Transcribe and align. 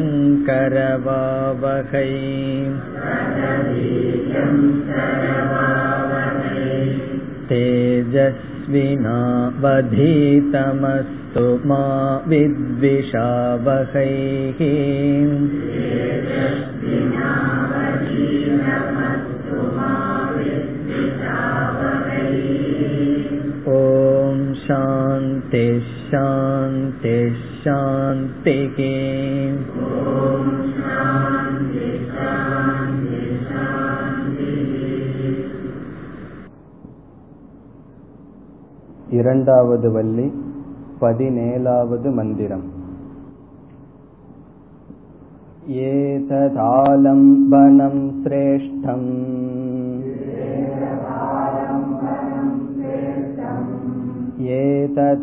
तेजस्विनावधीतमस्तु 8.72 11.68
मा 11.68 11.84
विद्विषावहैः। 12.28 14.60
ॐ 23.68 24.54
शान्ति 24.54 25.82
शान्ति 25.82 27.36
शान्तिः 27.66 28.78
இரண்டாவது 39.11 39.91
வள்ளி 39.93 40.27
பதினேழாவது 41.01 42.11
மந்திரம் 42.11 42.67
एतदालम्बनं 46.69 47.97
श्रेष्ठम् 48.23 49.09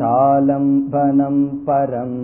एतदालम्बनं 0.06 1.36
परम् 1.66 2.18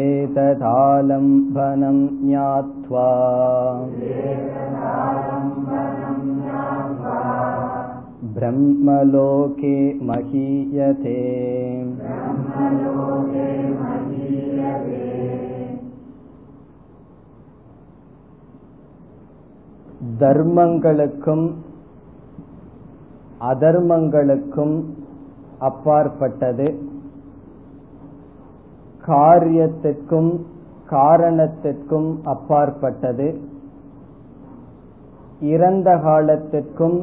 एतदालम्बनं 0.00 1.98
ज्ञात्वा 2.22 3.08
ब्रह्मलोके 8.34 9.76
महीयते 10.02 11.18
தர்மங்களுக்கும் 20.20 21.44
அதர்மங்களுக்கும் 23.40 24.74
அப்பாற்பட்டது 25.58 26.68
காரியத்திற்கும் 29.06 30.30
காரணத்திற்கும் 30.86 32.10
அப்பாற்பட்டது 32.24 33.28
இறந்த 35.46 35.90
காலத்திற்கும் 35.98 36.98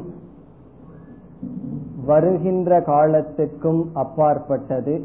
வருகின்ற 2.06 2.80
காலத்துக்கும் 2.80 3.90
அப்பாற்பட்டது. 3.94 5.04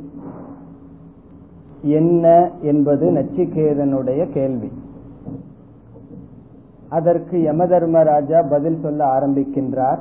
என்ன 1.82 2.52
என்பது 2.62 3.12
நச்சிகேதனுடைய 3.12 4.32
கேள்வி. 4.32 4.72
அதற்கு 6.90 7.38
யமதர்மராஜா 7.38 8.50
பதில் 8.50 8.80
சொல்ல 8.82 9.06
ஆரம்பிக்கின்றார். 9.06 10.00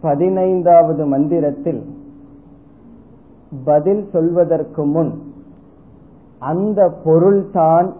பதினைந்தாவது 0.00 1.06
மந்திரத்தில் 1.06 1.82
பதில் 3.64 4.08
சொல்வதற்கு 4.12 4.84
முன் 4.84 5.22
அந்த 6.38 6.92
பொருள்தான் 7.04 7.92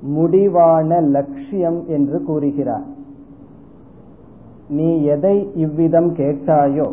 முடிவான 0.00 1.00
லட்சியம் 1.00 1.84
என்று 1.86 2.22
கூறுகிறார். 2.22 2.96
நீ 4.68 5.02
எதை 5.02 5.50
இவ்விதம் 5.54 6.14
கேட்டாயோ 6.14 6.92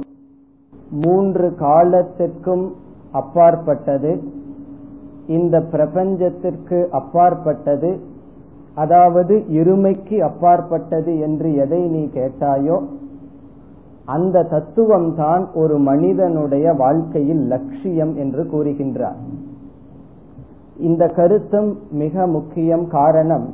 மூன்று 0.91 1.55
காலத்திற்கும் 1.55 2.71
அப்பாற்பட்டது 3.11 4.23
இந்த 5.27 5.59
பிரபஞ்சத்திற்கு 5.59 6.87
அப்பாற்பட்டது 6.89 7.99
அதாவது 8.75 9.35
இருமைக்கு 9.35 10.19
அப்பாற்பட்டது 10.19 11.19
என்று 11.19 11.53
எதை 11.53 11.87
நீ 11.87 12.05
கேட்டாயோ 12.05 12.85
அந்த 14.05 14.43
தத்துவம்தான் 14.51 15.53
ஒரு 15.53 15.77
மனிதனுடைய 15.77 16.73
வாழ்க்கையில் 16.73 17.39
லட்சியம் 17.39 18.15
என்று 18.15 18.43
கூறுகின்றார். 18.43 19.15
இந்த 20.77 21.07
கருத்தும் 21.07 21.77
மிக 21.91 22.27
முக்கியம் 22.27 22.87
காரணம் 22.87 23.53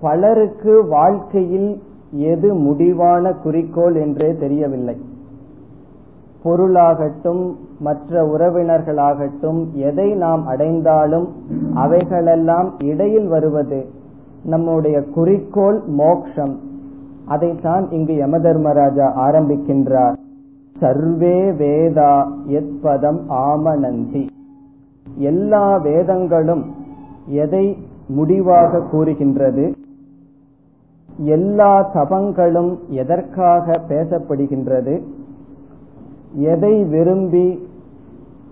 பலருக்கு 0.00 0.86
வாழ்க்கையில் 0.88 1.82
எது 2.10 2.54
முடிவான 2.54 3.32
குறிக்கோள் 3.32 3.94
என்றே 3.94 4.34
தெரியவில்லை. 4.34 4.96
பொருளாகட்டும் 6.44 7.54
மற்ற 7.80 8.22
உறவினர்களாகட்டும் 8.22 9.70
எதை 9.72 10.14
நாம் 10.14 10.46
அடைந்தாலும் 10.46 11.28
அவைகளெல்லாம் 11.74 12.74
இடையில் 12.78 13.28
வருவது 13.28 13.86
நம்முடைய 14.44 15.02
குறிக்கோள் 15.02 15.82
மோக்ஷம். 15.86 16.58
அதைத்தான் 17.24 17.90
இங்கு 17.90 18.12
யமதர்மராஜா 18.12 19.10
ஆரம்பிக்கின்றார். 19.16 20.14
சர்வே 20.80 21.50
வேதா 21.50 22.26
எத்பதம் 22.48 23.18
ஆமனந்தி. 23.28 24.26
எல்லா 25.16 25.76
வேதங்களும் 25.76 26.64
எதை 27.26 27.76
முடிவாக 28.08 28.80
கூறுகின்றது? 28.80 29.72
எல்லா 31.18 31.90
தபங்களும் 31.94 32.78
எதற்காக 32.88 33.80
பேசப்படுகின்றது? 33.88 35.02
எதை 36.32 36.84
விரும்பி 36.84 37.68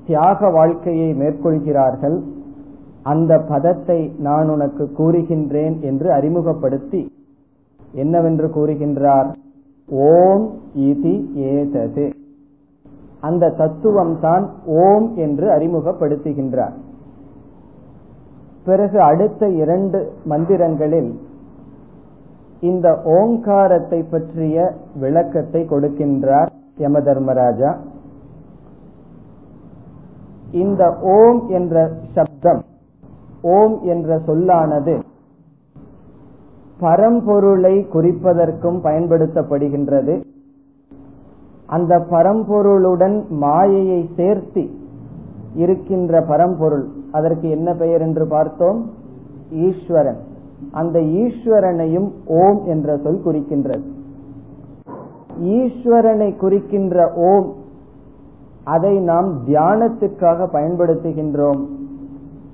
தியாக 0.07 0.51
வாழ்க்கையை 0.51 1.15
மேற்கொள்கிறார்கள்? 1.15 2.23
அந்த 3.03 3.39
பதத்தை 3.39 4.13
நான் 4.19 4.49
உனக்கு 4.49 4.91
கூறுகின்றேன் 4.99 5.81
என்று 5.81 6.13
அறிமுகப்படுத்தி 6.13 7.13
என்னவென்று 7.93 8.47
கூறுகின்றார்? 8.47 9.35
ஓம் 9.89 10.51
இதி 10.77 11.35
ஏதது. 11.35 12.11
அந்த 13.21 13.51
தத்துவம் 13.51 14.21
தான் 14.21 14.51
ஓம் 14.67 15.17
என்று 15.17 15.49
அறிமுகப்படுத்துகின்றார். 15.49 16.73
பிறகு 18.65 19.01
அடுத்த 19.01 19.49
இரண்டு 19.49 20.13
மந்திரங்களில் 20.29 21.15
இந்த 22.61 23.03
ஓங்காரத்தை 23.05 24.03
பற்றிய 24.03 24.75
விளக்கத்தை 25.01 25.63
கொடுக்கின்றார் 25.63 26.53
யம 26.77 27.01
தர்மராஜா 27.01 27.79
இந்த 30.51 30.97
ஓம் 31.01 31.49
என்ற 31.49 31.91
சப்தம் 32.13 32.63
ஓம் 33.41 33.83
என்ற 33.83 34.19
சொல்லானது 34.27 34.99
பரம்பொருளை 36.81 37.87
குறிப்பதற்கும் 37.93 38.79
பயன்படுத்தப்படுகின்றது. 38.83 40.23
அந்த 41.67 41.99
பரம்பொருளுடன் 41.99 43.29
மாயையை 43.29 44.11
சேர்த்து 44.17 44.69
இருக்கின்ற 45.55 46.23
பரம்பொருள் 46.23 46.89
அதற்கு 47.13 47.51
என்ன 47.51 47.75
பெயர் 47.75 48.01
என்று 48.01 48.27
பார்த்தோம்? 48.27 48.91
ஈஸ்வரன். 49.51 50.21
அந்த 50.71 50.99
ஈஸ்வரனையும் 50.99 52.11
ஓம் 52.27 52.65
என்ற 52.67 52.97
சொல் 52.97 53.23
குறிக்கின்றது. 53.25 53.83
ஈஸ்வரனை 55.43 56.37
குறிக்கின்ற 56.37 57.13
ஓம் 57.13 57.53
அதை 58.65 58.99
நாம் 58.99 59.39
தியானத்திற்காக 59.47 60.49
பயன்படுத்துகின்றோம். 60.53 61.61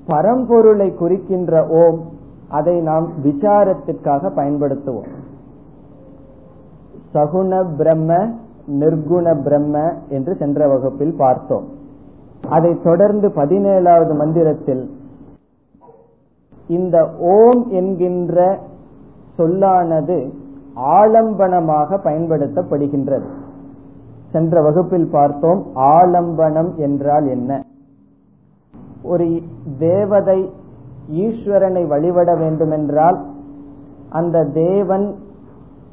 பரம்பொருளை 0.06 0.94
குறிக்கின்ற 0.94 1.67
ஓம் 1.67 2.00
அதை 2.49 2.81
நாம் 2.81 3.08
விசாரத்திற்காக 3.25 4.31
பயன்படுத்துவோம். 4.37 5.11
சகுண 7.14 7.76
பிரம்ம 7.76 8.29
நிர்குண 8.67 9.43
பிரம்ம 9.43 9.93
என்று 10.08 10.35
சென்ற 10.35 10.69
வகுப்பில் 10.69 11.14
பார்த்தோம். 11.17 11.64
அதை 12.49 12.79
தொடர்ந்து 12.82 13.29
பதினேழாவது 13.29 14.17
மந்திரத்தில் 14.17 14.91
இந்த 16.76 16.96
ஓம் 17.37 17.62
என்கின்ற 17.70 18.58
சொல்லானது 19.37 20.17
ஆலம்பனமாக 20.99 21.99
பயன்படுத்தப்படுகின்றது. 22.05 23.28
சென்ற 24.32 24.62
வகுப்பில் 24.62 25.08
பார்த்தோம் 25.12 25.61
ஆலம்பனம் 25.75 26.70
என்றால் 26.76 27.26
என்ன? 27.26 27.61
ஒரு 29.02 29.26
தேவதை 29.78 30.38
ஈஸ்வரனை 31.12 31.82
வழிபட 31.87 32.31
வேண்டுமென்றால் 32.34 33.19
அந்த 34.08 34.44
தேவன் 34.44 35.06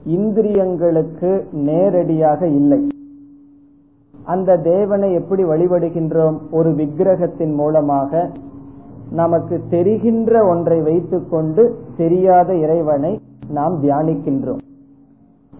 இந்திரியங்களுக்கு 0.07 1.31
நேரடியாக 1.51 2.47
இல்லை. 2.47 2.81
அந்த 4.25 4.57
தேவனை 4.57 5.13
எப்படி 5.13 5.43
வழிபடுகின்றோம்? 5.43 6.37
ஒரு 6.51 6.69
விக்கிரகத்தின் 6.69 7.53
மூலமாக 7.53 8.29
நமக்கு 9.11 9.61
தெரிகின்ற 9.69 10.45
ஒன்றை 10.45 10.81
வைத்துக்கொண்டு 10.81 11.79
தெரியாத 11.97 12.55
இறைவனை 12.55 13.21
நாம் 13.49 13.83
தியானிக்கின்றோம். 13.83 14.57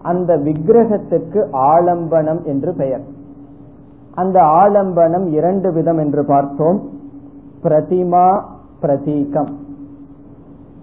அந்த 0.02 0.36
விக்கிரகத்துக்கு 0.36 1.48
ஆலம்பனம் 1.52 2.44
என்று 2.44 2.74
பெயர். 2.74 3.00
அந்த 4.14 4.40
ஆலம்பனம் 4.40 5.26
இரண்டு 5.26 5.72
விதம் 5.72 5.98
என்று 5.98 6.24
பார்த்தோம். 6.24 6.88
பிரதிமா 7.62 8.44
பிரதீகம். 8.82 9.48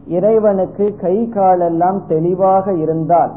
இறைவனுக்கு 0.08 0.96
கை 0.96 1.30
காலெல்லாம் 1.30 2.04
தெளிவாக 2.08 2.74
இருந்தால் 2.74 3.32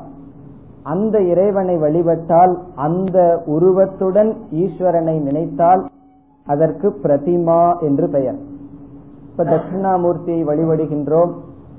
அந்த 0.83 1.21
இறைவனை 1.21 1.77
வழிபட்டால் 1.77 2.59
அந்த 2.75 3.43
உருவத்துடன் 3.47 4.37
ஈஸ்வரனை 4.53 5.23
நினைத்தால் 5.23 5.87
அதற்கு 6.47 6.97
பிரதிமா 7.03 7.81
என்று 7.81 8.09
பெயர். 8.09 8.57
இப்ப 9.39 9.51
தட்சிணாமூர்த்தியை 9.51 10.45
வழிபடுகின்றோம் 10.45 11.31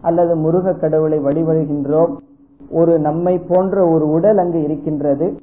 அல்லது 0.01 0.35
முருக 0.35 0.73
கடவுளை 0.73 1.19
வழிபடுகின்றோம். 1.19 2.15
ஒரு 2.71 2.99
நம்மை 2.99 3.39
போன்ற 3.39 3.87
ஒரு 3.87 4.09
உடல் 4.09 4.37
அங்கு 4.37 4.63
இருக்கின்றது. 4.63 5.35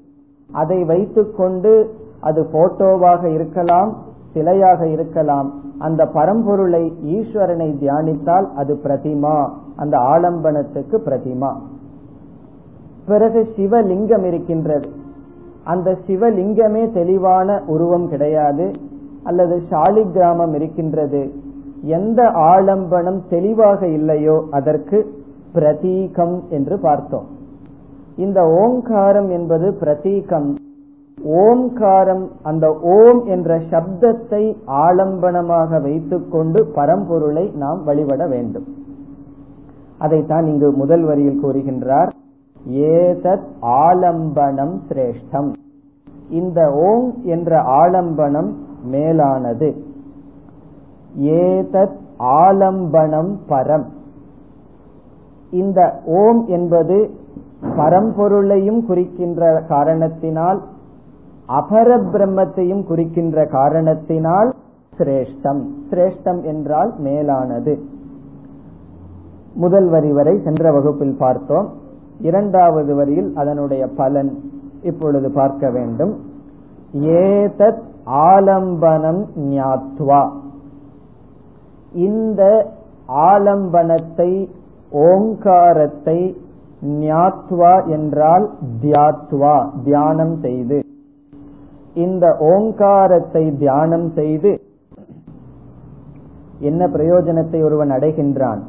அதை 0.53 0.85
வைத்துக்கொண்டு 0.85 1.95
அது 2.21 2.49
போட்டோவாக 2.53 3.25
இருக்கலாம் 3.25 3.97
சிலையாக 4.35 4.85
இருக்கலாம். 4.85 5.61
அந்த 5.79 6.05
பரம்பொருளை 6.05 6.93
ஈஸ்வரனை 7.05 7.77
தியானித்தால் 7.77 8.47
அது 8.57 8.81
பிரதிமா 8.85 9.49
அந்த 9.77 9.99
ஆலம்பனத்துக்கு 9.99 10.97
பிரதிமா. 11.07 11.53
பிறகு 13.07 13.49
சிவலிங்கம் 13.57 14.25
இருக்கின்றது. 14.25 14.89
அந்த 15.65 15.97
சிவலிங்கமே 16.07 16.93
தெளிவான 16.93 17.63
உருவம் 17.67 18.09
கிடையாது 18.09 18.71
அல்லது 19.23 19.63
சாலிகிராமம் 19.71 20.55
இருக்கின்றது. 20.55 21.45
எந்த 21.87 22.23
ஆலம்பனம் 22.25 23.21
தெளிவாக 23.29 23.89
இல்லையோ 23.89 24.45
அதற்கு 24.51 25.25
பிரதீகம் 25.55 26.49
என்று 26.49 26.79
பார்த்தோம். 26.79 27.27
இந்த 28.17 28.41
ஓங்காரம் 28.43 29.31
என்பது 29.31 29.77
பிரதீகம். 29.81 30.55
ஓம்காரம் 31.25 32.29
அந்த 32.43 32.79
ஓம் 32.83 33.25
என்ற 33.25 33.59
சப்தத்தை 33.59 34.57
ஆலம்பனமாக 34.67 35.83
வைத்துக்கொண்டு 35.83 36.67
பரம்பொருளை 36.75 37.53
நாம் 37.55 37.85
வழிபட 37.85 38.27
வேண்டும். 38.27 38.67
அதைத்தான் 39.99 40.47
இங்கு 40.47 40.73
முதல் 40.73 41.05
வரியில் 41.05 41.45
கூறுகின்றார். 41.45 42.09
ஏதத் 42.71 43.49
ஆலம்பனம் 43.63 44.77
சிரேஷ்டம். 44.89 45.53
இந்த 46.31 46.73
ஓம் 46.73 47.15
என்ற 47.25 47.61
ஆலம்பனம் 47.83 48.51
மேலானது. 48.85 49.86
ஏதத் 51.21 51.97
ஆலம்பனம் 52.19 53.37
பரம். 53.49 53.85
இந்த 55.51 56.01
ஓம் 56.07 56.47
என்பது 56.47 57.11
பரம்பொருளையும் 57.63 58.87
குறிக்கின்ற 58.87 59.63
காரணத்தினால் 59.69 60.63
அபர 61.49 61.97
பிரம்மத்தையும் 62.13 62.87
குறிக்கின்ற 62.87 63.47
காரணத்தினால் 63.47 64.55
சிரேஷ்டம். 64.99 65.63
சிரேஷ்டம் 65.91 66.45
என்றால் 66.45 66.95
மேலானது. 66.99 67.79
முதல் 69.55 69.89
வரி 69.89 70.13
வரை 70.13 70.41
சென்ற 70.45 70.73
வகுப்பில் 70.73 71.17
பார்த்தோம். 71.19 71.69
இரண்டாவது 72.21 72.95
வரியில் 72.95 73.33
அதனுடைய 73.37 73.87
பலன் 73.87 74.39
இப்பொழுது 74.83 75.31
பார்க்க 75.31 75.71
வேண்டும். 75.71 76.17
ஏதத் 76.93 77.83
ஆலம்பனம் 78.07 79.25
ஞாத்வா. 79.37 80.31
இந்த 81.93 82.43
ஆலம்பனத்தை 83.09 84.31
ஓங்காரத்தை 84.91 86.19
ஞாத்வா 87.03 87.75
என்றால் 87.87 88.47
தியாத்வா 88.83 89.57
தியானம் 89.85 90.37
செய்து. 90.41 90.79
இந்த 91.95 92.37
ஓங்காரத்தை 92.53 93.45
தியானம் 93.59 94.09
செய்து 94.15 94.51
என்ன 96.61 96.83
பிரயோஜனத்தை 96.87 97.59
ஒருவன் 97.65 97.91
அடைகின்றான்? 97.91 98.61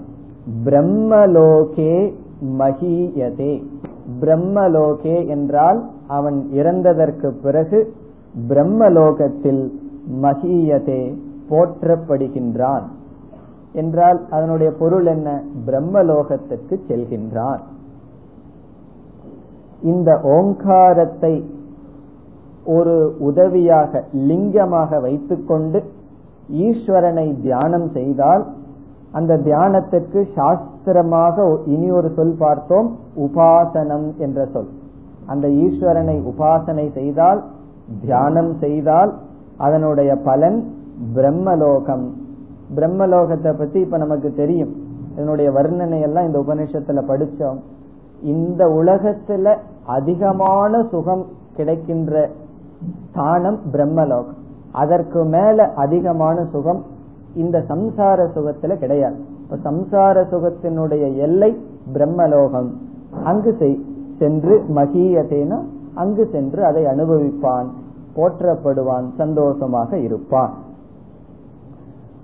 பிரம்மலோகே 0.65 2.13
மகியதே 2.59 3.53
பிரம்மலோகே 4.21 5.27
என்றால் 5.27 5.79
அவன் 6.07 6.37
இறந்ததற்கு 6.51 7.29
பிறகு 7.45 7.79
பிரம்மலோகத்தில் 8.49 9.63
மகியதே 10.21 11.01
போற்றப்படுகின்றான். 11.49 12.85
என்றால் 13.81 14.19
அதனுடைய 14.29 14.69
பொருள் 14.81 15.07
என்ன? 15.15 15.29
பிரம்மலோகத்திற்கு 15.67 16.75
செல்கின்றான் 16.89 17.61
இந்த 19.91 20.09
ஓங்காரத்தை 20.35 21.33
ஒரு 22.77 22.95
உதவியாக 23.29 24.01
லிங்கமாக 24.29 24.99
வைத்துக்கொண்டு 25.01 25.79
ஈஸ்வரனை 26.65 27.27
தியானம் 27.41 27.89
செய்தால் 27.91 28.43
அந்த 29.11 29.33
தியானத்திற்கு 29.37 30.19
சாஸ்திரமாக 30.37 31.35
இனி 31.65 31.87
ஒரு 31.91 32.09
சொல் 32.15 32.35
பார்த்தோம் 32.39 32.89
உபாசனம் 33.25 34.07
என்ற 34.17 34.39
சொல். 34.53 34.69
அந்த 35.31 35.45
ஈஸ்வரனை 35.63 36.17
உபாசனை 36.31 36.85
செய்தால் 36.93 37.39
தியானம் 38.01 38.51
செய்தால் 38.63 39.11
அதனுடைய 39.65 40.11
பலன் 40.27 40.59
பிரம்மலோகம். 41.15 42.05
பிரம்மலோகத்தை 42.75 43.57
பத்தி 43.57 43.79
இப்ப 43.79 43.97
நமக்கு 43.97 44.33
தெரியும். 44.33 44.73
இதனுடைய 45.13 45.51
வர்ணனை 45.51 46.01
எல்லாம் 46.01 46.25
இந்த 46.25 46.39
உபநிஷத்துல 46.39 47.01
படிச்சோம். 47.07 47.57
இந்த 48.21 48.65
உலகத்துல 48.65 49.57
அதிகமான 49.85 50.83
சுகம் 50.91 51.25
கிடைக்கின்ற 51.55 52.29
ஸ்தானம் 53.09 53.59
பிரம்மலோகம். 53.71 54.37
அதற்கு 54.71 55.23
மேல 55.23 55.63
அதிகமான 55.75 56.45
சுகம் 56.51 56.83
இந்த 57.35 57.63
சம்சார 57.69 58.19
சுகத்துல 58.35 58.77
கிடையாது. 58.77 59.15
இப்ப 59.41 59.71
சம்சார 59.71 60.25
சுகத்தினுடைய 60.31 61.15
எல்லை 61.15 61.57
பிரம்மலோகம். 61.93 62.69
அங்கு 63.23 63.57
சென்று 64.19 64.63
மகியதேனா 64.75 65.59
அங்கு 65.95 66.29
சென்று 66.31 66.65
அதை 66.65 66.85
அனுபவிப்பான் 66.85 67.67
போற்றப்படுவான் 68.15 69.05
சந்தோஷமாக 69.17 69.99
இருப்பான். 69.99 70.53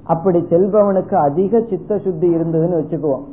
அப்படி 0.03 0.39
செல்பவனுக்கு 0.39 1.13
அதிக 1.13 1.61
சித்த 1.69 1.97
சுத்தி 1.97 2.35
இருந்ததுன்னு 2.35 2.79
வச்சுக்குவோம். 2.79 3.23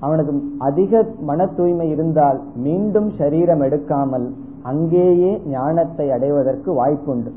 அவனுக்கு 0.00 0.42
அதிக 0.58 1.06
மன 1.20 1.46
தூய்மை 1.46 1.90
இருந்தால் 1.90 2.40
மீண்டும் 2.56 3.10
சரீரம் 3.10 3.60
எடுக்காமல் 3.60 4.26
அங்கேயே 4.62 5.42
ஞானத்தை 5.46 6.10
அடைவதற்கு 6.10 6.84
வாய்ப்புண்டு. 6.84 7.30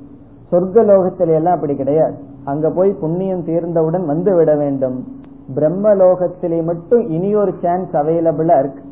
சொர்க்க 0.51 0.83
லோகத்தில 0.83 1.27
எல்லாம் 1.27 1.53
அப்படி 1.53 1.75
கிடையாது. 1.75 2.13
அங்க 2.43 2.69
போய் 2.69 2.91
புண்ணியம் 2.91 3.45
தீர்ந்தவுடன் 3.45 4.05
வந்து 4.05 4.35
விட 4.35 4.55
வேண்டும். 4.55 5.07
பிரம்ம 5.53 5.95
லோகத்திலே 5.95 6.63
மட்டும் 6.63 7.09
இனி 7.09 7.35
ஒரு 7.35 7.53
சான்ஸ் 7.61 7.91
அவைலபிளா 7.91 8.59
இருக்கு. 8.59 8.83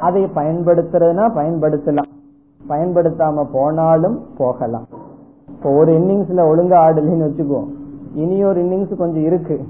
அதை 0.00 0.24
பயன்படுத்துறதுனா 0.24 1.26
பயன்படுத்தலாம். 1.38 2.10
பயன்படுத்தாம 2.68 3.46
போனாலும் 3.52 4.20
போகலாம். 4.36 4.86
இப்போ 5.48 5.70
ஒரு 5.70 5.92
இன்னிங்ஸ்ல 5.92 6.42
ஒழுங்கா 6.50 6.78
ஆடலன்னு 6.86 7.28
வச்சுக்குவோம். 7.28 7.70
இனி 8.14 8.44
ஒரு 8.44 8.64
இன்னிங்ஸ் 8.64 8.96
கொஞ்சம் 8.96 9.22
இருக்கு. 9.22 9.60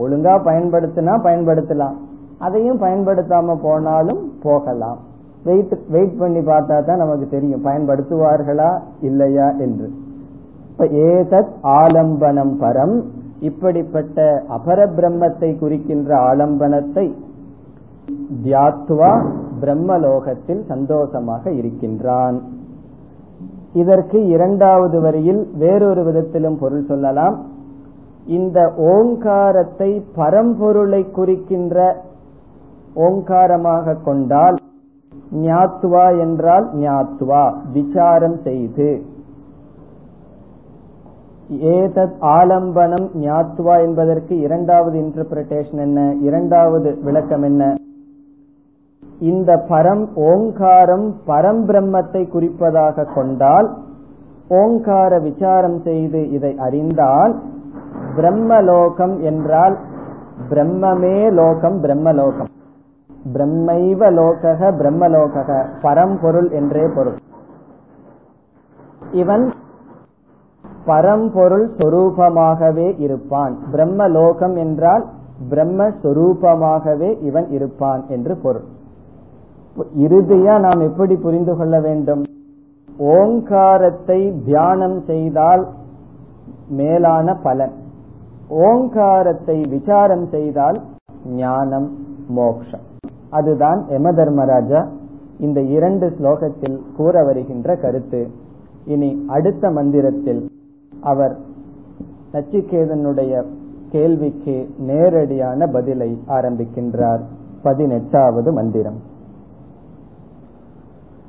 ஒழுங்கா 0.00 0.40
பயன்படுத்தினா 0.44 1.14
பயன்படுத்தலாம். 1.24 1.94
அதையும் 2.38 2.80
பயன்படுத்தாம 2.80 3.56
போனாலும் 3.62 4.32
போகலாம். 4.42 4.98
வெயிட் 5.44 5.78
வெயிட் 5.88 6.18
பண்ணி 6.18 6.38
பார்த்தா 6.38 6.84
தான் 6.84 6.96
நமக்கு 6.96 7.28
தெரியும். 7.28 7.64
பயன்படுத்துவார்களா 7.64 8.80
இல்லையா 9.00 9.50
என்று. 9.50 9.90
இப்ப 10.70 10.84
ஏதத் 10.84 11.52
ஆலம்பனம் 11.62 12.52
பரம் 12.60 13.02
இப்படிப்பட்ட 13.40 14.42
அபர 14.48 14.88
பிரம்மத்தை 14.96 15.58
குறிக்கின்ற 15.58 16.34
ஆலம்பனத்தை 16.34 17.12
தியாத்வா 18.44 19.26
பிரம்மலோகத்தில் 19.60 20.64
சந்தோஷமாக 20.66 21.50
இருக்கின்றான். 21.50 22.42
இதற்கு 23.72 24.26
இரண்டாவது 24.26 25.00
வரியில் 25.00 25.50
வேறொரு 25.58 26.04
விதத்திலும் 26.04 26.58
பொருள் 26.58 26.84
சொல்லலாம். 26.84 27.56
இந்த 28.28 28.58
ஓங்காரத்தை 28.76 29.90
பரம்பொருளை 30.16 31.10
குறிக்கின்ற 31.10 31.76
ஓங்காரமாக 32.94 33.94
கொண்டால் 34.04 34.56
ஞாத்துவா 35.42 36.18
என்றால் 36.18 36.66
ஞாத்துவா 36.76 37.44
விசாரம் 37.72 38.38
செய்து. 38.44 38.88
ஏதத் 41.48 42.16
ஆலம்பனம் 42.20 43.06
ஞாத்துவா 43.20 43.74
என்பதற்கு 43.80 44.34
இரண்டாவது 44.38 44.96
இன்டர்பிரேஷன் 45.00 45.82
என்ன? 45.86 46.14
இரண்டாவது 46.20 46.98
விளக்கம் 47.02 47.42
என்ன? 47.42 47.74
இந்த 49.20 49.50
பரம் 49.68 50.04
ஓங்காரம் 50.14 51.06
பரம்பிரம்மத்தை 51.26 52.22
குறிப்பதாக 52.34 53.06
கொண்டால் 53.14 53.68
ஓங்கார 54.48 55.18
விசாரம் 55.18 55.80
செய்து 55.80 56.30
இதை 56.30 56.52
அறிந்தால் 56.58 57.34
பிரம்மலோகம் 58.16 59.20
என்றால் 59.20 59.78
பிரம்மமே 60.50 61.32
லோகம் 61.32 61.82
பிரம்மலோகம். 61.82 62.48
பிரம்மைவ 63.32 64.10
லோகக 64.10 64.70
பிரம்மலோகக. 64.72 65.66
பரம்பொருள் 65.82 66.50
என்றே 66.50 66.88
பொருள். 66.94 67.16
இவன் 69.12 69.52
பரம்பொருள் 70.84 71.70
சொரூபமாகவே 71.76 73.00
இருப்பான். 73.00 73.58
பிரம்மலோகம் 73.72 74.56
என்றால் 74.56 75.06
பிரம்மஸ்வரூபமாகவே 75.50 77.22
இவன் 77.22 77.48
இருப்பான் 77.50 78.04
என்று 78.08 78.36
பொருள். 78.36 78.64
இறுதியா 79.98 80.58
நாம் 80.58 80.80
எப்படி 80.80 81.16
புரிந்து 81.16 81.56
கொள்ள 81.56 81.80
வேண்டும்? 81.80 82.22
ஓங்காரத்தை 82.98 84.42
தியானம் 84.44 85.00
செய்தால் 85.00 85.68
மேலான 86.68 87.34
பலன். 87.34 87.86
ஓங்காரத்தை 88.63 89.57
விசாரம் 89.67 90.25
செய்தால் 90.27 90.77
ஞானம் 91.37 91.87
மோக்ஷம் 92.37 92.83
அதுதான் 93.31 93.79
யம 93.89 94.11
தர்மராஜா 94.11 94.81
இந்த 95.39 95.59
இரண்டு 95.75 96.07
ஸ்லோகத்தில் 96.17 96.77
கூற 96.97 97.23
வருகின்ற 97.23 97.75
கருத்து 97.75 98.21
இனி 98.87 99.09
அடுத்த 99.29 99.71
மந்திரத்தில் 99.71 100.43
அவர் 100.93 101.33
நச்சிகேதனுடைய 102.33 103.33
கேள்விக்கு 103.91 104.55
நேரடியான 104.87 105.67
பதிலை 105.73 106.11
ஆரம்பிக்கின்றார் 106.37 107.23
பதினெட்டாவது 107.63 108.51
மந்திரம் 108.51 108.99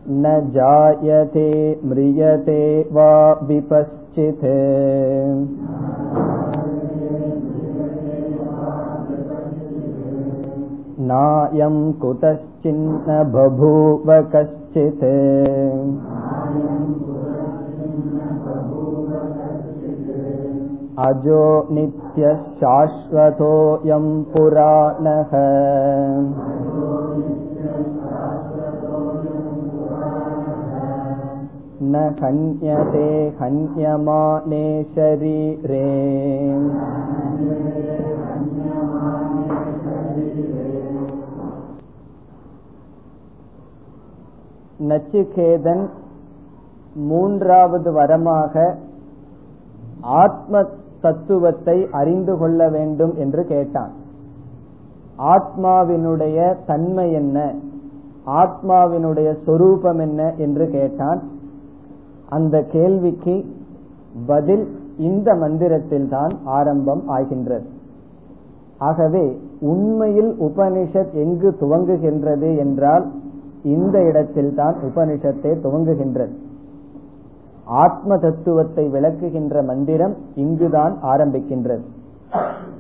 न 0.06 0.30
जायते 0.54 1.44
म्रियते 1.82 2.56
वा 2.90 3.10
विपश्चित् 3.42 4.44
नायं 11.10 11.76
कुतश्चिन्न 12.00 13.22
बभूव 13.32 14.10
कश्चित् 14.34 15.04
अजो 21.04 21.44
नित्यः 21.74 22.42
शाश्वतोऽयं 22.60 24.06
पुराणः 24.32 25.32
न 31.94 32.04
हन्यते 32.22 33.08
हन्यमाने 33.40 34.66
शरीरे 34.94 35.82
நச்சிகேதன் 44.79 45.87
மூன்றாவது 46.93 47.91
வரமாக 47.91 48.75
ஆத்ம 50.01 50.63
தத்துவத்தை 51.01 51.87
அறிந்து 51.91 52.37
கொள்ள 52.37 52.69
வேண்டும் 52.69 53.15
என்று 53.15 53.45
கேட்டான். 53.45 53.91
ஆத்மாவினுடைய 55.17 56.55
தன்மை 56.65 57.11
என்ன? 57.11 57.53
ஆத்மாவினுடைய 58.25 59.37
சொரூபம் 59.45 59.99
என்ன 59.99 60.33
என்று 60.37 60.69
கேட்டான். 60.69 61.23
அந்த 62.29 62.61
கேள்விக்கு 62.61 63.45
பதில் 64.27 64.77
இந்த 64.97 65.35
மந்திரத்தில் 65.35 66.09
தான் 66.09 66.31
ஆரம்பம் 66.43 67.07
ஆகின்றது. 67.07 67.65
ஆகவே 68.77 69.39
உண்மையில் 69.61 70.35
உபனிஷத் 70.39 71.13
எங்கு 71.13 71.55
துவங்குகின்றது 71.59 72.57
என்றால் 72.57 73.11
இந்த 73.63 74.03
இடத்தில் 74.03 74.55
தான் 74.55 74.75
உபனிஷத்தை 74.83 75.51
துவங்குகின்றது. 75.63 76.29
ஆத்ம 77.65 78.17
தத்துவத்தை 78.17 78.89
விளக்குகின்ற 78.89 79.65
மந்திரம் 79.65 80.15
இங்குதான் 80.35 80.97
ஆரம்பிக்கின்றது. 81.03 81.81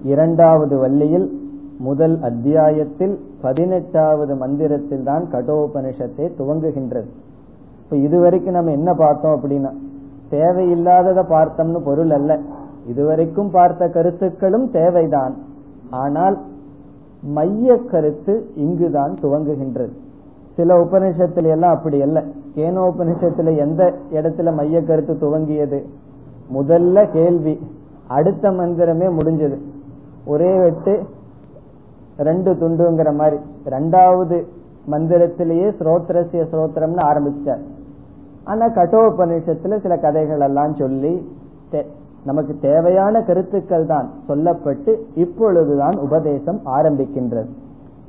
இரண்டாவது 0.03 0.77
வள்ளியில் 0.77 1.41
முதல் 1.77 2.21
அத்தியாயத்தில் 2.21 3.19
பதினெட்டாவது 3.41 4.35
மந்திரத்தில் 4.35 5.03
தான் 5.03 5.27
கடோபனிஷத்தை 5.31 6.31
துவங்குகின்றது. 6.39 7.07
இப்ப 7.83 7.97
இதுவரைக்கும் 7.97 8.53
நம்ம 8.53 8.71
என்ன 8.71 8.93
பார்த்தோம் 8.93 9.41
அப்படின்னா 9.41 9.71
தேவையில்லாததை 10.31 11.23
பார்த்தோம்னு 11.29 11.83
பொருள் 11.83 12.09
அல்ல. 12.09 12.39
இதுவரைக்கும் 12.87 13.49
பார்த்த 13.49 13.87
கருத்துக்களும் 13.87 14.71
தேவைதான். 14.71 15.35
ஆனால் 15.89 16.37
மைய 17.21 17.77
கருத்து 17.77 18.45
இங்குதான் 18.55 19.13
துவங்குகின்றது. 19.21 19.91
சில 20.59 20.77
உபநிஷத்துல 20.83 21.49
எல்லாம் 21.55 21.75
அப்படி 21.75 22.01
அல்ல 22.01 22.23
கேனோபனிஷத்துல 22.55 23.57
எந்த 23.57 23.83
இடத்துல 24.13 24.53
மைய 24.53 24.81
கருத்து 24.83 25.13
துவங்கியது? 25.13 25.79
முதல்ல 26.55 27.11
கேள்வி. 27.11 27.53
அடுத்த 28.07 28.51
மந்திரமே 28.51 29.07
முடிஞ்சது. 29.17 29.57
ஒரே 30.25 30.51
வெட்டு 30.57 30.93
ரெண்டு 32.19 32.51
துண்டுங்கிற 32.53 33.09
மாதிரி. 33.15 33.37
ரெண்டாவது 33.65 34.37
மந்திரத்திலேயே 34.91 35.67
ஸ்ரோத்ரஸ்ய 35.79 36.43
ஸ்ரோத்திரம்னு 36.51 37.03
ஆரம்பிச்சார் 37.09 37.63
ஆனா 38.43 38.65
கட்டோபனிஷத்துல 38.67 39.79
சில 39.79 39.97
கதைகள் 39.97 40.39
எல்லாம் 40.39 40.75
சொல்லி 40.75 41.13
நமக்கு 42.25 42.53
தேவையான 42.61 43.21
கருத்துக்கள் 43.21 43.85
தான் 43.85 44.07
சொல்லப்பட்டு 44.27 44.91
இப்பொழுதுதான் 45.15 45.95
உபதேசம் 45.97 46.59
ஆரம்பிக்கின்றது. 46.65 47.49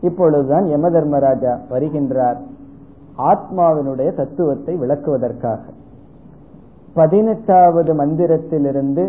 இப்பொழுதுதான் 0.01 0.67
யம 0.67 0.91
தர்மராஜா 0.91 1.53
வருகின்றார் 1.71 2.39
ஆத்மாவினுடைய 3.31 4.17
தத்துவத்தை 4.17 4.75
விளக்குவதற்காக. 4.79 5.59
பதினெட்டாவது 6.95 7.93
மந்திரத்திலிருந்து 7.95 9.05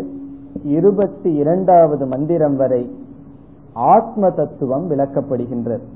இருபத்தி 0.64 1.30
இரண்டாவது 1.34 2.06
மந்திரம் 2.06 2.56
வரை 2.56 2.82
ஆத்ம 3.74 4.30
தத்துவம் 4.30 4.90
விளக்கப்படுகின்றது. 4.90 5.86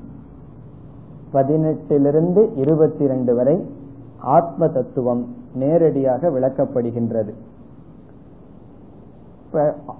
பதினெட்டிலிருந்து 1.33 2.41
இருபத்தி 2.55 3.03
இரண்டு 3.03 3.35
வரை 3.35 3.57
ஆத்ம 4.19 4.67
தத்துவம் 4.67 5.23
நேரடியாக 5.53 6.29
விளக்கப்படுகின்றது. 6.29 7.33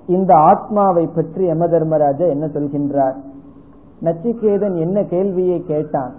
இந்த 0.08 0.34
ஆத்மாவை 0.34 1.08
பற்றி 1.08 1.46
யம 1.46 1.68
தர்மராஜா 1.68 2.26
என்ன 2.26 2.46
சொல்கின்றார்? 2.46 3.18
நச்சிகேதன் 4.04 4.76
என்ன 4.76 5.04
கேள்வியை 5.04 5.64
கேட்டான்? 5.66 6.14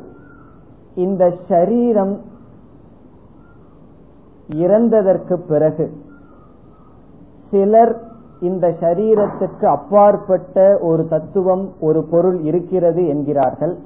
இந்த 0.94 1.32
ஷரீரம் 1.48 2.18
இறந்ததற்கு 4.52 5.34
பிறகு 5.48 5.92
சிலர் 7.50 8.00
இந்த 8.40 8.66
சரீரத்துக்கு 8.80 9.64
அப்பாற்பட்ட 9.64 10.78
ஒரு 10.80 11.08
தத்துவம் 11.08 11.72
ஒரு 11.80 12.04
பொருள் 12.10 12.40
இருக்கிறது 12.40 13.06
என்கிறார்கள். 13.06 13.78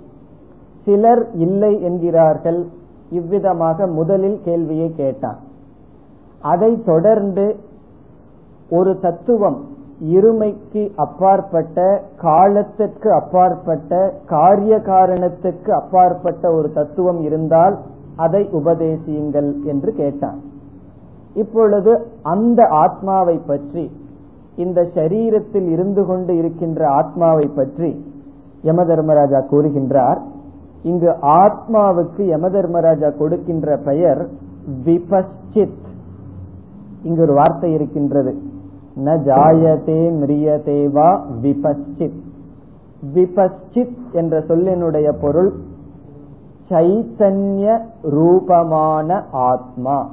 சிலர் 0.84 1.30
இல்லை 1.34 1.82
என்கிறார்கள். 1.82 2.68
இவ்விதமாக 3.10 3.86
முதலில் 3.86 4.40
கேள்வியை 4.44 4.92
கேட்டான். 4.96 5.38
அதை 6.40 6.82
தொடர்ந்து 6.84 7.56
ஒரு 8.70 8.98
தத்துவம் 8.98 9.64
இருமைக்கு 10.10 10.92
அப்பாற்பட்ட 10.96 12.04
காலத்திற்கு 12.16 13.12
அப்பாற்பட்ட 13.12 14.14
காரிய 14.26 14.78
காரணத்துக்கு 14.78 15.70
அப்பாற்பட்ட 15.72 16.52
ஒரு 16.52 16.72
தத்துவம் 16.72 17.20
இருந்தால் 17.20 17.78
அதை 18.16 18.48
உபதேசியுங்கள் 18.52 19.64
என்று 19.64 19.92
கேட்டான். 19.92 20.38
இப்பொழுது 21.34 21.92
அந்த 22.22 22.66
ஆத்மாவை 22.66 23.36
பற்றி 23.46 23.90
இந்த 24.56 24.80
சரீரத்தில் 24.94 25.68
இருந்து 25.70 26.06
கொண்டு 26.06 26.36
இருக்கின்ற 26.36 26.88
ஆத்மாவை 26.88 27.46
பற்றி 27.46 28.04
யம 28.62 28.84
தர்மராஜா 28.84 29.38
கூறுகின்றார். 29.50 30.20
இங்கு 30.82 31.10
ஆத்மாவுக்கு 31.22 32.22
யம 32.26 32.48
தர்மராஜா 32.48 33.10
கொடுக்கின்ற 33.10 33.76
பெயர் 33.76 34.28
விபஸ்சித் 34.84 35.84
இங்கு 37.02 37.22
ஒரு 37.22 37.32
வார்த்தை 37.32 37.72
இருக்கின்றது. 37.72 38.32
ந 38.96 39.08
ஜாயதே 39.26 40.00
மிரியதே 40.20 40.90
வா 40.90 41.24
விபச்சித் 43.14 44.12
என்ற 44.12 44.40
சொல்லினுடைய 44.40 45.12
பொருள் 45.20 45.52
சைத்தன்ய 46.68 47.80
ரூபமான 48.02 49.24
ஆத்மா. 49.32 50.08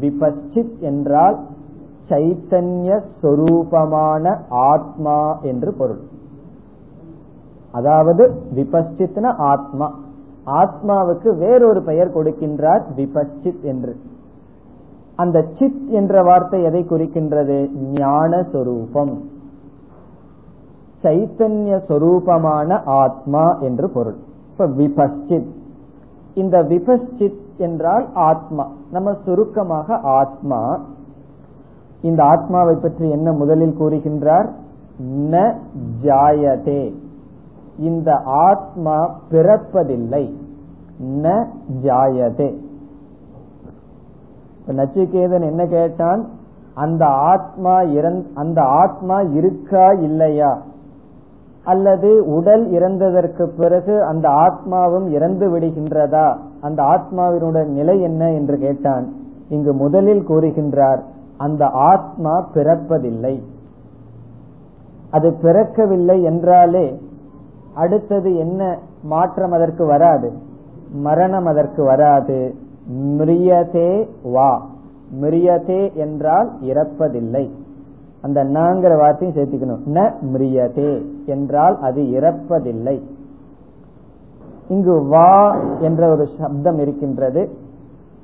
விபச்சித் 0.00 0.78
என்றால் 0.78 1.38
சைத்தன்ய 2.08 3.00
சொரூபமான 3.22 4.38
ஆத்மா 4.48 5.38
என்று 5.42 5.74
பொருள். 5.78 6.00
அதாவது 7.72 8.32
விபச்சித்ன 8.54 9.34
ஆத்மா. 9.36 9.94
ஆத்மாவுக்கு 10.46 11.36
வேறொரு 11.36 11.82
பெயர் 11.82 12.16
கொடுக்கின்றார் 12.16 12.82
விபச்சித் 12.96 13.62
என்று. 13.62 13.96
அந்த 15.22 15.44
சித் 15.58 15.88
என்ற 15.88 16.22
வார்த்தை 16.22 16.62
எதை 16.62 16.84
குறிக்கின்றது? 16.84 17.68
ஞான 17.74 18.42
சொரூபம் 18.52 19.20
சைத்தன்ய 21.02 21.80
சொரூபமான 21.88 22.80
ஆத்மா 22.84 23.58
என்று 23.60 23.90
பொருள். 23.90 24.16
இப்ப 24.50 24.66
விபஸ்சித் 24.66 25.48
இந்த 26.34 26.62
விபஸ்சித் 26.62 27.40
என்றால் 27.56 28.08
ஆத்மா. 28.14 28.70
நம்ம 28.90 29.12
சுருக்கமாக 29.24 29.98
ஆத்மா. 30.02 30.80
இந்த 32.02 32.24
ஆத்மாவை 32.24 32.76
பற்றி 32.82 33.10
என்ன 33.10 33.32
முதலில் 33.32 33.78
கூறுகின்றார்? 33.78 34.48
ந 35.14 35.54
ஜாயதே. 36.02 36.94
இந்த 37.78 38.20
ஆத்மா 38.24 38.96
பிறப்பதில்லை. 39.30 40.32
ந 41.04 41.46
ஜாயதே. 41.82 42.56
நச்சிகேதன் 44.66 45.42
என்ன 45.42 45.66
கேட்டான்? 45.66 46.28
அந்த 46.74 47.06
ஆத்மா 47.06 47.82
அந்த 48.34 48.62
ஆத்மா 48.62 49.20
இருக்கா 49.20 49.90
இல்லையா? 49.90 50.62
அல்லது 51.64 52.24
உடல் 52.26 52.70
இறந்ததற்கு 52.70 53.42
பிறகு 53.42 54.04
அந்த 54.04 54.28
ஆத்மாவும் 54.28 55.08
இறந்து 55.08 55.58
விடுகின்றதா? 55.58 56.36
அந்த 56.60 56.82
ஆத்மாவினுடைய 56.82 57.66
நிலை 57.66 58.00
என்ன 58.00 58.30
என்று 58.30 58.58
கேட்டான். 58.58 59.12
இங்கு 59.48 59.72
முதலில் 59.72 60.28
கூறுகின்றார் 60.28 61.00
அந்த 61.36 61.66
ஆத்மா 61.66 62.48
பிறப்பதில்லை. 62.54 63.42
அது 65.10 65.30
பிறக்கவில்லை 65.42 66.22
என்றாலே 66.22 67.00
அடுத்தது 67.74 68.36
என்ன? 68.36 68.78
மாற்றம் 69.02 69.52
அதற்கு 69.52 69.86
வராது. 69.86 70.32
மரணம் 70.92 71.44
அதற்கு 71.44 71.84
வராது. 71.84 72.54
மிரியதே 72.92 74.06
வா. 74.22 74.66
மிரியதே 75.20 75.94
என்றால் 75.94 76.50
இறப்பதில்லை. 76.62 77.50
அந்த 78.20 78.44
நாங்கிற 78.44 78.96
வார்த்தையும் 78.96 79.36
சேர்த்துக்கணும். 79.36 79.90
ந 79.94 80.12
மிரியதே 80.32 81.06
என்றால் 81.26 81.78
அது 81.80 82.02
இறப்பதில்லை. 82.02 83.00
இங்கு 84.68 85.06
வா 85.06 85.56
என்ற 85.80 86.08
ஒரு 86.08 86.28
சப்தம் 86.38 86.78
இருக்கின்றது. 86.78 87.50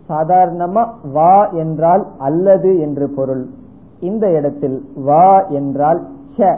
சாதாரணமா 0.08 0.88
வா 1.12 1.46
என்றால் 1.46 2.06
அல்லது 2.18 2.78
என்று 2.78 3.08
பொருள். 3.08 3.46
இந்த 4.00 4.30
இடத்தில் 4.30 4.84
வா 4.94 5.46
என்றால் 5.46 6.06
ச. 6.38 6.56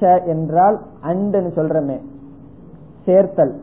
ச 0.00 0.26
என்றால் 0.26 0.80
அண்டுன்னு 1.02 1.50
சொல்றமே. 1.54 2.00
சேர்த்தல். 3.04 3.54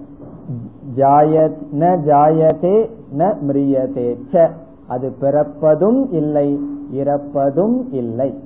ந 1.73 1.83
ஜாயதே 2.05 2.89
ந 3.17 3.33
மிரியதே 3.47 4.17
ச. 4.31 4.49
அது 4.87 5.15
பிறப்பதும் 5.21 6.11
இல்லை 6.11 6.59
இறப்பதும் 6.93 7.81
இல்லை. 7.89 8.43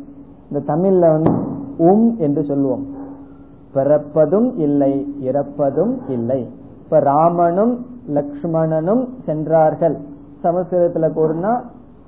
இந்த 0.49 0.73
தமிழ்ல 0.73 0.99
வந்து 0.99 1.31
உம் 1.77 2.15
என்று 2.17 2.43
சொல்லுவோம். 2.43 2.85
பிறப்பதும் 3.73 4.57
இல்லை 4.57 5.15
இறப்பதும் 5.21 5.97
இல்லை. 6.07 6.49
இப்ப 6.83 6.99
ராமனும் 6.99 7.85
லக்ஷ்மணனும் 8.07 9.07
சென்றார்கள். 9.25 9.97
சமஸ்கிருதத்துல 10.43 11.09
கூறினா 11.09 11.61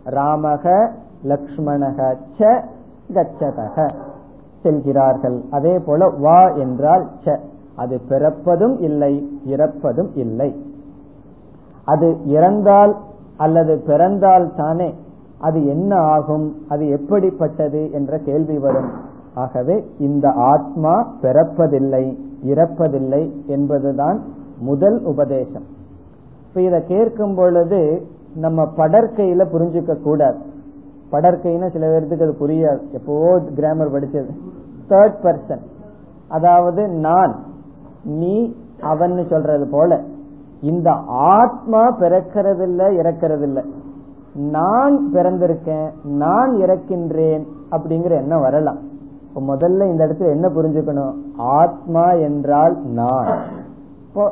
ராமக 0.05 0.89
லக்ஷ்மணக 1.23 2.15
ச 2.37 2.63
கச்சதக. 3.13 3.89
செல்கிறார்கள். 4.61 5.41
அதே 5.51 5.79
போல 5.85 6.09
வா 6.09 6.47
என்றால் 6.47 7.07
ச. 7.25 7.39
அது 7.75 8.01
பிறப்பதும் 8.09 8.79
இல்லை 8.79 9.39
இறப்பதும் 9.47 10.09
இல்லை. 10.13 10.65
அது 11.85 12.17
இறந்தால் 12.25 12.95
அல்லது 13.37 13.83
பிறந்தால் 13.87 14.53
தானே 14.55 14.95
அது 15.39 15.65
என்ன 15.65 15.95
ஆகும் 15.95 16.55
அது 16.69 16.87
எப்படிப்பட்டது 16.87 17.91
என்ற 17.91 18.17
கேள்வி 18.17 18.57
வரும். 18.57 18.89
ஆகவே 19.33 19.85
இந்த 19.99 20.31
ஆத்மா 20.31 21.13
பிறப்பதில்லை 21.21 22.17
இறப்பதில்லை 22.45 23.45
என்பதுதான் 23.45 24.21
முதல் 24.59 25.03
உபதேசம். 25.03 25.63
இப்ப 26.47 26.61
இதை 26.61 26.83
கேட்கும் 26.83 27.35
பொழுது 27.35 28.05
நம்ம 28.35 28.63
படற்கையில 28.77 29.45
புரிஞ்சுக்க 29.53 30.01
கூடாது. 30.01 30.37
படற்கைன்னா 31.11 31.71
சில 31.71 31.87
பேர்த்துக்கு 31.87 32.23
அது 32.23 32.35
புரியாது. 32.39 32.91
எப்போ 32.91 33.39
கிராமர் 33.55 33.91
படிச்சது. 33.91 34.29
தேர்ட் 34.89 35.15
பர்சன் 35.23 35.61
அதாவது 36.27 36.87
நான். 36.87 37.49
நீ 38.03 38.55
அவன் 38.81 39.27
சொல்றது 39.29 39.67
போல. 39.67 40.01
இந்த 40.61 40.91
ஆத்மா 41.07 41.97
பிறக்கிறதில்ல 41.99 42.81
இறக்கிறதில்ல. 42.91 43.65
நான் 44.33 45.09
பிறந்திருக்கேன் 45.13 45.89
நான் 46.03 46.55
இறக்கின்றேன் 46.55 47.43
அப்படிங்கிற 47.71 48.09
எண்ணம் 48.09 48.41
வரலாம். 48.41 48.77
முதல்ல 49.35 49.85
இந்த 49.85 50.07
இடத்துல 50.07 50.29
என்ன 50.29 50.47
புரிஞ்சுக்கணும்? 50.47 51.13
ஆத்மா 51.37 52.11
என்றால் 52.11 52.77
நான். 52.83 53.27
இப்போ 54.07 54.31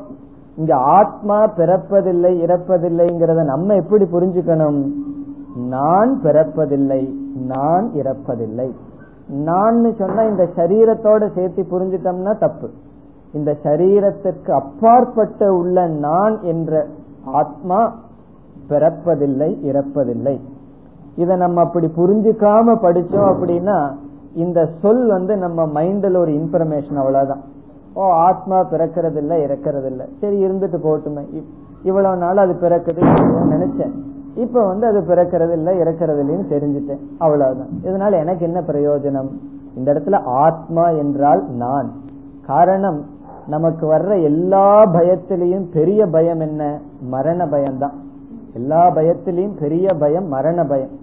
இங்க 0.55 0.75
ஆத்மா 0.75 1.43
பிறப்பதில்லை 1.43 2.31
இறப்பதில்லைங்கிறத 2.45 3.43
நம்ம 3.43 3.73
எப்படி 3.73 4.05
புரிஞ்சுக்கணும்? 4.05 4.91
நான் 5.55 6.19
பிறப்பதில்லை 6.23 7.13
நான் 7.33 7.89
இறப்பதில்லை. 7.93 8.71
நான் 9.29 9.93
சொன்னா 9.97 10.21
இந்த 10.21 10.47
சரீரத்தோட 10.55 11.33
சேர்த்து 11.33 11.65
புரிஞ்சிட்டோம்னா 11.71 12.37
தப்பு. 12.37 12.69
இந்த 13.33 13.55
சரீரத்திற்கு 13.63 14.51
அப்பாற்பட்ட 14.51 15.53
உள்ள 15.53 15.87
நான் 15.87 16.41
என்ற 16.41 16.85
ஆத்மா 17.25 17.93
பிறப்பதில்லை 18.69 19.57
இறப்பதில்லை. 19.63 20.39
இத 21.15 21.35
நம்ம 21.35 21.61
அப்படி 21.61 21.91
புரிஞ்சுக்காம 21.97 22.75
படிச்சோம் 22.75 23.33
அப்படின்னா 23.33 23.91
இந்த 24.33 24.69
சொல் 24.81 25.07
வந்து 25.07 25.37
நம்ம 25.37 25.65
மைண்ட்ல 25.65 26.17
ஒரு 26.17 26.31
இன்ஃபர்மேஷன் 26.31 26.95
அவ்வளவுதான். 26.95 27.41
ஓ 27.93 28.03
ஆத்மா 28.03 28.59
பிறக்கிறது 28.59 29.17
இல்ல 29.17 29.35
இறக்கிறது 29.35 29.85
இல்ல 29.85 30.05
சரி 30.21 30.45
இருந்துட்டு 30.45 30.77
போட்டுமே 30.83 31.43
இவ்வளவு 31.83 32.17
நாள் 32.17 32.37
அது 32.37 32.53
பிறக்குது 32.53 33.01
நினைச்சேன். 33.49 33.91
இப்ப 34.35 34.65
வந்து 34.65 34.87
அது 34.87 34.99
பிறக்கிறது 34.99 35.51
இல்ல 35.51 35.71
இறக்கிறது 35.71 36.21
இல்லைன்னு 36.23 36.51
தெரிஞ்சுட்டேன். 36.51 36.99
அவ்வளவுதான். 37.17 37.67
இதனால 37.83 38.19
எனக்கு 38.19 38.45
என்ன 38.45 38.59
பிரயோஜனம்? 38.59 39.29
இந்த 39.75 39.93
இடத்துல 39.93 40.23
ஆத்மா 40.23 40.89
என்றால் 40.89 41.49
நான். 41.49 41.91
காரணம் 42.47 43.05
நமக்கு 43.49 43.85
வர்ற 43.93 44.23
எல்லா 44.23 44.85
பயத்திலையும் 44.93 45.65
பெரிய 45.73 46.05
பயம் 46.05 46.39
என்ன? 46.39 46.79
மரண 47.09 47.47
பயம்தான். 47.47 47.95
எல்லா 48.53 48.81
பயத்திலையும் 48.95 49.57
பெரிய 49.59 49.93
பயம் 49.93 50.27
மரண 50.27 50.63
பயம். 50.63 50.93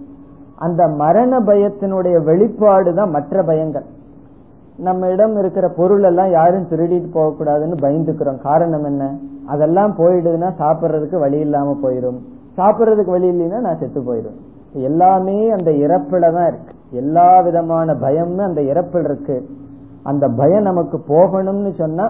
அந்த 0.55 0.87
மரண 0.87 1.39
பயத்தினுடைய 1.39 2.23
வெளிப்பாடு 2.23 2.93
தான் 2.93 3.09
மற்ற 3.09 3.43
பயங்கள். 3.43 3.87
நம்ம 4.77 5.07
இடம் 5.07 5.37
இருக்கிற 5.37 5.67
பொருள் 5.67 6.03
எல்லாம் 6.03 6.31
யாரும் 6.31 6.67
திருடிட்டு 6.71 7.09
போகக்கூடாதுன்னு 7.13 7.77
பயந்துக்கிறோம். 7.81 8.41
காரணம் 8.41 8.83
என்ன? 8.83 9.03
அதெல்லாம் 9.45 9.95
போயிடுதுன்னா 9.97 10.49
சாப்பிட்றதுக்கு 10.59 11.19
வழி 11.19 11.39
இல்லாம 11.39 11.77
போயிடும் 11.83 12.19
சாப்பிட்றதுக்கு 12.57 13.13
வழி 13.15 13.29
இல்லைன்னா 13.29 13.59
நான் 13.59 13.77
செத்து 13.77 14.01
போயிடும் 14.01 14.37
எல்லாமே 14.73 15.49
அந்த 15.49 15.71
இறப்புல 15.71 16.33
தான் 16.35 16.47
இருக்கு. 16.47 16.73
எல்லா 16.91 17.41
விதமான 17.41 17.95
பயமும் 17.95 18.47
அந்த 18.49 18.61
இறப்பில் 18.61 19.03
இருக்கு. 19.03 19.37
அந்த 20.03 20.27
பயம் 20.27 20.61
நமக்கு 20.61 20.97
போகணும்னு 21.07 21.71
சொன்னா 21.73 22.05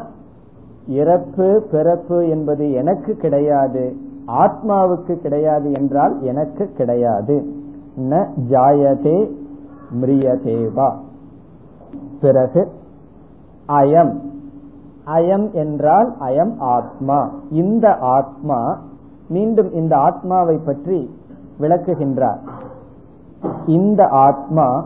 இறப்பு 0.87 1.67
பிறப்பு 1.71 2.29
என்பது 2.29 2.71
எனக்கு 2.71 3.15
கிடையாது 3.15 3.95
ஆத்மாவுக்கு 4.27 5.15
கிடையாது 5.15 5.71
என்றால் 5.71 6.21
எனக்கு 6.21 6.69
கிடையாது. 6.77 7.53
ந 7.97 8.27
ஜாயதே 8.49 9.31
மிரியதேவா. 10.01 10.91
பிறகு 12.21 12.71
அயம். 13.67 14.19
அயம் 15.05 15.53
என்றால் 15.53 16.15
அயம் 16.19 16.55
ஆத்மா. 16.59 17.29
இந்த 17.49 17.95
ஆத்மா 17.95 18.79
மீண்டும் 19.29 19.71
இந்த 19.71 19.97
ஆத்மாவை 19.97 20.59
பற்றி 20.65 21.09
விளக்குகின்றார். 21.59 22.39
இந்த 23.65 24.07
ஆத்மா 24.07 24.85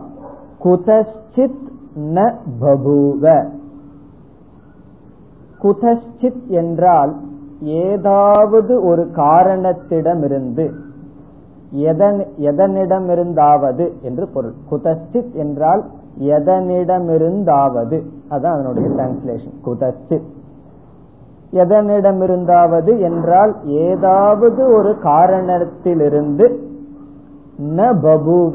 குதச்சித் 0.64 1.60
ந 1.98 2.34
பபூவ. 2.60 3.48
குதஷ்சித் 5.62 6.46
என்றால் 6.46 7.12
ஏதாவது 7.60 8.72
ஒரு 8.84 9.02
காரணத்திடமிருந்து 9.16 10.66
எதனிடமிருந்தாவது 12.48 13.84
என்று 14.02 14.24
பொருள். 14.34 14.54
குதஷ்சித் 14.70 15.32
என்றால் 15.32 15.82
எதனிடமிருந்தாவது. 16.20 17.98
அதான் 18.30 18.54
அதனுடைய 18.54 18.88
டிரான்ஸ்லேஷன் 18.88 19.56
குதஷ்சித். 19.66 20.28
எதனிடமிருந்தாவது 21.52 22.92
என்றால் 23.00 23.54
ஏதாவது 23.64 24.60
ஒரு 24.74 24.98
காரணத்திலிருந்து 24.98 26.46
ந 27.76 27.80
பபுவ 28.04 28.54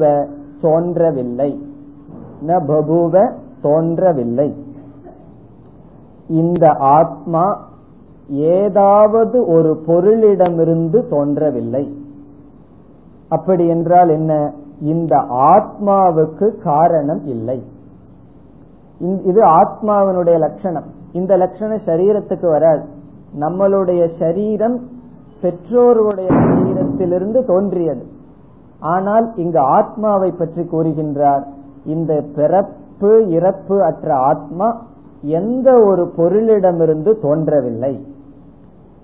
தோன்றவில்லை. 0.62 1.50
ந 2.46 2.50
பபுவ 2.68 3.14
தோன்றவில்லை. 3.62 4.48
இந்த 6.28 6.70
ஆத்மா 6.78 7.66
ஏதாவது 8.28 9.46
ஒரு 9.46 9.82
பொருளிடமிருந்து 9.86 11.08
தோன்றவில்லை. 11.08 11.96
அப்படி 13.28 13.66
என்றால் 13.66 14.08
என்ன? 14.08 14.52
இந்த 14.80 15.16
ஆத்மாவுக்கு 15.30 16.62
காரணம் 16.62 17.24
இல்லை. 17.24 17.62
இது 18.98 19.42
ஆத்மாவினுடைய 19.42 20.38
லட்சணம். 20.38 20.84
இந்த 21.12 21.36
லட்சணம் 21.36 21.86
சரீரத்துக்கு 21.86 22.46
வராது. 22.50 22.84
நம்மளுடைய 23.40 24.18
சரீரம் 24.18 24.80
பெற்றோருடைய 25.42 26.28
சரீரத்திலிருந்து 26.30 27.46
தோன்றியது. 27.46 28.06
ஆனால் 28.80 29.32
இங்கு 29.36 29.58
ஆத்மாவை 29.58 30.30
பற்றி 30.30 30.62
கூறுகின்றார். 30.62 31.44
இந்த 31.84 32.24
பிறப்பு 32.34 33.26
இறப்பு 33.28 33.84
அற்ற 33.84 34.14
ஆத்மா 34.14 34.82
எந்த 35.20 35.72
ஒரு 35.72 36.12
பொருளிடமிருந்து 36.16 37.20
தோன்றவில்லை. 37.20 38.06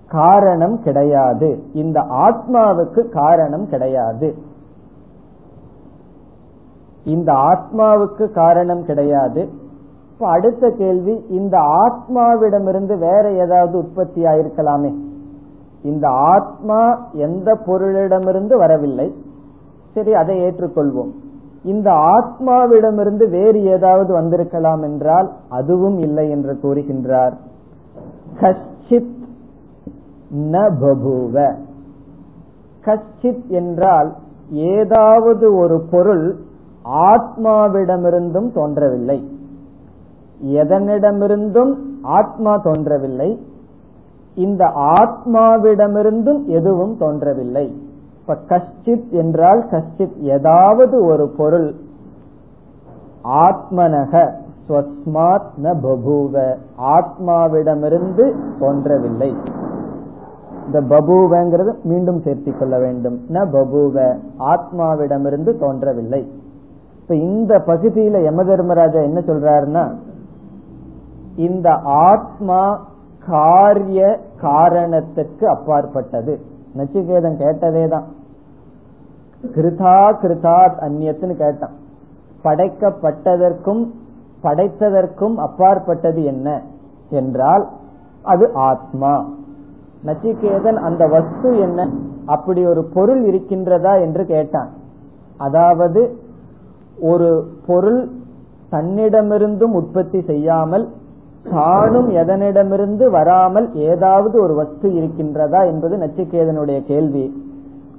காரணம் 0.09 0.79
கிடையாது. 0.83 1.63
இந்த 1.73 2.01
ஆத்மாவுக்கு 2.01 3.09
காரணம் 3.09 3.69
கிடையாது. 3.69 4.35
இந்த 7.05 7.33
ஆத்மாவுக்கு 7.33 8.31
காரணம் 8.31 8.85
கிடையாது. 8.85 9.49
இப்ப 10.13 10.29
அடுத்த 10.29 10.71
கேள்வி 10.71 11.25
இந்த 11.29 11.59
ஆத்மாவிடமிருந்து 11.59 12.99
வேற 12.99 13.33
ஏதாவது 13.33 13.79
உற்பத்தி 13.79 14.23
ஆயிருக்கலாமே? 14.23 14.95
இந்த 15.83 16.09
ஆத்மா 16.09 17.07
எந்த 17.13 17.59
பொருளிடமிருந்து 17.67 18.57
வரவில்லை. 18.57 19.15
சரி 19.95 20.15
அதை 20.15 20.39
ஏற்றுக்கொள்வோம். 20.39 21.11
இந்த 21.65 21.91
ஆத்மாவிடமிருந்து 21.91 23.31
வேறு 23.31 23.65
ஏதாவது 23.65 24.13
வந்திருக்கலாம் 24.13 24.83
என்றால் 24.83 25.33
அதுவும் 25.49 25.99
இல்லை 25.99 26.31
என்று 26.31 26.59
கூறுகின்றார். 26.63 27.33
கஷ்டித் 28.41 29.17
ந 30.37 30.71
பபுவ. 30.81 31.55
கஷ்டித் 32.85 33.47
என்றால் 33.49 34.15
ஏதாவது 34.51 35.57
ஒரு 35.57 35.85
பொருள் 35.91 36.37
ஆத்மாவிடமிருந்தும் 36.85 38.53
தோன்றவில்லை. 38.55 39.29
எதனிடமிருந்தும் 40.45 41.75
ஆத்மா 42.03 42.57
தோன்றவில்லை. 42.57 43.47
இந்த 44.35 44.65
ஆத்மாவிடமிருந்தும் 44.75 46.45
எதுவும் 46.45 46.97
தோன்றவில்லை. 46.99 47.93
இப்ப 48.29 48.37
கஷ்டித் 48.49 49.11
என்றால் 49.11 49.69
கஷ்டித் 49.71 50.17
ஏதாவது 50.19 51.05
ஒரு 51.05 51.35
பொருள். 51.37 51.75
ஆத்மனக 53.25 54.33
ஸ்வஸ்மாத் 54.69 55.51
ந 55.63 55.75
பபூவ. 55.83 56.57
ஆத்மாவிடமிருந்து 56.79 58.35
தோன்றவில்லை. 58.59 59.43
இந்த 60.67 60.81
பபூவங்கிறது 60.81 61.83
மீண்டும் 61.83 62.21
சேர்த்திக் 62.21 62.57
கொள்ள 62.57 62.79
வேண்டும். 62.79 63.21
ந 63.29 63.45
பபூவ. 63.53 64.17
ஆத்மாவிடமிருந்து 64.39 65.59
தோன்றவில்லை. 65.59 66.33
இப்ப 67.01 67.15
இந்த 67.15 67.59
பகுதியில 67.59 68.23
யம 68.23 68.45
தர்மராஜா 68.45 69.03
என்ன 69.03 69.21
சொல்றாருன்னா 69.21 69.95
இந்த 71.37 71.71
ஆத்மா 71.85 72.89
காரிய 73.27 74.21
காரணத்துக்கு 74.37 75.49
அப்பாற்பட்டது. 75.49 76.53
நச்சிகேதன் 76.77 77.37
கேட்டதே 77.37 77.89
தான் 77.89 78.07
கிருதா 79.55 79.97
கிருதாத் 80.23 80.77
அந்நியத்துன்னு 80.87 81.35
கேட்டான். 81.37 81.75
படைக்கப்பட்டதற்கும் 82.45 83.83
படைத்ததற்கும் 84.43 85.37
அப்பாற்பட்டது 85.37 86.25
என்ன? 86.25 86.63
என்றால் 87.11 87.69
அது 88.23 88.53
ஆத்மா. 88.53 89.15
நச்சிகேதன் 90.07 90.77
அந்த 90.77 91.07
வஸ்து 91.07 91.59
என்ன? 91.59 91.89
அப்படி 92.27 92.67
ஒரு 92.67 92.85
பொருள் 92.85 93.23
இருக்கின்றதா 93.25 94.01
என்று 94.01 94.27
கேட்டான். 94.27 94.71
அதாவது 95.37 96.03
ஒரு 97.01 97.31
பொருள் 97.67 98.09
தன்னிடமிருந்தும் 98.71 99.73
உற்பத்தி 99.73 100.21
செய்யாமல் 100.23 100.89
தானும் 101.51 102.11
எதனிடமிருந்து 102.11 103.11
வராமல் 103.11 103.75
ஏதாவது 103.75 104.43
ஒரு 104.43 104.55
வஸ்து 104.55 104.89
இருக்கின்றதா 104.89 105.67
என்பது 105.67 105.97
நச்சிகேதனுடைய 105.97 106.85
கேள்வி. 106.85 107.43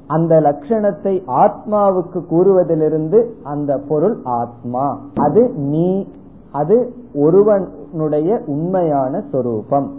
அந்த 0.07 0.41
லட்சணத்தை 0.41 1.21
ஆத்மாவுக்கு 1.27 2.23
கூறுவதிலிருந்து 2.31 3.25
அந்த 3.43 3.79
பொருள் 3.87 4.17
ஆத்மா. 4.23 4.99
அது 5.15 5.51
நீ 5.55 6.07
அது 6.51 6.93
ஒருவனுடைய 7.15 8.41
உண்மையான 8.45 9.23
சொரூபம். 9.31 9.91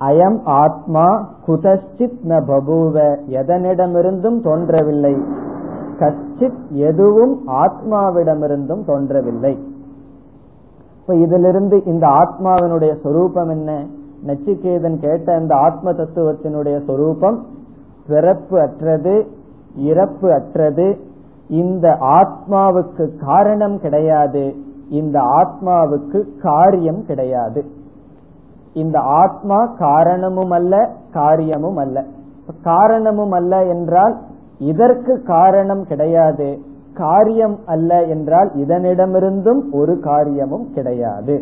அயம் 0.00 0.40
ஆத்மா 0.44 1.28
குதச்சித் 1.46 2.18
ந 2.28 2.40
பபூவ. 2.46 3.16
எதனிடமிருந்தும் 3.30 4.42
தோன்றவில்லை. 4.42 5.16
கச்சித் 5.98 6.68
எதுவும் 6.70 7.40
ஆத்மாவிடமிருந்தும் 7.46 8.84
தோன்றவில்லை. 8.84 9.74
இப்ப 11.06 11.18
இதிலிருந்து 11.18 11.84
இந்த 11.84 12.06
ஆத்மாவினுடைய 12.06 13.00
சொரூபம் 13.00 13.48
என்ன? 13.48 13.86
நச்சிகேதன் 14.26 14.96
கேட்ட 14.96 15.36
இந்த 15.36 15.54
ஆத்ம 15.54 15.92
தத்துவத்தினுடைய 15.92 16.84
சொரூபம் 16.84 17.46
பிறப்பு 18.08 18.60
அற்றது 18.60 19.26
இறப்பு 19.76 20.32
அற்றது. 20.32 20.98
இந்த 21.48 21.96
ஆத்மாவுக்கு 22.00 23.18
காரணம் 23.24 23.78
கிடையாது. 23.78 24.54
இந்த 24.90 25.20
ஆத்மாவுக்கு 25.20 26.24
காரியம் 26.42 27.04
கிடையாது. 27.06 27.64
இந்த 28.72 29.00
ஆத்மா 29.00 29.66
காரணமும் 29.66 30.50
அல்ல 30.50 30.90
காரியமும் 31.12 31.76
அல்ல. 31.76 32.04
காரணமும் 32.62 33.30
அல்ல 33.30 33.64
என்றால் 33.64 34.18
இதற்கு 34.58 35.22
காரணம் 35.22 35.84
கிடையாது. 35.84 36.58
காரியம் 36.96 37.58
அல்ல 37.66 38.04
என்றால் 38.04 38.50
இதனிடமிருந்தும் 38.54 39.60
ஒரு 39.72 39.94
காரியமும் 40.00 40.66
கிடையாது. 40.70 41.36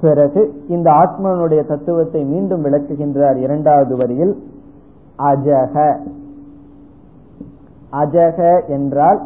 பிறகு 0.00 0.42
இந்த 0.68 0.90
ஆத்மனுடைய 0.90 1.66
தத்துவத்தை 1.66 2.24
மீண்டும் 2.24 2.64
விளக்குகின்றார் 2.64 3.36
இரண்டாவது 3.36 3.96
வரியில் 3.96 4.34
அஜக. 5.18 5.76
அஜக 7.92 8.40
என்றால் 8.68 9.20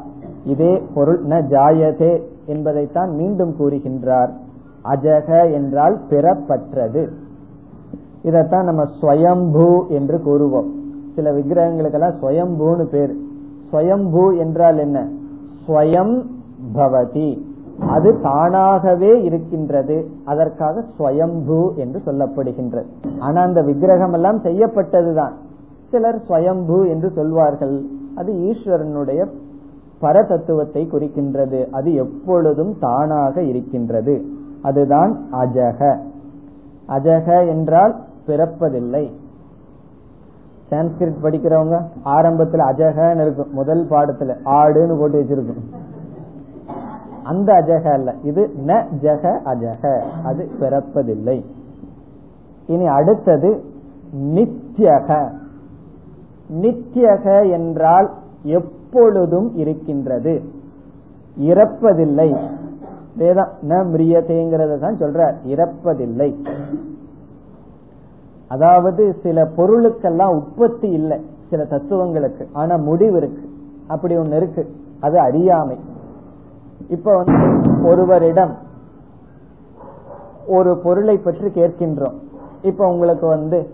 இதே 0.44 0.82
பொருள் 0.94 1.20
ந 1.24 1.40
ஜாயதே 1.54 2.12
என்பதைத்தான் 2.46 3.10
மீண்டும் 3.10 3.54
கூறுகின்றார். 3.58 4.32
அஜக 4.84 5.52
என்றால் 5.52 5.96
பிறப்பற்றது. 6.10 7.02
இதைத்தான் 8.22 8.64
நம்ம 8.64 8.82
ஸ்வயம்பூ 9.00 9.68
என்று 9.88 10.16
கூறுவோம். 10.18 10.68
சில 11.14 11.30
விக்கிரகங்களுக்கெல்லாம் 11.32 12.18
ஸ்வயம்பூன்னு 12.20 12.84
பேர். 12.84 13.14
ஸ்வயம்பூ 13.72 14.38
என்றால் 14.38 14.78
என்ன? 14.78 15.08
ஸ்வயம் 15.66 16.22
பவதி. 16.74 17.38
அது 17.88 18.20
தானாகவே 18.20 19.22
இருக்கின்றது. 19.22 20.10
அதற்காக 20.24 20.84
ஸ்வயம்பூ 20.98 21.74
என்று 21.74 22.00
சொல்லப்படுகின்றது. 22.04 22.84
ஆனா 23.18 23.42
அந்த 23.42 23.62
விக்கிரகம் 23.62 24.12
எல்லாம் 24.12 24.42
செய்யப்பட்டதுதான். 24.42 25.32
சிலர் 25.90 26.22
ஸ்வயம்பூ 26.28 26.88
என்று 26.88 27.10
சொல்வார்கள். 27.10 27.82
அது 28.16 28.32
ஈஸ்வரனுடைய 28.32 29.26
பரதத்துவத்தை 30.00 30.86
குறிக்கின்றது. 30.86 31.70
அது 31.70 31.94
எப்பொழுதும் 31.94 32.76
தானாக 32.80 33.42
இருக்கின்றது. 33.42 34.24
அதுதான் 34.62 35.24
அஜக. 35.32 35.98
அஜக 36.88 37.48
என்றால் 37.48 37.96
பிறப்பதில்லை. 38.26 39.10
சான்ஸ்கிரிட் 40.70 41.14
படிக்கிறவங்க 41.22 41.80
ஆரம்பத்துல 42.04 42.60
அஜகன்னு 42.70 43.20
இருக்கும். 43.20 43.52
முதல் 43.52 43.86
பாடத்துல 43.90 44.36
ஆடுன்னு 44.44 44.98
போட்டு 44.98 45.22
வச்சிருக்கும். 45.22 45.76
அந்த 47.22 47.52
அஜக 47.52 47.92
அல்ல. 47.92 48.14
இது 48.22 48.54
ந 48.66 48.84
ஜக 49.02 49.38
அஜக 49.44 50.00
அது 50.24 50.48
பிறப்பதில்லை. 50.60 51.44
இனி 52.66 52.86
அடுத்தது 52.86 53.64
நித்யக. 54.34 55.30
நித்யக 56.60 57.50
என்றால் 57.50 58.10
எப்பொழுதும் 58.42 59.56
இருக்கின்றது. 59.56 60.42
இறப்பதில்லை. 61.40 62.36
வேதம் 63.16 63.48
ந 63.68 63.72
மிரியதேங்கிறத 63.72 64.78
தான் 64.78 64.96
சொல்ற 64.96 65.34
இறப்பதில்லை. 65.46 66.34
அதாவது 68.48 69.16
சில 69.22 69.44
பொருளுக்கெல்லாம் 69.56 70.34
உற்பத்தி 70.34 70.88
இல்லை. 70.88 71.20
சில 71.50 71.64
தத்துவங்களுக்கு. 71.64 72.48
ஆனா 72.52 72.76
முடிவு 72.76 73.16
இருக்கு. 73.16 73.48
அப்படி 73.86 74.16
ஒண்ணு 74.16 74.36
இருக்கு. 74.36 74.74
அது 75.00 75.18
அறியாமை. 75.18 75.78
இப்ப 76.88 77.16
வந்து 77.16 77.60
ஒருவரிடம் 77.82 78.56
ஒரு 80.46 80.78
பொருளை 80.78 81.18
பற்றி 81.18 81.46
கேட்கின்றோம். 81.46 82.14
இப்ப 82.62 82.86
உங்களுக்கு 82.86 83.26
வந்து 83.26 83.70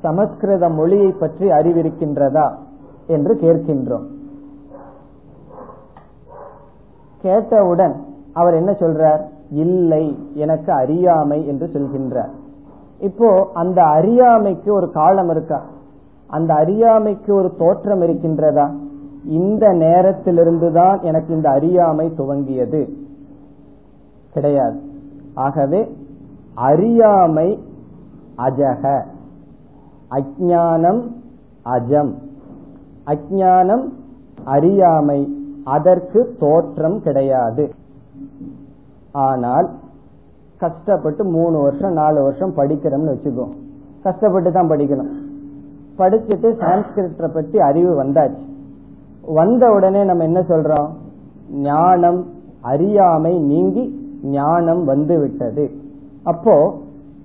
சமஸ்கிருத 0.00 0.68
மொழியை 0.68 1.10
பற்றி 1.10 1.48
அறிவிருக்கின்றதா 1.48 2.52
என்று 3.06 3.34
கேட்கின்றோம். 3.34 4.06
கேட்டவுடன் 7.20 8.04
அவர் 8.32 8.54
என்ன 8.54 8.72
சொல்றார்? 8.72 9.20
இல்லை 9.50 10.18
எனக்கு 10.34 10.72
அறியாமை 10.72 11.46
என்று 11.46 11.66
சொல்கின்றார். 11.66 12.30
இப்போ 13.04 13.50
அந்த 13.54 13.82
அறியாமைக்கு 13.82 14.74
ஒரு 14.74 14.90
காலம் 14.90 15.30
இருக்கா? 15.30 15.64
அந்த 16.26 16.54
அறியாமைக்கு 16.54 17.34
ஒரு 17.34 17.54
தோற்றம் 17.58 18.00
இருக்கின்றதா? 18.00 18.70
இந்த 19.24 19.68
நேரத்திலிருந்து 19.68 20.72
தான் 20.72 21.00
எனக்கு 21.02 21.34
இந்த 21.34 21.50
அறியாமை 21.50 22.12
துவங்கியது. 22.18 22.88
கிடையாது. 24.32 24.80
ஆகவே 25.34 25.96
அறியாமை 26.54 27.62
அஜக. 28.38 29.02
அஜானம் 30.10 31.02
அஜம். 31.62 32.14
அஜானம் 33.06 33.92
அறியாமை. 34.44 35.36
அதற்கு 35.64 36.36
தோற்றம் 36.38 37.02
கிடையாது. 37.02 37.74
ஆனால் 39.12 39.70
கஷ்டப்பட்டு 40.58 41.24
மூணு 41.24 41.58
வருஷம் 41.58 41.92
நாலு 41.92 42.22
வருஷம் 42.22 42.56
படிக்கிறோம்னு 42.56 43.12
வச்சுக்கோ. 43.14 43.46
கஷ்டப்பட்டு 44.02 44.52
தான் 44.52 44.70
படிக்கணும். 44.70 45.12
படிச்சுட்டு 45.98 46.48
சான்ஸ்கிரிட்ட 46.62 47.28
பற்றி 47.28 47.58
அறிவு 47.58 48.02
வந்தாச்சு. 48.02 48.44
வந்த 49.26 49.70
உடனே 49.70 50.04
நம்ம 50.04 50.24
என்ன 50.24 50.40
சொல்றோம்? 50.40 50.88
ஞானம் 51.50 52.26
அறியாமை 52.60 53.38
நீங்கி 53.38 54.00
ஞானம் 54.22 54.84
வந்து 54.84 55.18
விட்டது. 55.18 55.70
அப்போ 56.22 56.74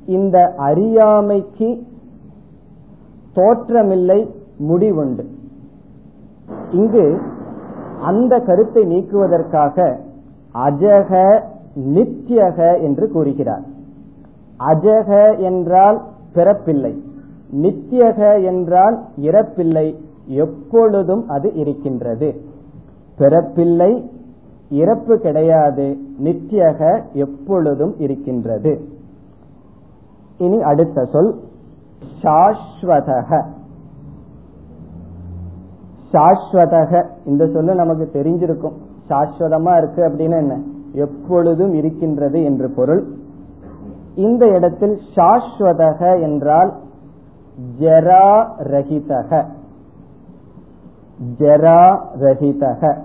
இந்த 0.06 0.54
அறியாமைக்கு 0.58 1.84
தோற்றமில்லை 3.36 4.30
முடிவுண்டு. 4.58 5.26
இங்கு 6.72 7.22
அந்த 8.02 8.40
கருத்தை 8.40 8.84
நீக்குவதற்காக 8.84 9.96
அஜக 10.54 11.42
நித்தியக 11.80 12.82
என்று 12.82 13.12
கூறுகிறார். 13.12 13.62
அஜக 14.60 15.40
என்றால் 15.40 16.02
பிறப்பில்லை. 16.36 16.98
நித்தியக 17.52 18.44
என்றால் 18.44 19.04
இறப்பில்லை. 19.22 19.96
எப்பொழுதும் 20.26 21.28
அது 21.28 21.54
இருக்கின்றது. 21.54 22.42
பிறப்பில்லை 23.18 24.10
இறப்பு 24.70 25.18
கிடையாது. 25.18 25.98
நித்தியக 26.24 27.02
எப்பொழுதும் 27.14 27.96
இருக்கின்றது. 27.98 28.82
இனி 30.38 30.62
அடுத்த 30.62 31.04
சொல் 31.04 31.40
சாஸ்வதக. 32.22 33.46
சாஸ்வதக 36.12 37.06
இந்த 37.26 37.48
சொல்லு 37.48 37.76
நமக்கு 37.76 38.10
தெரிஞ்சிருக்கும். 38.14 38.74
சாஸ்வதமா 39.10 39.78
இருக்கு 39.78 40.08
அப்படின்னு 40.08 40.38
என்ன? 40.38 40.58
எப்பொழுதும் 41.00 41.74
இருக்கின்றது 41.74 42.44
என்று 42.44 42.70
பொருள். 42.70 43.04
இந்த 44.16 44.48
இடத்தில் 44.48 45.00
சாஸ்வதக 45.16 46.22
என்றால் 46.22 46.74
ஜரா 47.80 48.48
ரஹிதக 48.64 49.46
ஜரா 51.40 52.00
ரஹிதக 52.20 52.96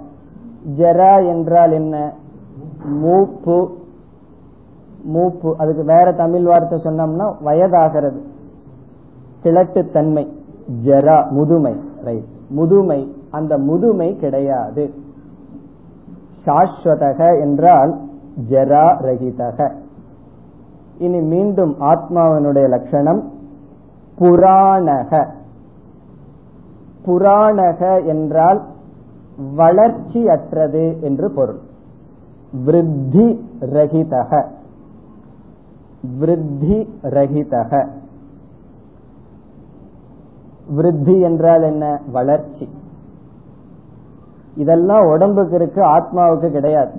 ஜரா 0.79 1.29
என்றால் 1.29 1.73
என்ன? 1.73 2.13
மூப்பு. 2.85 3.71
மூப்பு. 5.03 5.55
அதுக்கு 5.59 5.85
வேற 5.85 6.13
தமிழ் 6.13 6.43
வார்த்தை 6.43 6.79
சொன்னோம்னா 6.79 7.35
வயதாகிறது. 7.45 8.21
கிழட்டுத்தன்மை 9.43 10.29
ஜரா 10.85 11.31
முதுமை. 11.31 11.75
ரைட் 12.05 12.25
முதுமை. 12.49 13.15
அந்த 13.31 13.59
முதுமை 13.59 14.17
கிடையாது. 14.17 14.95
சாஸ்வதக 16.47 17.41
என்றால் 17.41 18.01
ஜரா 18.51 18.87
ரகிதக 19.01 19.71
இனி 20.99 21.21
மீண்டும் 21.21 21.77
ஆத்மாவனுடைய 21.81 22.69
லட்சணம் 22.69 23.33
புராணக. 24.19 25.27
புராணக 27.07 28.07
என்றால் 28.07 28.63
வளர்ச்சி 29.55 30.29
அற்றது 30.29 31.01
என்று 31.01 31.31
பொருள். 31.31 31.61
விருத்தி 32.65 33.49
ரகிதக 33.61 34.45
விருத்தி 36.19 36.89
ரகிதக 37.03 37.89
விருத்தி 40.69 41.21
என்றால் 41.21 41.63
என்ன? 41.63 42.01
வளர்ச்சி. 42.13 42.69
இதெல்லாம் 44.57 45.07
உடம்புக்கு 45.07 45.55
இருக்கு 45.55 45.83
ஆத்மாவுக்கு 45.83 46.51
கிடையாது. 46.51 46.91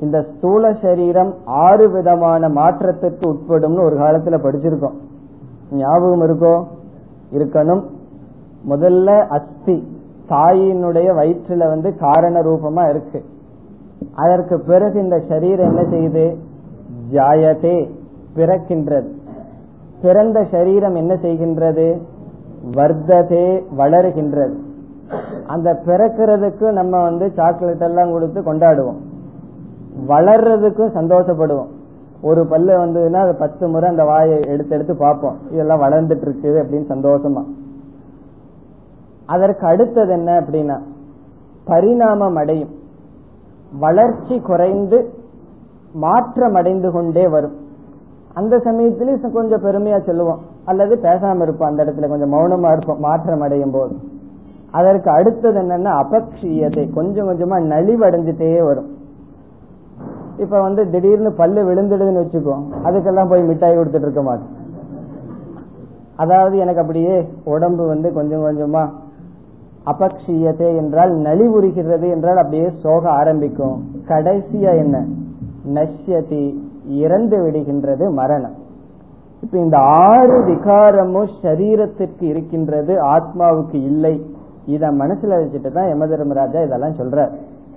இந்த 0.00 0.22
ஸ்தூல 0.22 0.72
சரீரம் 0.72 1.34
ஆறு 1.44 1.90
விதமான 1.90 2.48
மாற்றத்திற்கு 2.48 3.32
உட்படும்னு 3.32 3.84
ஒரு 3.84 3.98
காலத்துல 3.98 4.38
படிச்சிருக்கோம். 4.38 4.94
ஞாபகம் 5.70 6.22
இருக்கோ? 6.22 6.64
இருக்கணும். 7.32 7.82
முதல்ல 8.68 9.26
அஸ்தி 9.26 9.96
தாயினுடைய 10.28 11.12
வயிற்றுல 11.12 11.66
வந்து 11.66 11.96
காரண 11.96 12.40
ரூபமா 12.40 12.88
இருக்கு. 12.88 13.24
அதற்கு 14.14 14.60
பிறகு 14.60 15.02
இந்த 15.02 15.22
சரீரம் 15.28 15.76
என்ன 15.76 15.82
செய்யுது? 15.82 16.36
ஜாயதே 17.12 17.90
பிறக்கின்றது. 18.36 19.08
பிறந்த 20.02 20.46
சரீரம் 20.50 20.94
என்ன 20.94 21.14
செய்கின்றது? 21.14 22.00
வர்த்ததே 22.70 23.62
வளருகின்றது. 23.78 24.54
அந்த 25.46 25.82
பிறக்கிறதுக்கு 25.86 26.72
நம்ம 26.72 27.02
வந்து 27.02 27.30
சாக்லேட் 27.30 27.82
எல்லாம் 27.82 28.12
கொடுத்து 28.12 28.40
கொண்டாடுவோம். 28.40 28.96
வளர்றதுக்கும் 30.08 30.94
சந்தோஷப்படுவோம். 30.94 31.68
ஒரு 32.22 32.46
பல்லு 32.46 32.78
வந்ததுன்னா 32.78 33.14
அது 33.14 33.34
பத்து 33.34 33.68
முறை 33.68 33.90
அந்த 33.90 34.04
வாயை 34.04 34.40
எடுத்து 34.46 34.76
எடுத்து 34.76 34.96
பார்ப்போம். 34.96 35.36
இதெல்லாம் 35.50 35.80
வளர்ந்துட்டு 35.80 36.28
இருக்குது 36.28 36.62
அப்படின்னு 36.62 36.84
சந்தோஷமா. 36.88 37.44
அதற்கு 39.26 39.66
அடுத்தது 39.66 40.12
என்ன 40.12 40.40
அப்படின்னா 40.40 40.80
பரிணாமம் 41.64 42.34
அடையும். 42.34 42.70
வளர்ச்சி 43.78 44.40
குறைந்து 44.40 45.12
மாற்றம் 45.92 46.54
அடைந்து 46.54 46.90
கொண்டே 46.90 47.28
வரும். 47.28 47.56
அந்த 48.34 48.58
சமயத்திலே 48.58 49.20
கொஞ்சம் 49.32 49.64
பெருமையா 49.64 50.04
சொல்லுவோம். 50.04 50.40
அல்லது 50.64 50.94
பேசாம 50.94 51.42
இருப்போம். 51.42 51.68
அந்த 51.68 51.84
இடத்துல 51.84 52.08
கொஞ்சம் 52.08 52.32
மௌனமா 52.32 52.76
இருப்போம். 52.76 52.98
மாற்றம் 52.98 53.40
அடையும் 53.40 53.70
போது. 53.70 53.96
அதற்கு 54.78 55.08
அடுத்தது 55.10 55.58
என்னன்னா 55.62 55.92
அபக்ஷியத்தை 56.02 56.84
கொஞ்சம் 56.98 57.28
கொஞ்சமா 57.30 57.56
நலிவடைஞ்சிட்டே 57.72 58.50
வரும். 58.68 58.90
இப்ப 60.42 60.54
வந்து 60.66 60.82
திடீர்னு 60.92 61.30
பல்லு 61.40 61.60
விழுந்துடுதுன்னு 61.68 62.22
வச்சுக்கோ 62.22 62.56
அதுக்கெல்லாம் 62.86 63.30
போய் 63.32 63.48
மிட்டாய் 63.50 63.78
கொடுத்துட்டு 63.78 64.08
இருக்க 64.08 64.22
மாட்டோம் 64.22 64.52
அதாவது 66.22 66.54
எனக்கு 66.64 66.82
அப்படியே 66.82 67.14
உடம்பு 67.54 67.84
வந்து 67.86 68.08
கொஞ்சம் 68.12 68.44
கொஞ்சமா 68.46 68.82
அபக்ஷியத்தை 69.92 70.68
என்றால் 70.80 71.12
நலிவுறுகிறது 71.26 72.06
என்றால் 72.14 72.40
அப்படியே 72.42 72.66
சோக 72.82 73.02
ஆரம்பிக்கும். 73.20 73.78
கடைசியா 74.10 74.72
என்ன? 74.82 74.96
நஷ்யதி 75.76 76.44
இறந்து 77.02 77.36
விடுகின்றது 77.44 78.04
மரணம். 78.20 78.54
இப்ப 79.42 79.54
இந்த 79.58 79.76
ஆறு 80.08 80.36
விகாரமும் 80.48 81.32
சரீரத்திற்கு 81.42 82.24
இருக்கின்றது 82.32 82.94
ஆத்மாவுக்கு 83.14 83.78
இல்லை. 83.90 84.14
இத 84.66 84.90
மனசுல 84.90 85.38
வச்சுட்டு 85.40 85.70
தான் 85.72 85.88
யம 85.88 86.06
தர்மராஜா 86.06 86.62
இதெல்லாம் 86.62 86.98
சொல்ற 86.98 87.28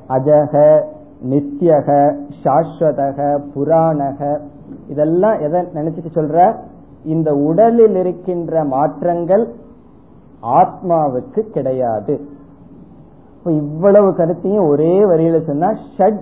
அஜக 0.10 0.84
நித்தியக 1.30 2.16
சாஸ்வதக 2.44 3.40
புராணக 3.56 4.40
இதெல்லாம் 4.88 5.40
எதை 5.40 5.62
நினைச்சிட்டு 5.62 6.12
சொல்ற? 6.16 6.56
இந்த 7.04 7.34
உடலில் 7.34 7.96
இருக்கின்ற 7.96 8.64
மாற்றங்கள் 8.64 9.48
ஆத்மாவுக்கு 10.42 11.40
கிடையாது. 11.40 12.20
இவ்வளவு 13.46 14.16
கருத்தையும் 14.16 14.68
ஒரே 14.68 15.06
வரியில 15.06 15.46
சொன்னா 15.46 15.70
ஷட் 15.98 16.22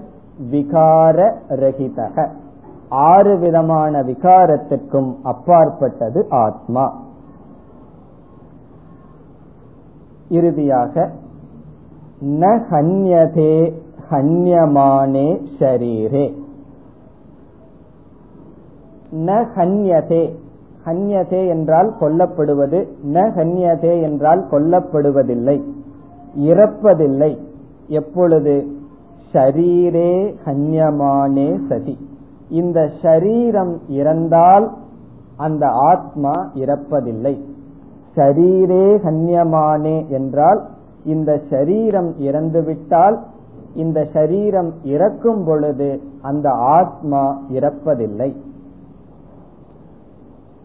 விகார 0.51 1.31
ரகிதக 1.49 2.27
ஆறு 2.89 3.37
விதமான 3.37 4.01
விகாரத்திற்கும் 4.01 5.13
அப்பாற்பட்டது 5.23 6.27
ஆத்மா. 6.29 6.93
இறுதியாக 10.29 11.11
ந 12.25 12.61
ஹன்யதே 12.71 13.73
ஹன்யமானே 14.11 15.41
ஷரீரே. 15.59 16.33
ந 19.15 19.45
ஹன்யதே 19.55 20.35
ஹன்யதே 20.85 21.47
என்றால் 21.47 21.93
கொல்லப்படுவது 22.01 22.87
ந 23.13 23.31
ஹன்யதே 23.35 24.01
என்றால் 24.01 24.47
கொல்லப்படுவதில்லை 24.51 25.63
இறப்பதில்லை. 26.37 27.37
எப்பொழுது? 27.87 28.67
ஷரீரே 29.33 30.35
ஹன்யமானே 30.45 31.67
சதி. 31.67 31.97
இந்த 32.49 32.89
ஷரீரம் 33.01 33.77
இறந்தால் 33.87 34.71
அந்த 35.37 35.67
ஆத்மா 35.67 36.51
இறப்பதில்லை. 36.55 37.54
ஷரீரே 38.15 38.87
ஹன்யமானே 39.05 39.97
என்றால் 40.09 40.61
இந்த 41.13 41.31
ஷரீரம் 41.49 42.11
இறந்துவிட்டால் 42.27 43.17
இந்த 43.83 43.99
சரீரம் 44.13 44.71
இறக்கும் 44.93 45.43
பொழுது 45.45 45.89
அந்த 46.21 46.47
ஆத்மா 46.49 47.23
இறப்பதில்லை. 47.51 48.29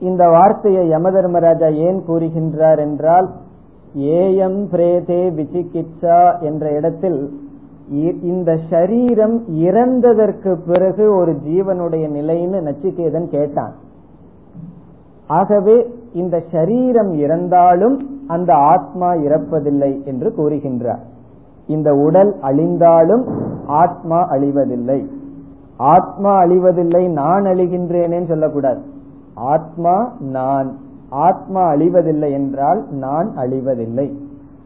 இந்த 0.00 0.22
வார்த்தையை 0.28 0.82
யமதர்மராஜா 0.90 1.68
ஏன் 1.86 2.00
கூறுகின்றார் 2.08 2.80
என்றால் 2.86 3.28
ஏயம் 4.16 4.60
பிரேதே 4.72 5.22
விசிகிச்சா 5.38 6.20
என்ற 6.40 6.64
இடத்தில் 6.78 7.20
இந்த 8.30 8.50
சரீரம் 8.70 9.36
இறந்ததற்கு 9.68 10.52
பிறகு 10.66 11.04
ஒரு 11.16 11.32
ஜீவனுடைய 11.46 12.04
நிலைன்னு 12.16 12.58
நச்சிகேதன் 12.68 13.28
கேட்டான். 13.36 13.74
ஆகவே 15.38 15.76
இந்த 16.12 16.42
சரீரம் 16.53 17.12
இறந்தாலும் 17.12 18.01
அந்த 18.27 18.55
ஆத்மா 18.55 19.12
இறப்பதில்லை 19.12 20.05
என்று 20.05 20.33
கூறுகின்றார். 20.37 21.01
இந்த 21.66 21.94
உடல் 21.94 22.37
அழிந்தாலும் 22.42 23.25
ஆத்மா 23.66 24.31
அழிவதில்லை. 24.31 25.07
ஆத்மா 25.77 26.42
அழிவதில்லை 26.42 27.09
நான் 27.09 27.42
அழிகின்றேனே 27.42 28.29
சொல்லக்கூடாது. 28.29 28.81
ஆத்மா 29.35 30.12
நான். 30.20 30.77
ஆத்மா 31.09 31.73
அழிவதில்லை 31.73 32.31
என்றால் 32.33 32.87
நான் 32.90 33.33
அழிவதில்லை. 33.37 34.12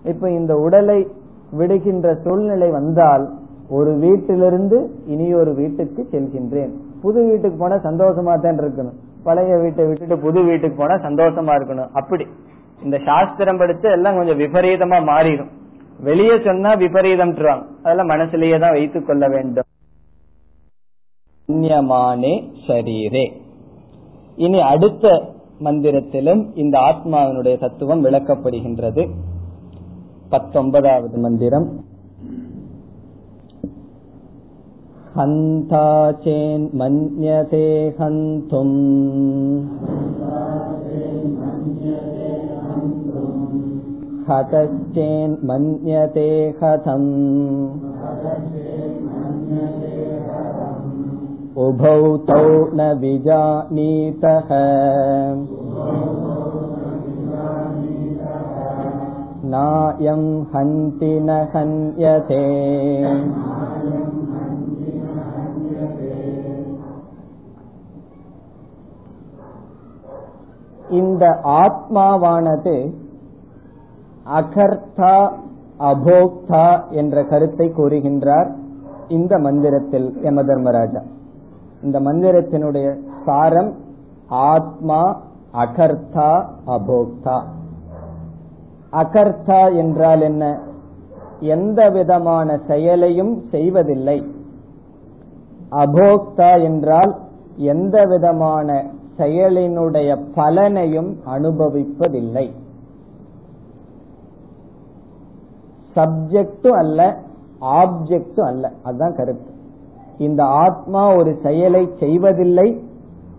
இப்ப 0.04 0.30
இந்த 0.30 0.57
உடலை 0.57 1.09
விடுகின்ற 1.50 2.14
சூழ்நிலை 2.14 2.70
வந்தால் 2.70 3.30
ஒரு 3.70 3.96
வீட்டிலிருந்து 3.96 4.90
இனி 5.07 5.35
ஒரு 5.35 5.54
வீட்டுக்கு 5.54 6.07
செல்கின்றேன். 6.11 6.70
புது 7.02 7.24
வீட்டுக்கு 7.24 7.59
போனா 7.59 7.74
சந்தோஷமா 7.74 8.40
தான் 8.40 8.59
இருக்கணும். 8.59 9.03
பழைய 9.24 9.56
வீட்டை 9.56 9.87
விட்டுட்டு 9.87 10.18
புது 10.18 10.42
வீட்டுக்கு 10.42 10.76
போனா 10.76 10.94
சந்தோஷமா 10.94 11.54
இருக்கணும். 11.54 11.90
அப்படி. 11.92 12.26
இந்த 12.84 12.98
சாஸ்திரம் 13.04 13.56
படிச்சு 13.56 13.90
எல்லாம் 13.90 14.16
கொஞ்சம் 14.16 14.38
விபரீதமா 14.38 14.94
மாறிடும். 14.94 15.48
வெளியே 16.00 16.40
சொன்னா 16.44 16.74
விபரீதம் 16.74 17.37
அதெல்லாம் 17.82 18.08
மனசுலயே 18.08 18.60
தான் 18.60 18.70
வைத்துக் 18.70 19.06
கொள்ள 19.06 19.28
வேண்டும். 19.28 19.64
புண்ணியமானே 21.48 22.52
சரீரே. 22.66 23.32
இனி 24.37 24.60
அடுத்த 24.60 25.32
மந்திரத்திலும் 25.64 26.50
இந்த 26.54 26.78
ஆத்மாவினுடைய 26.78 27.60
தத்துவம் 27.60 28.04
விளக்கப்படுகின்றது. 28.04 29.10
பத்தொன்பதாவது 30.28 31.18
மந்திரம். 31.18 31.84
हन्ता 35.17 35.85
चेन्मन्यते 36.23 37.65
हन्तुम् 37.99 38.75
हतश्चेन्मन्यते 44.29 46.29
हतम् 46.62 47.09
उभौ 51.65 52.01
तौ 52.27 52.43
न 52.77 52.91
विजानीतः 53.01 54.49
नायं 59.53 60.23
हन्ति 60.53 61.12
न 61.29 61.39
हन्यते 61.55 62.43
இந்த 70.90 71.40
ஆத்மாவானது 71.44 72.94
அகர்த்தா 74.24 75.30
அபோக்தா 75.78 76.90
என்ற 76.90 77.24
கருத்தை 77.24 77.72
கூறுகின்றார் 77.76 78.50
இந்த 79.08 79.38
மந்திரத்தில் 79.38 80.18
யம 80.22 80.42
தர்மராஜா 80.42 81.02
இந்த 81.82 82.00
மந்திரத்தினுடைய 82.00 82.98
சாரம் 83.24 83.74
ஆத்மா 84.28 85.22
அகர்த்தா 85.52 86.44
அபோக்தா. 86.66 87.44
அகர்த்தா 88.92 89.76
என்றால் 89.76 90.20
என்ன? 90.20 90.58
எந்த 91.40 91.90
விதமான 91.90 92.58
செயலையும் 92.66 93.42
செய்வதில்லை. 93.50 94.26
அபோக்தா 95.70 96.62
என்றால் 96.62 97.14
எந்த 97.56 98.04
விதமான 98.04 98.84
செயலினுடைய 99.18 100.24
பலனையும் 100.35 101.16
அனுபவிப்பதில்லை. 101.27 102.50
சப்ஜெக்டும் 105.96 106.79
அல்ல 106.79 107.18
ஆப்ஜெக்டும் 107.61 108.46
அல்ல. 108.46 108.72
அதுதான் 108.83 109.14
கருத்து. 109.14 109.53
இந்த 110.18 110.44
ஆத்மா 110.44 111.16
ஒரு 111.16 111.38
செயலை 111.42 111.88
செய்வதில்லை 111.98 112.83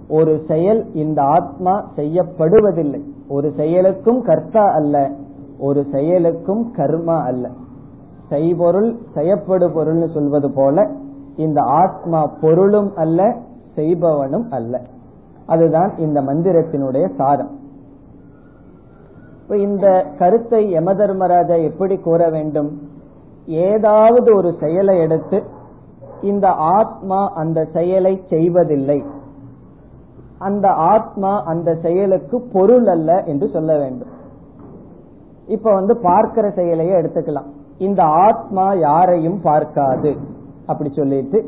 ஒரு 0.10 0.44
செயல் 0.48 0.94
இந்த 0.94 1.22
ஆத்மா 1.22 1.90
செய்யப்படுவதில்லை. 1.96 3.02
ஒரு 3.28 3.54
செயலுக்கும் 3.56 4.22
கர்த்தா 4.22 4.72
அல்ல 4.72 5.12
ஒரு 5.60 5.86
செயலுக்கும் 5.92 6.74
கர்மா 6.76 7.22
அல்ல. 7.22 7.50
செய்பொருள் 8.30 8.98
செய்யப்படு 9.16 9.70
பொருள்னு 9.70 10.14
சொல்வது 10.14 10.52
போல 10.52 10.92
இந்த 11.36 11.62
ஆத்மா 11.62 12.26
பொருளும் 12.42 12.96
அல்ல 12.96 13.38
செய்பவனும் 13.76 14.48
அல்ல. 14.50 14.82
அதுதான் 15.45 15.97
இந்த 15.97 16.21
மந்திரத்தினுடைய 16.21 17.15
சாரம். 17.15 17.60
இந்த 19.49 20.05
கருத்தை 20.17 20.71
யம 20.71 20.93
தர்மராஜா 20.93 21.55
எப்படி 21.55 21.97
கூற 21.97 22.29
வேண்டும்? 22.29 22.81
ஏதாவது 23.45 24.36
ஒரு 24.36 24.53
செயலை 24.60 24.99
எடுத்து 24.99 25.43
இந்த 26.21 26.47
ஆத்மா 26.49 27.31
அந்த 27.34 27.65
செயலை 27.73 28.23
செய்வதில்லை. 28.29 29.03
அந்த 30.38 30.69
ஆத்மா 30.69 31.43
அந்த 31.43 31.75
செயலுக்கு 31.75 32.41
பொருள் 32.53 32.88
அல்ல 32.88 33.23
என்று 33.23 33.49
சொல்ல 33.49 33.77
வேண்டும். 33.77 34.13
இப்ப 35.47 35.73
வந்து 35.73 35.97
பார்க்கிற 35.97 36.47
செயலையே 36.49 36.95
எடுத்துக்கலாம். 37.01 37.49
இந்த 37.77 38.03
ஆத்மா 38.03 38.73
யாரையும் 38.73 39.41
பார்க்காது. 39.41 40.15
அப்படி 40.65 40.89
சொல்லிட்டு 40.93 41.39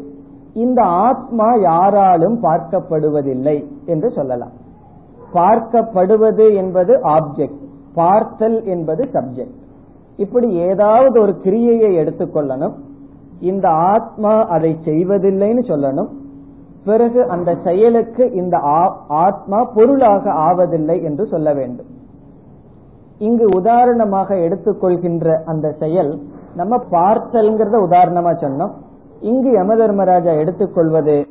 இந்த 0.63 0.79
ஆத்மா 1.07 1.47
யாராலும் 1.69 2.37
பார்க்கப்படுவதில்லை 2.43 3.57
என்று 3.93 4.09
சொல்லலாம். 4.17 4.53
பார்க்கப்படுவது 5.37 6.45
என்பது 6.61 6.93
ஆப்ஜெக்ட் 7.15 7.63
பார்த்தல் 7.99 8.57
என்பது 8.73 9.03
சப்ஜெக்ட் 9.15 9.57
இப்படி 10.23 10.47
ஏதாவது 10.69 11.15
ஒரு 11.23 11.33
கிரியையை 11.43 11.89
எடுத்துக்கொள்ளணும் 12.01 12.75
இந்த 13.49 13.67
ஆத்மா 13.93 14.33
அதை 14.55 14.71
செய்வதில்லைன்னு 14.85 15.63
சொல்லணும். 15.71 16.09
பிறகு 16.87 17.21
அந்த 17.35 17.49
செயலுக்கு 17.65 18.23
இந்த 18.41 18.57
ஆத்மா 19.25 19.59
பொருளாக 19.75 20.23
ஆவதில்லை 20.47 20.97
என்று 21.09 21.23
சொல்ல 21.33 21.47
வேண்டும். 21.59 21.89
இங்கு 23.27 23.45
உதாரணமாக 23.59 24.35
எடுத்துக்கொள்கின்ற 24.45 25.27
அந்த 25.51 25.67
செயல் 25.81 26.11
நம்ம 26.59 26.75
பார்த்தல்ங்கிறத 26.97 27.77
உதாரணமா 27.87 28.33
சொன்னோம். 28.43 28.73
இங்கு 29.21 29.51
யம 29.51 29.75
தர்மராஜா 29.75 30.31
எடுத்துக்கொள்வது 30.37 31.27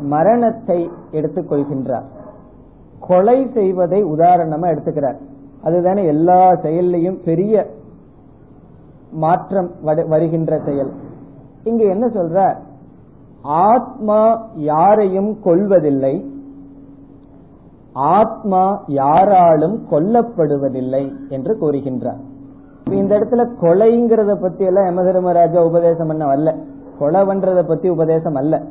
மரணத்தை 0.00 0.90
எடுத்துக்கொள்கின்றார். 1.12 2.06
கொலை 3.00 3.50
செய்வதை 3.54 4.04
உதாரணமா 4.04 4.66
எடுத்துக்கிறார். 4.72 5.18
அதுதானே 5.62 6.06
எல்லா 6.06 6.54
செயல்லையும் 6.54 7.18
பெரிய 7.24 7.66
மாற்றம் 9.10 9.70
வருகின்ற 9.82 10.60
செயல். 10.64 10.92
இங்க 11.64 11.84
என்ன 11.84 12.06
சொல்ற 12.06 12.56
ஆத்மா 13.42 14.48
யாரையும் 14.54 15.40
கொள்வதில்லை 15.42 16.14
ஆத்மா 17.92 18.82
யாராலும் 18.86 19.76
கொல்லப்படுவதில்லை 19.90 21.12
என்று 21.28 21.52
கூறுகின்றார். 21.60 22.20
இந்த 22.90 23.18
இடத்துல 23.18 23.44
கொலைங்கிறத 23.62 24.34
பத்தி 24.40 24.64
எல்லாம் 24.64 24.84
யம 24.84 25.02
தர்மராஜா 25.02 25.60
உபதேசம் 25.64 26.06
பண்ண 26.06 26.24
வரல. 26.34 26.54
கொலை 26.98 27.22
பண்றத 27.22 27.62
பத்தி 27.68 27.88
உபதேசம் 27.88 28.34
அல்ல. 28.34 28.62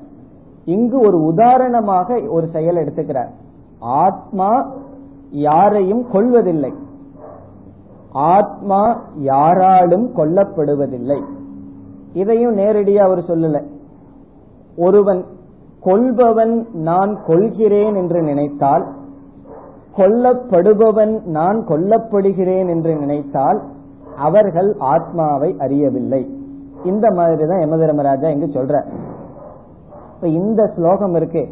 இங்கு 0.65 0.99
ஒரு 0.99 1.23
உதாரணமாக 1.23 2.19
ஒரு 2.29 2.47
செயல் 2.47 2.75
எடுத்துக்கிறார். 2.75 3.31
ஆத்மா 3.79 4.49
யாரையும் 5.29 6.03
கொள்வதில்லை 6.11 6.73
ஆத்மா 8.11 8.99
யாராலும் 9.15 10.15
கொல்லப்படுவதில்லை. 10.15 11.21
இதையும் 12.13 12.57
நேரடியா 12.57 12.97
அவர் 12.97 13.17
சொல்லல. 13.17 13.63
ஒருவன் 14.77 15.25
கொள்பவன் 15.79 16.67
நான் 16.73 17.19
கொள்கிறேன் 17.27 17.95
என்று 17.95 18.21
நினைத்தால் 18.21 18.85
கொல்லப்படுபவன் 19.97 21.23
நான் 21.23 21.65
கொல்லப்படுகிறேன் 21.67 22.69
என்று 22.69 22.95
நினைத்தால் 22.95 23.61
அவர்கள் 24.17 24.75
ஆத்மாவை 24.79 25.55
அறியவில்லை. 25.59 26.23
இந்த 26.85 27.11
மாதிரிதான் 27.11 27.59
யம 27.59 27.77
தர்மராஜா 27.77 28.29
இங்கு 28.29 28.45
சொல்ற 28.45 28.85
இப்ப 30.15 30.27
இந்த 30.27 30.67
ஸ்லோகம் 30.75 31.15
இருக்கு. 31.15 31.47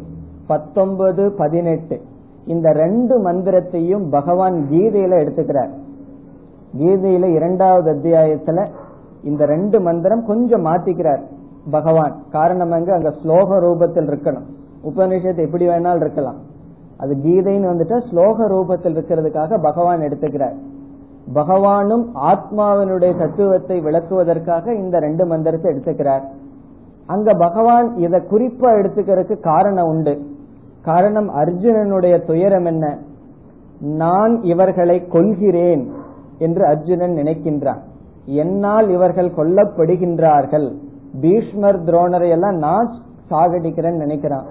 பத்தொன்பது 0.46 1.32
பதினெட்டு. 1.32 2.00
இந்த 2.46 2.72
ரெண்டு 2.72 3.18
மந்திரத்தையும் 3.18 4.10
பகவான் 4.10 4.66
கீதையில 4.70 5.14
எடுத்துக்கிறார். 5.18 5.70
கீதையில 6.78 7.24
இரண்டாவது 7.24 7.92
அத்தியாயத்துல 7.92 8.68
இந்த 9.22 9.46
ரெண்டு 9.46 9.80
மந்திரம் 9.80 10.26
கொஞ்சம் 10.26 10.64
மாத்திக்கிறார் 10.64 11.22
பகவான். 11.70 12.16
காரணம் 12.30 12.70
அங்க 12.70 12.92
அங்க 12.94 13.08
ஸ்லோக 13.08 13.60
ரூபத்தில் 13.60 14.08
இருக்கணும். 14.08 14.46
உபநிஷத்து 14.84 15.44
எப்படி 15.46 15.68
வேணாலும் 15.68 15.96
இருக்கலாம். 15.96 16.36
அது 16.96 17.14
கீதைன்னு 17.14 17.70
வந்துட்டா 17.72 17.98
ஸ்லோக 18.10 18.46
ரூபத்தில் 18.48 18.96
இருக்கிறதுக்காக 18.96 19.62
பகவான் 19.62 20.00
எடுத்துக்கிறார். 20.00 20.56
பகவானும் 21.32 22.04
ஆத்மாவினுடைய 22.14 23.18
தத்துவத்தை 23.18 23.80
விளக்குவதற்காக 23.80 24.74
இந்த 24.74 24.98
ரெண்டு 24.98 25.26
மந்திரத்தை 25.26 25.72
எடுத்துக்கிறார். 25.72 26.22
அங்க 27.06 27.32
பகவான் 27.32 27.96
இத 27.96 28.18
குறிப்பா 28.18 28.70
எடுத்துக்கிறதுக்கு 28.78 29.40
காரணம் 29.40 29.86
உண்டு. 29.86 30.20
காரணம் 30.82 31.28
அர்ஜுனனுடைய 31.28 32.24
துயரம் 32.24 32.64
என்ன? 32.64 32.98
நான் 33.80 34.42
இவர்களை 34.42 35.06
கொள்கிறேன் 35.06 35.92
என்று 36.38 36.66
அர்ஜுனன் 36.66 37.12
நினைக்கின்றான். 37.12 37.80
என்னால் 38.24 38.90
இவர்கள் 38.90 39.34
கொல்லப்படுகின்றார்கள். 39.36 40.74
பீஷ்மர் 41.20 41.84
துரோணரை 41.84 42.28
எல்லாம் 42.28 42.54
நான் 42.54 42.94
சாகடிக்கிறேன்னு 43.30 44.04
நினைக்கிறான். 44.04 44.44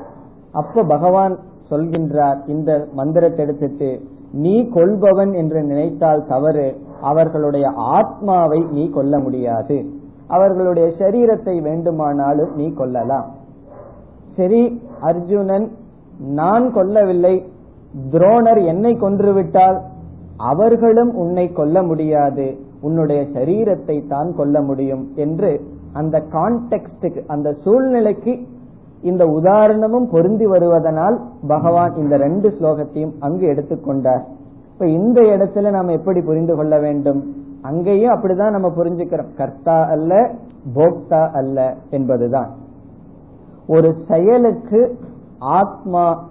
அப்ப 0.52 0.84
பகவான் 0.84 1.40
சொல்கின்றார் 1.70 2.38
இந்த 2.48 2.88
மந்திரத்தை 2.94 3.46
எடுத்துட்டு 3.46 4.00
நீ 4.34 4.70
கொல்பவன் 4.70 5.34
என்று 5.34 5.64
நினைத்தால் 5.64 6.28
தவறு. 6.28 6.76
அவர்களுடைய 7.02 7.70
ஆத்மாவை 7.70 8.60
நீ 8.72 8.90
கொல்ல 8.90 9.20
முடியாது. 9.20 9.86
அவர்களுடைய 10.28 10.88
சரீரத்தை 11.00 11.62
வேண்டுமானாலும் 11.62 12.52
நீ 12.56 12.74
கொல்லலாம். 12.74 13.28
சரி 14.36 14.82
அர்ஜுனன் 15.00 15.72
நான் 16.20 16.74
கொல்லவில்லை. 16.76 17.46
துரோணர் 18.12 18.66
என்னை 18.66 18.94
கொன்றுவிட்டால் 18.96 19.82
அவர்களும் 20.38 21.12
உன்னை 21.16 21.52
கொல்ல 21.52 21.84
முடியாது. 21.84 22.58
உன்னுடைய 22.82 23.22
சரீரத்தை 23.34 24.08
தான் 24.08 24.36
கொல்ல 24.36 24.62
முடியும் 24.62 25.12
என்று 25.16 25.62
அந்த 25.94 26.24
கான்டெக்டுக்கு 26.32 27.22
அந்த 27.28 27.56
சூழ்நிலைக்கு 27.64 28.34
இந்த 29.04 29.26
உதாரணமும் 29.26 30.10
பொருந்தி 30.12 30.46
வருவதனால் 30.46 31.18
பகவான் 31.48 31.96
இந்த 31.96 32.18
ரெண்டு 32.18 32.50
ஸ்லோகத்தையும் 32.50 33.14
அங்கு 33.20 33.46
எடுத்துக்கொண்டார். 33.48 34.24
இப்ப 34.74 34.88
இந்த 34.88 35.22
இடத்துல 35.22 35.72
நாம் 35.72 35.88
எப்படி 35.88 36.22
புரிந்து 36.22 36.56
கொள்ள 36.56 36.80
வேண்டும்? 36.80 37.22
அங்கேயும் 37.62 38.14
அப்படிதான் 38.14 38.52
நம்ம 38.52 38.68
புரிஞ்சுக்கிறோம். 38.68 39.34
கர்த்தா 39.38 39.86
அல்ல 39.86 40.32
போக்தா 40.76 41.32
அல்ல 41.32 41.74
என்பதுதான். 41.90 42.50
ஒரு 43.68 43.96
செயலுக்கு 44.08 44.98
ஆத்மா 45.40 46.24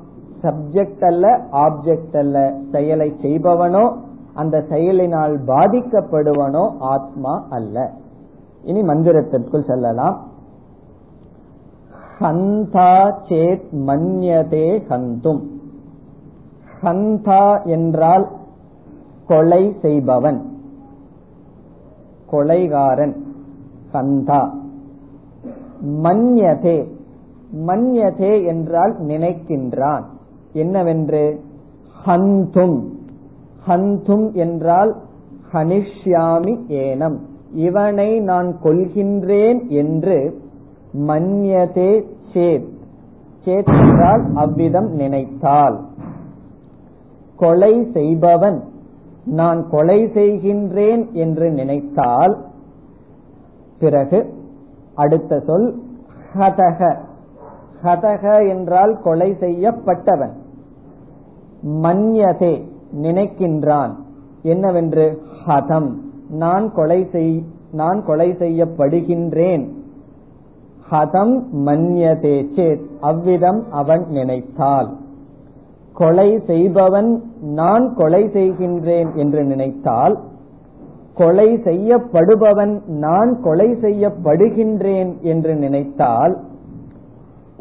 சப்ஜெக்ட் 0.43 1.05
அல்ல 1.05 1.41
ஆப்ஜெக்ட் 1.53 2.17
அல்ல. 2.17 2.55
செயலை 2.73 3.15
செய்பவனோ 3.23 3.97
அந்த 4.35 4.65
செயலினால் 4.69 5.41
பாதிக்கப்படுவனோ 5.47 6.65
ஆத்மா 6.79 7.47
அல்ல. 7.51 7.91
இனி 8.63 8.83
மந்திரத்திற்குள் 8.83 9.67
செல்லலாம். 9.67 10.31
ஹந்தா 12.23 13.13
சேத் 13.29 13.63
மன்யதே 13.87 14.83
ஹந்தும். 14.89 15.41
ஹந்தா 16.83 17.65
என்றால் 17.65 18.31
கொலை 19.27 19.75
செய்பவன். 19.83 20.43
கொலைகாரன். 22.33 23.17
ஹந்தா. 23.93 24.51
மன்யதே. 26.03 26.89
மன்யதே 27.67 28.47
என்றால் 28.47 28.97
நினைக்கின்றான். 29.03 30.03
என்னவென்று? 30.53 31.41
ஹந்தும். 32.07 32.81
ஹந்தும் 33.69 34.33
என்றால் 34.33 34.97
ஹனிஷ்யாமி 35.53 36.59
ஏனம். 36.69 37.19
இவனை 37.55 38.21
நான் 38.21 38.57
கொள்கின்றேன் 38.65 39.69
என்று 39.69 40.41
மன்யதே 40.99 42.05
சேத். 42.33 42.69
சேத் 43.45 43.83
என்றால் 43.83 44.25
அவ்விதம் 44.35 44.91
நினைத்தால். 44.91 45.81
கொலை 47.37 47.91
செய்பவன். 47.93 48.63
நான் 49.25 49.69
கொலை 49.71 50.05
செய்கின்றேன் 50.05 51.13
என்று 51.13 51.51
நினைத்தால் 51.51 52.45
பிறகு 53.79 54.35
அடுத்த 54.95 55.41
சொல் 55.41 55.83
ஹதக 56.35 56.97
ஹதக 57.83 58.49
என்றால் 58.49 59.01
கொலை 59.03 59.33
செய்யப்பட்டவன். 59.33 60.33
மன்யதே 61.67 62.63
நினைக்கின்றான். 63.03 63.95
என்னவென்று? 64.43 65.23
ஹதம். 65.47 65.95
நான் 66.31 66.73
கொலை 66.73 67.09
செய் 67.13 67.45
நான் 67.73 68.05
கொலை 68.05 68.33
செய்யப்படுகின்றேன். 68.33 69.69
ஹதம் 70.93 71.35
மன்யதே 71.67 72.37
சேத். 72.57 72.85
அவ்விதம் 73.01 73.63
அவன் 73.71 74.05
நினைத்தால் 74.09 74.89
கொலை 75.95 76.41
செய்பவன் 76.47 77.23
நான் 77.41 77.95
கொலை 77.95 78.25
செய்கின்றேன் 78.25 79.15
என்று 79.15 79.45
நினைத்தால் 79.45 80.19
கொலை 81.15 81.57
செய்யப்படுபவன் 81.57 82.75
நான் 82.87 83.41
கொலை 83.43 83.69
செய்யப்படுகின்றேன் 83.71 85.21
என்று 85.21 85.55
நினைத்தால் 85.55 86.35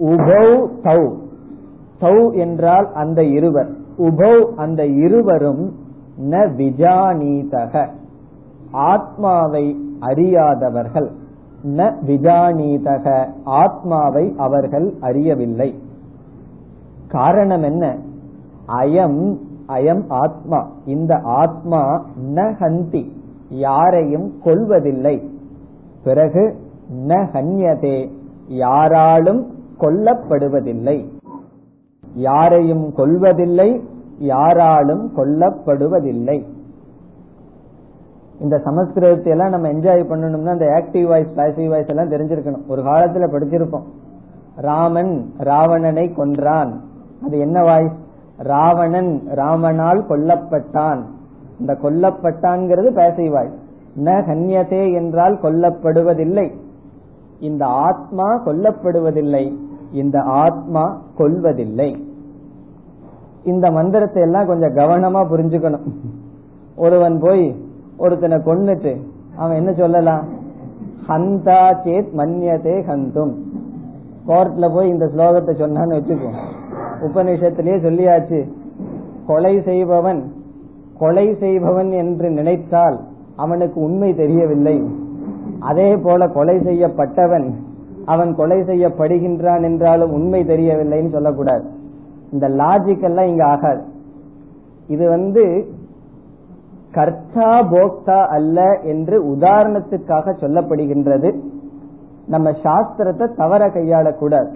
உபௌ 0.01 0.47
தௌ. 0.83 1.01
தௌ 2.01 2.33
என்றால் 2.35 2.87
அந்த 2.93 3.23
இருவர். 3.23 3.71
உபௌ 3.97 4.35
அந்த 4.55 4.85
இருவரும் 4.85 5.73
ந 6.29 6.33
விஜானீதக. 6.57 7.87
ஆத்மாவை 8.71 9.65
அறியாதவர்கள். 9.99 11.09
ந 11.63 11.93
விஜானீதக. 12.07 13.27
ஆத்மாவை 13.43 14.33
அவர்கள் 14.37 14.93
அறியவில்லை. 14.99 15.75
காரணம் 17.07 17.63
என்ன? 17.63 17.97
அயம் 18.67 19.37
அயம் 19.67 20.03
ஆத்மா. 20.07 20.69
இந்த 20.85 21.19
ஆத்மா 21.23 22.05
ந 22.33 22.53
ஹந்தி. 22.59 23.11
யாரையும் 23.49 24.33
கொல்வதில்லை. 24.45 25.27
பிறகு 26.03 26.55
ந 27.07 27.09
ஹன்யதே. 27.09 28.11
யாராலும் 28.47 29.47
கொல்லப்படுவதில்லை. 29.79 31.05
யாரையும் 32.13 32.93
கொல்வதில்லை 32.97 33.81
யாராலும் 34.17 35.11
கொல்லப்படுவதில்லை. 35.17 36.45
இந்த 38.41 38.55
சமஸ்கிருதத்தை 38.65 39.27
எல்லாம் 39.27 39.49
நம்ம 39.49 39.67
என்ஜாய் 39.67 40.03
பண்ணணும்னா 40.11 40.53
அந்த 40.57 40.65
ஆக்டிவ் 40.65 41.07
வாய்ஸ் 41.07 41.35
பாசிவ் 41.35 41.69
வாய்ஸ் 41.69 41.91
எல்லாம் 41.93 42.11
தெரிஞ்சிருக்கணும். 42.11 42.67
ஒரு 42.67 42.81
காலத்துல 42.81 43.25
படிச்சிருப்போம். 43.33 43.87
ராமன் 44.55 45.33
ராவணனை 45.39 46.05
கொன்றான். 46.13 46.71
அது 47.25 47.39
என்ன 47.39 47.63
வாய்ஸ் 47.63 47.97
ராவணன் 48.37 49.11
ராமனால் 49.35 50.01
கொல்லப்பட்டான். 50.09 51.01
இந்த 51.59 51.73
கொல்லப்பட்டான்ங்கிறது 51.83 52.89
பேசிவ் 52.99 53.29
வாய்ஸ் 53.29 53.57
ந 53.99 54.09
கன்யதே 54.27 54.93
என்றால் 54.93 55.39
கொல்லப்படுவதில்லை. 55.41 56.47
இந்த 57.39 57.65
ஆத்மா 57.65 58.45
கொல்லப்படுவதில்லை. 58.45 59.45
இந்த 59.91 60.17
ஆத்மா 60.21 61.01
கொல்வதில்லை. 61.17 61.89
இந்த 63.43 63.71
மந்திரத்தை 63.71 64.21
எல்லாம் 64.21 64.47
கொஞ்சம் 64.47 64.75
கவனமா 64.75 65.21
புரிஞ்சுக்கணும். 65.31 65.87
ஒருவன் 66.75 67.19
போய் 67.19 67.45
ஒருத்தனை 68.01 68.37
கொன்னுட்டு 68.37 68.93
அவன் 69.35 69.59
என்ன 69.61 69.71
சொல்லலாம்? 69.73 70.23
ஹந்தா 71.07 71.61
சேத் 71.83 72.09
மன்யதே 72.17 72.75
ஹந்தும். 72.89 73.33
கோர்ட்ல 74.27 74.65
போய் 74.73 74.91
இந்த 74.93 75.05
ஸ்லோகத்தை 75.15 75.53
சொன்னான்னு 75.61 75.97
வச்சுக்கோ. 75.99 76.31
உபநிஷத்திலேயே 77.07 77.77
சொல்லியாச்சு 77.85 78.39
கொலை 79.27 79.53
செய்பவன் 79.61 80.21
கொலை 80.99 81.27
செய்பவன் 81.39 81.91
என்று 81.91 82.27
நினைத்தால் 82.29 82.97
அவனுக்கு 83.35 83.77
உண்மை 83.81 84.09
தெரியவில்லை. 84.15 84.77
அதே 85.59 85.89
போல 85.97 86.27
கொலை 86.27 86.55
செய்யப்பட்டவன் 86.67 87.47
அவன் 88.05 88.31
கொலை 88.35 88.59
செய்யப்படுகின்றான் 88.61 89.63
என்றாலும் 89.63 90.13
உண்மை 90.13 90.41
தெரியவில்லைன்னு 90.43 91.11
சொல்லக்கூடாது. 91.11 91.65
இந்த 92.31 92.47
லாஜிக் 92.49 93.03
எல்லாம் 93.03 93.27
இங்க 93.27 93.45
ஆகாது. 93.45 93.83
இது 94.87 95.09
வந்து 95.09 95.43
கர்த்தா 96.91 97.49
போக்தா 97.73 98.19
அல்ல 98.35 98.79
என்று 98.83 99.15
உதாரணத்துக்காக 99.35 100.33
சொல்லப்படுகின்றது. 100.41 101.29
நம்ம 102.27 102.49
சாஸ்திரத்தை 102.63 103.27
தவற 103.35 103.67
கையாளக்கூடாது. 103.67 104.51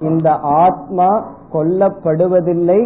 இந்த 0.00 0.28
ஆத்மா 0.64 1.08
கொல்லப்படுவதில்லை 1.52 2.80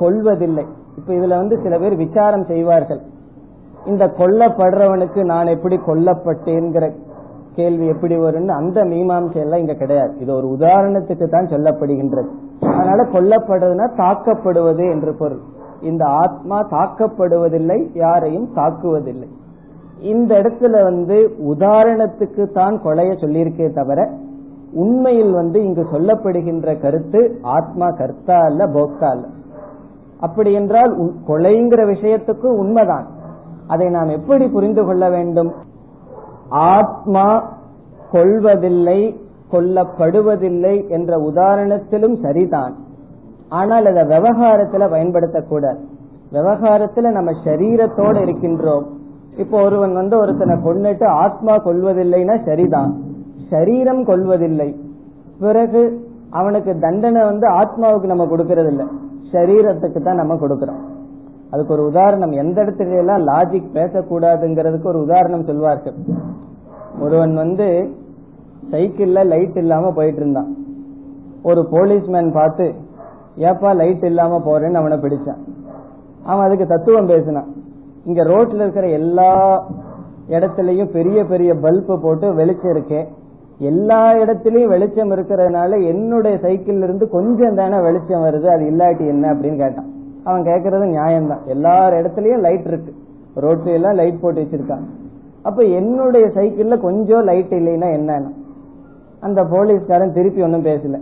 கொல்வதில்லை. 0.00 0.64
இப்ப 0.96 1.08
இதுல 1.14 1.28
வந்து 1.28 1.58
சில 1.62 1.78
பேர் 1.78 1.96
விசாரம் 1.96 2.44
செய்வார்கள். 2.44 3.00
இந்த 3.86 4.04
கொல்லப்படுறவனுக்கு 4.18 5.20
நான் 5.24 5.46
எப்படி 5.46 5.76
கொல்லப்பட்டேங்கிற 5.86 6.86
கேள்வி 7.54 7.86
எப்படி 7.86 8.16
வரும்னு 8.16 8.52
அந்த 8.60 8.84
மீமாம்சை 8.84 9.40
எல்லாம் 9.44 9.60
இங்க 9.60 9.74
கிடையாது. 9.74 10.12
இது 10.18 10.30
ஒரு 10.34 10.46
உதாரணத்துக்கு 10.56 11.26
தான் 11.28 11.52
சொல்லப்படுகின்றது. 11.54 12.28
அதனால 12.60 13.04
கொல்லப்படுறதுன்னா 13.14 13.88
தாக்கப்படுவது 14.02 14.84
என்று 14.92 15.12
பொருள். 15.14 15.42
இந்த 15.82 16.04
ஆத்மா 16.22 16.58
தாக்கப்படுவதில்லை 16.70 17.78
யாரையும் 17.94 18.48
தாக்குவதில்லை. 18.56 19.28
இந்த 20.12 20.30
இடத்துல 20.40 20.82
வந்து 20.82 21.16
உதாரணத்துக்கு 21.52 22.44
தான் 22.52 22.76
கொலைய 22.84 23.10
சொல்லியிருக்கே 23.22 23.72
தவிர 23.72 24.08
உண்மையில் 24.74 25.32
வந்து 25.32 25.58
இங்கு 25.64 25.84
சொல்லப்படுகின்ற 25.92 26.80
கருத்து 26.80 27.20
ஆத்மா 27.42 27.88
கர்த்தா 27.90 28.38
அல்ல 28.40 28.66
போக்தா 28.66 29.08
அல்ல. 29.14 29.26
அப்படி 30.20 30.52
என்றால் 30.52 30.92
கொலைங்கிற 31.28 31.82
விஷயத்துக்கு 31.92 32.48
உண்மைதான். 32.62 33.06
அதை 33.66 33.88
நாம் 33.88 34.08
எப்படி 34.08 34.48
புரிந்து 34.48 34.84
கொள்ள 34.84 35.04
வேண்டும்? 35.08 35.50
ஆத்மா 36.48 37.26
கொள்வதில்லை 38.12 39.00
கொல்லப்படுவதில்லை 39.52 40.88
என்ற 40.88 41.18
உதாரணத்திலும் 41.30 42.16
சரிதான். 42.22 42.74
ஆனால் 43.60 43.86
அதை 43.90 44.02
விவகாரத்துல 44.12 44.86
பயன்படுத்தக்கூடாது 44.94 45.80
விவகாரத்துல 46.36 47.10
நம்ம 47.16 47.30
சரீரத்தோடு 47.46 48.18
இருக்கின்றோம். 48.26 48.84
இப்போ 49.42 49.56
ஒருவன் 49.66 49.94
வந்து 50.00 50.14
ஒருத்தனை 50.22 50.54
கொண்டுட்டு 50.66 51.06
ஆத்மா 51.24 51.54
கொள்வதில்லைன்னா 51.66 52.36
சரிதான். 52.48 52.92
சரீரம் 53.52 54.02
கொள்வதில்லை. 54.10 54.68
பிறகு 55.42 55.82
அவனுக்கு 56.40 56.72
தண்டனை 56.84 57.22
வந்து 57.30 57.46
ஆத்மாவுக்கு 57.60 58.10
நம்ம 58.12 58.26
கொடுக்கறது 58.32 58.70
இல்ல 58.72 58.84
சரீரத்துக்கு 59.32 60.00
தான் 60.02 60.20
நம்ம 60.22 60.34
கொடுக்கறோம். 60.42 60.80
அதுக்கு 61.52 61.74
ஒரு 61.76 61.84
உதாரணம் 61.90 62.32
எந்த 62.42 62.58
இடத்துல 62.64 63.00
எல்லாம் 63.02 63.24
லாஜிக் 63.30 63.74
பேசக்கூடாதுங்கிறதுக்கு 63.78 64.90
ஒரு 64.92 65.00
உதாரணம் 65.06 65.46
சொல்வார்கள். 65.50 65.96
ஒருவன் 67.04 67.34
வந்து 67.42 67.66
சைக்கிள்ல 68.72 69.20
லைட் 69.32 69.58
இல்லாம 69.62 69.92
போயிட்டு 69.98 70.20
இருந்தான். 70.22 70.50
ஒரு 71.50 71.60
போலீஸ்மேன் 71.74 72.32
பார்த்து 72.38 72.66
ஏப்பா 73.36 73.72
லைட் 73.72 74.04
இல்லாம 74.04 74.38
போறேன்னு 74.38 74.74
அவனை 74.74 74.98
பிடிச்சான். 74.98 75.40
அவன் 76.24 76.46
அதுக்கு 76.46 76.66
தத்துவம் 76.66 77.06
பேசினான். 77.06 77.52
இங்க 78.04 78.24
ரோட்ல 78.24 78.54
இருக்கிற 78.54 78.88
எல்லா 78.88 79.62
இடத்துலயும் 80.28 80.90
பெரிய 80.90 81.24
பெரிய 81.24 81.54
பல்பு 81.54 82.00
போட்டு 82.00 82.34
வெளிச்சம் 82.34 82.70
இருக்கேன் 82.70 83.06
எல்லா 83.58 84.12
இடத்துலயும் 84.12 84.68
வெளிச்சம் 84.68 85.10
இருக்கிறதுனால 85.10 85.86
என்னுடைய 85.86 86.38
சைக்கிள்ல 86.42 86.82
இருந்து 86.82 87.08
கொஞ்சம் 87.08 87.54
தானே 87.54 87.80
வெளிச்சம் 87.80 88.24
வருது 88.24 88.46
அது 88.46 88.64
இல்லாட்டி 88.64 89.06
என்ன 89.08 89.32
அப்படின்னு 89.32 89.56
கேட்டான். 89.56 89.86
அவன் 90.24 90.42
கேட்கறது 90.42 90.86
நியாயம்தான். 90.94 91.44
எல்லா 91.44 91.88
இடத்துலயும் 91.88 92.40
லைட் 92.40 92.66
இருக்கு. 92.66 92.94
ரோட்ல 93.36 93.72
எல்லாம் 93.72 93.94
லைட் 93.94 94.20
போட்டு 94.20 94.40
வச்சிருக்கான் 94.40 94.84
அப்ப 95.42 95.62
என்னுடைய 95.62 96.26
சைக்கிள்ல 96.26 96.80
கொஞ்சம் 96.80 97.22
லைட் 97.22 97.50
இல்லைன்னா 97.50 97.88
என்னன்னா? 97.98 98.30
அந்த 99.20 99.44
போலீஸ்காரன் 99.44 100.12
திருப்பி 100.12 100.42
ஒன்னும் 100.42 100.64
பேசல. 100.64 101.00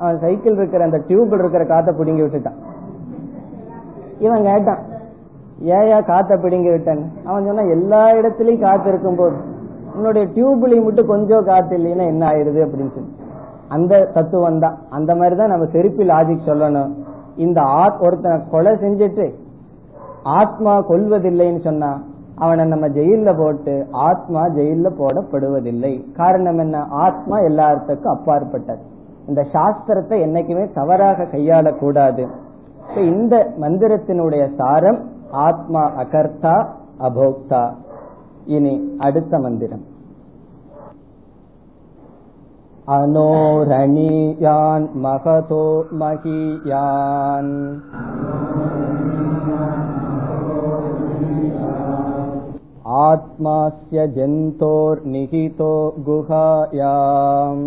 அவன் 0.00 0.18
சைக்கிள் 0.18 0.56
இருக்கிற 0.56 0.84
அந்த 0.84 0.98
டியூப்ல 0.98 1.38
இருக்கிற 1.38 1.64
காத்த 1.64 1.92
பிடுங்கி 1.92 2.22
விட்டுட்டான். 2.22 2.58
இவன் 4.18 4.44
கேட்டான் 4.44 4.78
ஏயா 5.64 6.06
காத்த 6.06 6.36
பிடுங்கி 6.36 6.70
விட்டான் 6.70 7.10
அவன் 7.24 7.46
சொன்னா 7.46 7.62
எல்லா 7.62 8.10
இடத்துலயும் 8.10 8.60
காத்து 8.60 8.88
இருக்கும் 8.88 9.16
போது 9.16 9.36
உன்னுடைய 9.94 10.28
டியூப்லயும் 10.28 10.82
மட்டும் 10.82 11.06
கொஞ்சம் 11.06 11.44
காத்து 11.44 11.76
இல்லைன்னா 11.76 12.06
என்ன 12.06 12.30
ஆயிருது 12.30 12.62
அப்படின்னு 12.64 12.94
சொல்லி. 12.94 13.16
அந்த 13.68 14.10
தத்துவம் 14.14 14.58
தான். 14.58 14.78
அந்த 14.90 15.14
மாதிரிதான் 15.14 15.48
நம்ம 15.48 15.64
செருப்பி 15.64 16.04
லாஜிக் 16.04 16.48
சொல்லணும். 16.48 16.94
இந்த 17.36 17.60
ஆத் 17.60 18.00
ஒருத்தனை 18.00 18.48
கொலை 18.50 18.72
செஞ்சுட்டு 18.72 19.34
ஆத்மா 20.22 20.88
கொல்வதில்லைன்னு 20.88 21.60
சொன்னா 21.60 22.02
அவனை 22.34 22.64
நம்ம 22.64 22.88
ஜெயில 22.88 23.38
போட்டு 23.38 23.86
ஆத்மா 23.90 24.46
ஜெயில 24.46 24.90
போடப்படுவதில்லை. 24.98 26.12
காரணம் 26.12 26.58
என்ன? 26.58 26.86
ஆத்மா 26.90 27.38
எல்லாத்துக்கும் 27.38 28.18
அப்பாற்பட்டது. 28.18 28.98
இந்த 29.30 29.46
சாஸ்திரத்தை 29.52 30.16
என்னைக்குமே 30.26 30.74
தவறாக 30.74 31.22
கையாளக்கூடாது. 31.22 32.26
இந்த 32.96 33.52
மந்திரத்தினுடைய 33.60 34.56
சாரம் 34.56 35.00
ஆத்மா 35.30 36.02
அகர்த்தா 36.02 36.66
அபோக்தா. 37.00 37.72
இனி 38.44 38.94
அடுத்த 38.98 39.38
மந்திரம். 39.38 39.84
அனோரணியான் 42.86 44.86
மகதோ 45.02 45.82
மகியான். 46.00 47.54
आत्मास्य 53.01 54.07
जन्तोर्निहितो 54.15 55.73
गुहायाम् 56.07 57.63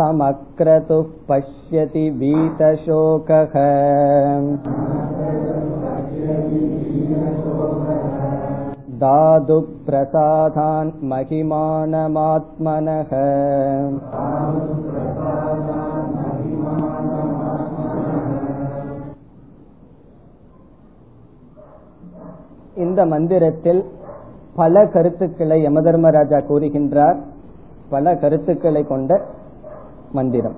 तमक्रतुः 0.00 1.06
पश्यति 1.28 2.02
वीतशोकः 2.18 3.54
दादुप्रसादान् 9.02 10.90
महिमानमात्मनः 11.10 13.12
இந்த 22.75 23.05
மந்திரத்தில் 23.05 23.83
பல 24.55 24.87
கருத்துக்களை 24.87 25.67
யமதர்மராஜா 25.67 26.39
கூறுகின்றார். 26.49 27.19
பல 27.89 28.15
கருத்துக்களை 28.15 28.83
கொண்ட 28.83 29.21
மந்திரம். 30.11 30.55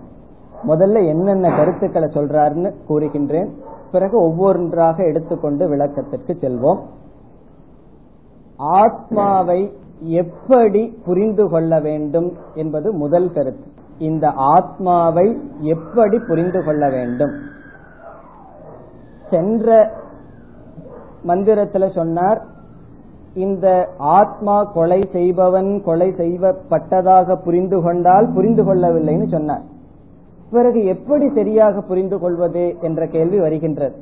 முதல்ல 0.67 1.07
என்னென்ன 1.07 1.55
கருத்துக்களை 1.55 2.07
சொல்றாருன்னு 2.13 2.73
கூறுகின்றேன். 2.89 3.49
பிறகு 3.91 4.21
ஒவ்வொன்றாக 4.21 5.03
எடுத்துக்கொண்டு 5.03 5.67
விளக்கத்திற்கு 5.67 6.33
செல்வோம். 6.33 6.79
ஆத்மாவை 8.57 9.77
எப்படி 9.99 10.99
புரிந்து 11.05 11.49
கொள்ள 11.49 11.79
வேண்டும் 11.79 12.33
என்பது 12.53 12.93
முதல் 12.93 13.31
கருத்து. 13.31 13.65
இந்த 13.97 14.31
ஆத்மாவை 14.35 15.39
எப்படி 15.59 16.19
புரிந்து 16.19 16.63
கொள்ள 16.63 16.89
வேண்டும்? 16.89 17.31
சென்ற 19.29 19.91
மந்திரத்துல 21.27 21.93
சொன்னார் 21.93 22.41
இந்த 23.33 23.89
ஆத்மா 23.97 24.63
கொலை 24.63 25.09
செய்பவன் 25.11 25.81
கொலை 25.83 26.09
செய்யப்பட்டதாக 26.09 27.35
புரிந்து 27.35 27.81
கொண்டால் 27.81 28.31
புரிந்து 28.33 28.63
கொள்ளவில்லைன்னு 28.63 29.27
சொன்னார். 29.27 29.61
பிறகு 30.51 30.85
எப்படி 30.85 31.29
சரியாக 31.35 31.81
புரிந்து 31.81 32.19
கொள்வது 32.19 32.75
என்ற 32.81 33.07
கேள்வி 33.07 33.39
வருகின்றது. 33.39 33.95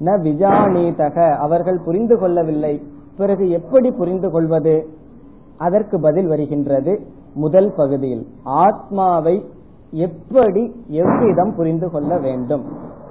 ந 0.00 0.06
விஜானீதக 0.06 1.36
அவர்கள் 1.36 1.80
புரிந்து 1.84 2.18
கொள்ளவில்லை. 2.18 2.82
பிறகு 3.16 3.50
எப்படி 3.50 3.90
புரிந்து 3.90 4.30
கொள்வது? 4.30 4.88
அதற்கு 5.58 6.00
பதில் 6.00 6.26
வருகின்றது 6.26 7.00
முதல் 7.34 7.72
பகுதியில். 7.76 8.26
ஆத்மாவை 8.44 9.44
எப்படி 9.90 10.84
எவ்விதம் 10.88 11.54
புரிந்து 11.54 11.90
கொள்ள 11.90 12.18
வேண்டும்? 12.18 12.64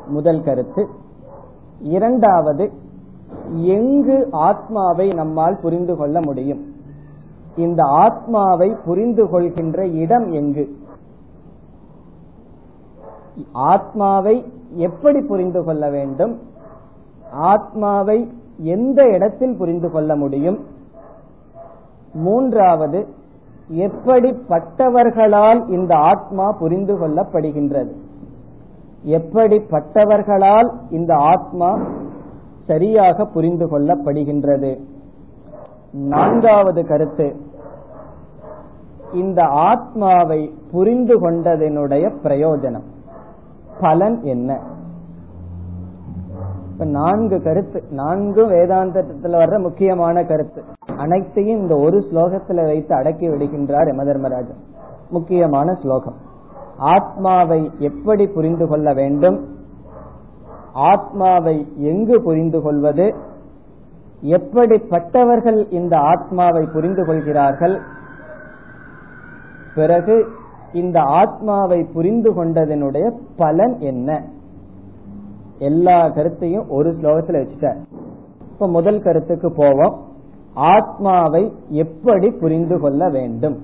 முதல் 0.08 0.44
கருத்து. 0.44 0.88
இரண்டாவது 1.80 2.72
எங்கு 3.52 4.28
ஆத்மாவை 4.32 5.10
நம்மால் 5.10 5.60
புரிந்து 5.62 5.96
கொள்ள 5.96 6.22
முடியும்? 6.22 6.76
இந்த 7.58 7.84
ஆத்மாவை 7.84 8.76
புரிந்து 8.86 9.30
கொள்கின்ற 9.30 9.88
இடம் 9.88 10.32
எங்கு? 10.32 10.76
ஆத்மாவை 13.52 14.52
எப்படி 14.72 15.22
புரிந்து 15.22 15.64
கொள்ள 15.64 15.90
வேண்டும்? 15.90 16.40
ஆத்மாவை 17.32 18.32
எந்த 18.58 19.04
இடத்தில் 19.04 19.58
புரிந்து 19.58 19.92
கொள்ள 19.92 20.16
முடியும்? 20.16 20.66
மூன்றாவது 22.14 23.08
எப்படிப்பட்டவர்களால் 23.72 25.70
இந்த 25.70 25.96
ஆத்மா 25.96 26.52
புரிந்து 26.52 27.08
கொள்ளப்படுகின்றது? 27.08 27.92
எப்படிப்பட்டவர்களால் 29.06 30.74
இந்த 30.90 31.16
ஆத்மா 31.16 31.80
சரியாக 32.68 33.26
புரிந்து 33.26 33.66
கொள்ளப்படுகின்றது. 33.66 34.80
நான்காவது 35.92 36.88
கருத்து. 36.88 37.36
இந்த 39.14 39.44
ஆத்மாவை 39.44 40.54
புரிந்து 40.72 41.22
கொண்டதனுடைய 41.22 42.12
பிரயோஜனம். 42.24 42.86
பலன் 43.82 44.22
என்ன? 44.22 44.60
இப்ப 46.72 46.86
நான்கு 46.86 47.42
கருத்து 47.42 47.84
நான்கு 47.90 48.46
வேதாந்தத்தில் 48.46 49.36
வர்ற 49.36 49.60
முக்கியமான 49.60 50.24
கருத்து. 50.24 50.64
அனைத்தையும் 50.98 51.60
இந்த 51.60 51.76
ஒரு 51.76 51.98
ஸ்லோகத்துல 51.98 52.66
வைத்து 52.66 52.96
அடக்கி 52.96 53.30
விடுகின்றார் 53.30 53.88
யமதர்மராஜன். 53.88 54.60
முக்கியமான 55.10 55.74
ஸ்லோகம். 55.74 56.16
ஆத்மாவை 56.78 57.72
எப்படி 57.78 58.28
புரிந்து 58.28 58.68
கொள்ள 58.68 58.94
வேண்டும்? 58.94 59.57
ஆத்மாவை 60.78 61.68
எங்கு 61.78 62.22
புரிந்து 62.22 62.62
கொள்வது? 62.62 63.16
எப்படிப்பட்டவர்கள் 64.22 65.70
இந்த 65.70 65.98
ஆத்மாவை 65.98 66.68
புரிந்து 66.74 67.06
கொள்கிறார்கள்? 67.06 67.80
பிறகு 69.76 70.26
இந்த 70.74 71.02
ஆத்மாவை 71.02 71.84
புரிந்து 71.84 72.34
கொண்டதனுடைய 72.34 73.18
பலன் 73.38 73.76
என்ன? 73.80 74.24
எல்லா 75.60 76.10
கருத்தையும் 76.10 76.70
ஒரு 76.70 76.92
ஸ்லோகத்துல 76.92 77.48
வச்சுட்டார். 77.48 77.78
இப்ப 78.52 78.68
முதல் 78.68 79.02
கருத்துக்கு 79.02 79.54
போவோம். 79.56 80.06
ஆத்மாவை 80.54 81.54
எப்படி 81.70 82.30
புரிந்து 82.30 82.80
கொள்ள 82.80 83.10
வேண்டும்? 83.10 83.58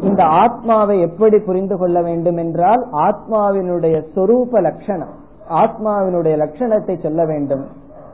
இந்த 0.00 0.24
ஆத்மாவை 0.24 1.00
எப்படி 1.00 1.38
புரிந்து 1.38 1.78
கொள்ள 1.78 2.02
வேண்டும் 2.02 2.36
என்றால் 2.36 2.88
ஆத்மாவினுடைய 2.92 4.04
சொரூப 4.14 4.60
லட்சணம் 4.60 5.22
ஆத்மாவினுடைய 5.48 6.34
லட்சணத்தை 6.36 7.02
சொல்ல 7.02 7.24
வேண்டும். 7.24 7.66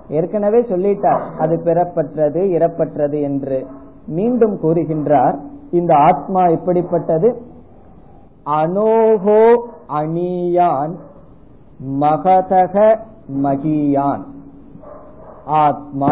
ஏற்கனவே 0.08 0.60
சொல்லிட்டார் 0.60 1.20
அது 1.38 1.60
பிறப்பற்றது 1.64 2.40
இறப்பற்றது 2.40 3.20
என்று. 3.20 3.66
மீண்டும் 4.06 4.58
கூறுகின்றார் 4.62 5.38
இந்த 5.70 5.96
ஆத்மா 5.96 6.46
எப்படிப்பட்டது? 6.46 7.42
அனோகோ 8.46 9.54
அணியான் 9.88 10.94
மகதக 12.00 12.98
மகியான். 13.42 14.22
ஆத்மா. 15.44 16.10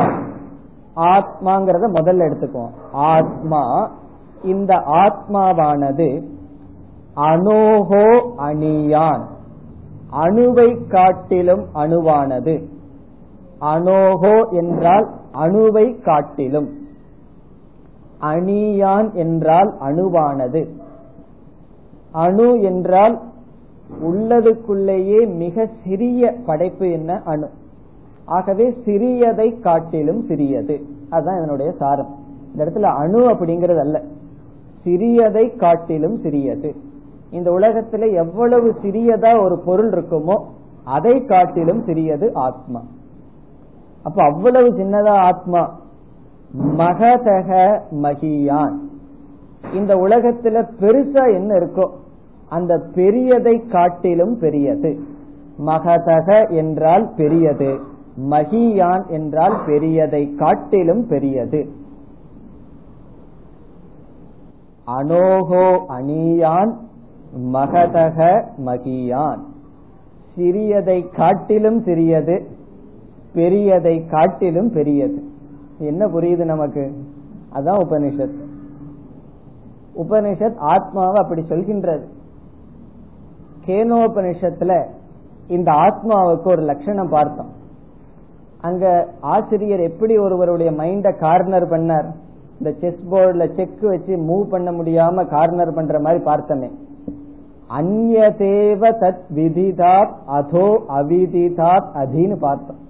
ஆத்மாங்கிறத 0.97 1.87
முதல்ல 1.95 2.29
எடுத்துக்குவோம். 2.29 2.75
ஆத்மா 2.93 3.91
இந்த 4.43 4.75
ஆத்மாவானது 4.75 6.23
அனோகோ 7.17 8.31
அணியான். 8.39 9.25
அணுவை 10.13 10.87
காட்டிலும் 10.87 11.67
அணுவானது. 11.75 12.65
அனோகோ 13.61 14.51
என்றால் 14.51 15.11
அணுவை 15.35 16.03
காட்டிலும். 16.03 16.77
அணியான் 18.21 19.13
என்றால் 19.13 19.77
அணுவானது. 19.81 20.69
அணு 22.13 22.61
என்றால் 22.61 23.21
உள்ளதுக்குள்ளேயே 24.03 25.35
மிக 25.35 25.69
சிறிய 25.85 26.35
படைப்பு 26.47 26.91
என்ன? 26.91 27.23
அணு. 27.25 27.49
ஆகவே 28.25 28.71
சிறியதை 28.85 29.61
காட்டிலும் 29.61 30.25
சிறியது. 30.27 30.83
அதுதான் 31.11 31.37
இதனுடைய 31.37 31.73
சாரம். 31.73 32.15
இந்த 32.53 32.65
இடத்துல 32.65 32.83
அணு 32.83 33.31
அப்படிங்கிறது 33.31 33.79
அல்ல. 33.79 34.03
சிறியதை 34.89 35.57
காட்டிலும் 35.57 36.21
சிறியது. 36.21 36.75
இந்த 37.31 37.51
உலகத்துல 37.51 38.13
எவ்வளவு 38.15 38.75
சிறியதா 38.83 39.43
ஒரு 39.43 39.59
பொருள் 39.65 39.91
இருக்குமோ 39.91 40.37
அதை 40.85 41.25
காட்டிலும் 41.25 41.83
சிறியது 41.85 42.33
ஆத்மா. 42.33 42.83
அப்ப 44.03 44.25
அவ்வளவு 44.25 44.69
சின்னதா 44.69 45.09
ஆத்மா? 45.09 45.81
மகதக 46.77 47.81
மகியான். 48.03 48.77
இந்த 49.75 49.95
உலகத்துல 49.95 50.65
பெருசா 50.81 51.35
என்ன 51.35 51.55
இருக்கோ 51.55 51.91
அந்த 52.49 52.81
பெரியதை 52.95 53.69
காட்டிலும் 53.69 54.39
பெரியது. 54.39 54.99
மகதக 55.67 56.51
என்றால் 56.51 57.13
பெரியது. 57.17 57.79
மகியான் 58.31 59.07
என்றால் 59.09 59.57
பெரியதை 59.67 60.35
காட்டிலும் 60.35 61.07
பெரியது. 61.07 61.69
அனோகோ 64.97 65.79
அணியான் 65.89 66.73
மகதக 67.53 68.45
மகியான். 68.67 69.41
சிறியதை 70.37 71.15
காட்டிலும் 71.17 71.83
சிறியது 71.83 72.49
பெரியதை 73.35 74.09
காட்டிலும் 74.09 74.71
பெரியது. 74.71 75.23
என்ன 75.79 76.07
புரியுது 76.07 76.45
நமக்கு? 76.45 76.93
அதான் 77.55 77.79
உபனிஷத். 77.87 78.35
உபனிஷத் 79.97 80.57
ஆத்மாவை 80.57 81.23
அப்படி 81.23 81.43
சொல்கின்றது. 81.43 82.05
கேனோபனிஷத்துல 83.67 84.87
இந்த 85.49 85.73
ஆத்மாவுக்கு 85.73 86.47
ஒரு 86.47 86.63
லட்சணம் 86.63 87.09
பார்த்தோம். 87.09 87.51
அங்க 88.61 89.09
ஆசிரியர் 89.21 89.81
எப்படி 89.81 90.19
ஒருவருடைய 90.19 90.73
மைண்ட 90.73 91.19
கார்னர் 91.19 91.69
பண்ணார்? 91.69 92.13
இந்த 92.59 92.77
செஸ் 92.81 93.01
போர்டில் 93.11 93.55
செக் 93.57 93.81
வச்சு 93.81 94.17
மூவ் 94.17 94.49
பண்ண 94.49 94.73
முடியாம 94.73 95.29
கார்னர் 95.29 95.75
பண்ற 95.75 96.01
மாதிரி 96.01 96.25
பார்த்தமே. 96.25 96.71
அந்நதேவ 97.79 98.83
தத் 99.01 99.25
விதிதாத் 99.35 100.13
அதோ 100.27 100.83
அவிதிதாத் 100.89 101.89
அதின்னு 101.95 102.37
பார்த்தோம். 102.37 102.87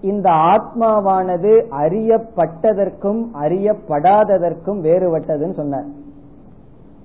இந்த 0.00 0.30
ஆத்மாவானது 0.30 1.52
அறியப்பட்டதற்கும் 1.70 3.26
அறியப்படாததற்கும் 3.42 4.80
வேறுபட்டதுன்னு 4.82 5.54
சொன்னார். 5.54 5.86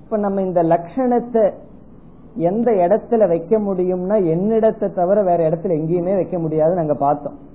இப்ப 0.04 0.18
நம்ம 0.18 0.42
இந்த 0.42 0.64
லட்சணத்தை 0.64 1.54
எந்த 2.36 2.72
இடத்துல 2.72 3.28
வைக்க 3.28 3.60
முடியும்னா 3.60 4.18
என்னிடத்தை 4.34 4.94
தவிர 4.94 5.24
வேற 5.24 5.50
இடத்துல 5.50 5.78
எங்கேயுமே 5.80 6.16
வைக்க 6.16 6.40
முடியாதுன்னு 6.40 6.80
நாங்க 6.80 6.94
பார்த்தோம். 6.94 7.48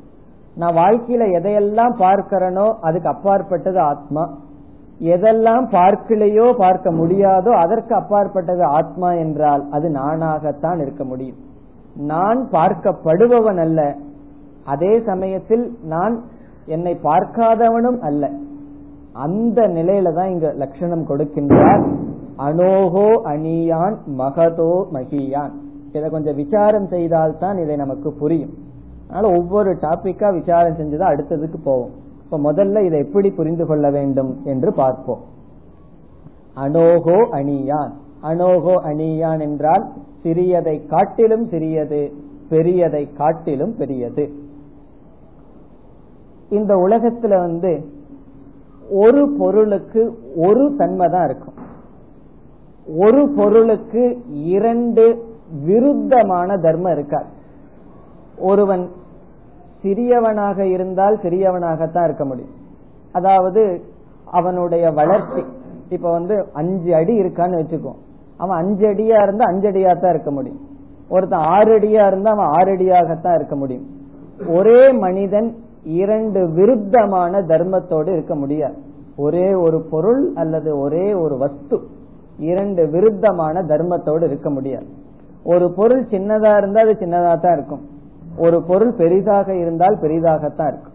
நான் 0.57 0.75
வாழ்க்கையில 0.75 1.25
எதையெல்லாம் 1.39 1.95
பார்க்கிறனோ 1.99 2.67
அதுக்கு 2.81 3.09
அப்பாற்பட்டது 3.09 3.81
ஆத்மா. 3.81 4.25
எதெல்லாம் 5.01 5.65
பார்க்கலையோ 5.71 6.47
பார்க்க 6.57 6.91
முடியாதோ 6.91 7.53
அதற்கு 7.63 7.95
அப்பாற்பட்டது 7.95 8.65
ஆத்மா 8.65 9.13
என்றால் 9.13 9.63
அது 9.71 9.89
நானாகத்தான் 9.91 10.81
இருக்க 10.81 11.05
முடியும். 11.05 11.39
நான் 11.97 12.49
பார்க்கப்படுபவன் 12.53 13.57
அல்ல. 13.57 13.81
அதே 14.65 14.93
சமயத்தில் 15.01 15.65
நான் 15.85 16.15
என்னை 16.67 16.95
பார்க்காதவனும் 17.03 17.99
அல்ல. 17.99 18.31
அந்த 19.13 19.69
நிலையில 19.69 20.13
தான் 20.13 20.31
இங்க 20.31 20.53
லட்சணம் 20.53 21.09
கொடுக்கின்றார். 21.09 21.83
அனோகோ 22.39 23.09
அணியான் 23.33 23.97
மகதோ 24.19 24.73
மகியான். 24.93 25.53
இதை 25.93 26.11
கொஞ்சம் 26.11 26.37
விசாரம் 26.37 26.87
செய்தால்தான் 26.87 27.59
இதை 27.59 27.77
நமக்கு 27.77 28.13
புரியும். 28.13 28.55
அதனால 29.15 29.39
ஒவ்வொரு 29.39 29.71
டாபிக்கா 29.73 30.29
விசாரம் 30.33 30.77
செஞ்சுதான் 30.77 31.13
அடுத்ததுக்கு 31.13 31.59
போவோம். 31.65 31.91
இப்ப 32.25 32.39
முதல்ல 32.39 32.85
இதை 32.85 32.99
எப்படி 33.01 33.31
புரிந்து 33.31 33.67
கொள்ள 33.67 33.91
வேண்டும் 33.91 34.41
என்று 34.45 34.73
பார்ப்போம். 34.73 35.21
அனோகோ 36.57 37.19
அணியான். 37.33 37.93
அனோகோ 38.23 38.75
அணியான் 38.91 39.41
என்றால் 39.41 39.85
சிறியதை 40.23 40.87
காட்டிலும் 40.87 41.47
சிறியது 41.49 42.13
பெரியதை 42.51 43.13
காட்டிலும் 43.17 43.77
பெரியது. 43.77 44.25
இந்த 46.51 46.75
உலகத்துல 46.75 47.39
வந்து 47.39 47.73
ஒரு 48.91 49.23
பொருளுக்கு 49.39 50.03
ஒரு 50.37 50.75
தன்மை 50.79 51.09
தான் 51.09 51.25
இருக்கும். 51.25 51.59
ஒரு 52.99 53.33
பொருளுக்கு 53.37 54.03
இரண்டு 54.29 55.05
விருத்தமான 55.67 56.57
தர்மம் 56.61 56.93
இருக்காது. 56.93 57.31
ஒருவன் 58.39 58.89
சிறியவனாக 59.85 60.59
இருந்தால் 60.61 61.17
சிறியவனாகத்தான் 61.23 62.05
இருக்க 62.05 62.25
முடியும். 62.25 62.55
அதாவது 63.13 63.63
அவனுடைய 64.31 64.91
வளர்ச்சி. 64.91 65.43
இப்ப 65.89 66.11
வந்து 66.11 66.45
அஞ்சு 66.53 66.95
அடி 66.95 67.15
இருக்கான்னு 67.23 67.59
வச்சுக்கோ. 67.61 67.93
அவன் 68.37 68.57
அஞ்சு 68.57 68.87
அடியா 68.87 69.19
இருந்தா 69.23 69.45
அஞ்சு 69.47 69.71
அடியா 69.71 70.01
தான் 70.01 70.11
இருக்க 70.11 70.31
முடியும். 70.31 70.61
ஒருத்தன் 71.09 71.47
ஆறு 71.57 71.79
அடியா 71.79 72.07
இருந்தா 72.07 72.31
அவன் 72.31 72.47
ஆறு 72.47 72.71
அடியாகத்தான் 72.77 73.35
இருக்க 73.35 73.57
முடியும். 73.57 73.87
ஒரே 74.49 74.93
மனிதன் 74.93 75.55
இரண்டு 75.85 76.41
விருத்தமான 76.49 77.43
தர்மத்தோடு 77.43 78.09
இருக்க 78.13 78.35
முடியாது. 78.35 78.77
ஒரே 79.17 79.55
ஒரு 79.55 79.81
பொருள் 79.91 80.33
அல்லது 80.35 80.79
ஒரே 80.79 81.15
ஒரு 81.15 81.39
வஸ்து 81.39 81.79
இரண்டு 82.39 82.83
விருத்தமான 82.87 83.63
தர்மத்தோடு 83.63 84.25
இருக்க 84.25 84.51
முடியாது. 84.51 84.87
ஒரு 85.45 85.73
பொருள் 85.77 86.05
சின்னதா 86.05 86.57
இருந்தா 86.57 86.81
அது 86.81 86.97
சின்னதா 87.01 87.33
தான் 87.41 87.53
இருக்கும். 87.53 87.83
ஒரு 88.37 88.63
பொருள் 88.63 88.93
பெரிதாக 88.93 89.57
இருந்தால் 89.57 89.99
பெரிதாகத்தான் 89.99 90.67
இருக்கும் 90.67 90.93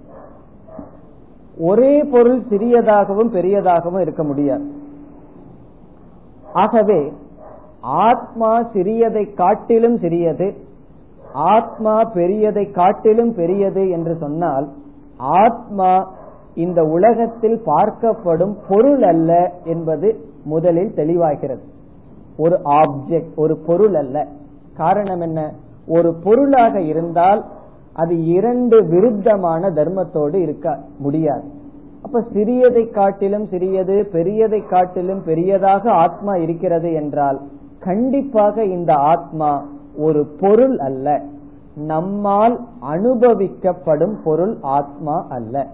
ஒரே 1.57 2.03
பொருள் 2.03 2.41
சிறியதாகவும் 2.41 3.29
பெரியதாகவும் 3.29 4.01
இருக்க 4.01 4.23
முடியாது. 4.23 4.71
ஆகவே 6.53 7.13
ஆத்மா 7.81 8.61
சிறியதை 8.61 9.33
காட்டிலும் 9.33 9.97
சிறியது 9.97 10.53
ஆத்மா 11.33 12.01
பெரியதை 12.01 12.71
காட்டிலும் 12.71 13.33
பெரியது 13.33 13.89
என்று 13.89 14.15
சொன்னால் 14.15 14.69
ஆத்மா 15.17 16.11
இந்த 16.53 16.83
உலகத்தில் 16.83 17.61
பார்க்கப்படும் 17.65 18.57
பொருள் 18.69 19.01
அல்ல 19.01 19.53
என்பது 19.63 20.19
முதலில் 20.43 20.93
தெளிவாகிறது. 20.95 21.63
ஒரு 22.37 22.61
ஆப்ஜெக்ட் 22.63 23.35
ஒரு 23.35 23.57
பொருள் 23.57 23.95
அல்ல. 23.95 24.27
காரணம் 24.77 25.21
என்ன? 25.21 25.53
ஒரு 25.89 26.09
பொருளாக 26.23 26.81
இருந்தால் 26.81 27.41
அது 27.93 28.15
இரண்டு 28.25 28.77
விருத்தமான 28.83 29.69
தர்மத்தோடு 29.69 30.35
இருக்க 30.35 30.79
முடியாது. 30.97 31.47
அப்ப 32.03 32.21
சிறியதை 32.33 32.83
காட்டிலும் 32.91 33.45
சிறியது 33.45 33.95
பெரியதை 34.11 34.69
காட்டிலும் 34.69 35.23
பெரியதாக 35.23 35.91
ஆத்மா 35.91 36.35
இருக்கிறது 36.35 36.93
என்றால் 36.93 37.39
கண்டிப்பாக 37.79 38.63
இந்த 38.63 38.93
ஆத்மா 38.93 39.65
ஒரு 39.97 40.21
பொருள் 40.39 40.77
அல்ல. 40.77 41.21
நம்மால் 41.75 42.55
அனுபவிக்கப்படும் 42.81 44.15
பொருள் 44.23 44.57
ஆத்மா 44.61 45.25
அல்ல. 45.29 45.67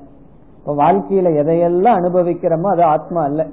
இப்ப 0.57 0.74
வாழ்க்கையில 0.74 1.30
எதையெல்லாம் 1.41 1.97
அனுபவிக்கிறோமோ 1.99 2.70
அது 2.72 2.84
ஆத்மா 2.84 3.22
அல்ல. 3.22 3.47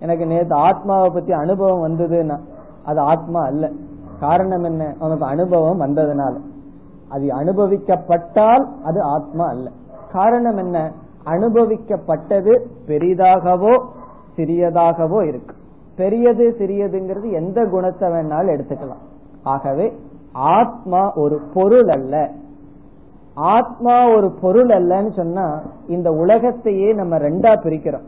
எனக்கு 0.00 0.26
நேற்று 0.26 0.56
ஆத்மாவை 0.56 1.10
பத்தி 1.14 1.32
அனுபவம் 1.32 1.84
வந்ததுன்னா 1.84 2.38
அது 2.84 3.00
ஆத்மா 3.00 3.40
அல்ல. 3.44 3.70
காரணம் 4.20 4.62
என்ன? 4.62 4.94
அவனுக்கு 4.98 5.26
அனுபவம் 5.26 5.80
வந்ததுனால. 5.80 6.36
அது 7.08 7.26
அனுபவிக்கப்பட்டால் 7.26 8.64
அது 8.84 9.02
ஆத்மா 9.02 9.48
அல்ல. 9.48 9.70
காரணம் 10.12 10.56
என்ன? 10.56 10.92
அனுபவிக்கப்பட்டது 11.24 12.60
பெரிதாகவோ 12.86 13.84
சிறியதாகவோ 14.36 15.26
இருக்கு. 15.26 15.54
பெரியது 15.96 16.56
சிறியதுங்கிறது 16.58 17.32
எந்த 17.32 17.64
குணத்தை 17.64 18.08
வேணாலும் 18.08 18.60
எடுத்துக்கலாம். 18.60 19.02
ஆகவே 19.42 19.92
ஆத்மா 20.32 21.12
ஒரு 21.14 21.40
பொருள் 21.54 21.88
அல்ல. 21.88 22.30
ஆத்மா 23.34 24.14
ஒரு 24.16 24.30
பொருள் 24.40 24.66
அல்லன்னு 24.66 25.16
சொன்னா 25.16 25.60
இந்த 25.88 26.10
உலகத்தையே 26.10 26.92
நம்ம 26.92 27.18
ரெண்டா 27.18 27.52
பிரிக்கிறோம். 27.64 28.06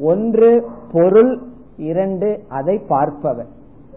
ஒன்று 0.00 0.68
பொருள் 0.92 1.42
இரண்டு 1.76 2.42
அதை 2.48 2.82
பார்ப்பவன். 2.88 3.48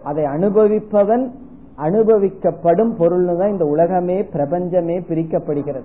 அதை 0.03 0.23
அனுபவிப்பவன் 0.23 1.31
அனுபவிக்கப்படும் 1.77 2.91
பொருள்னு 2.99 3.37
தான் 3.37 3.51
இந்த 3.51 3.65
உலகமே 3.65 4.23
பிரபஞ்சமே 4.23 4.99
பிரிக்கப்படுகிறது. 4.99 5.83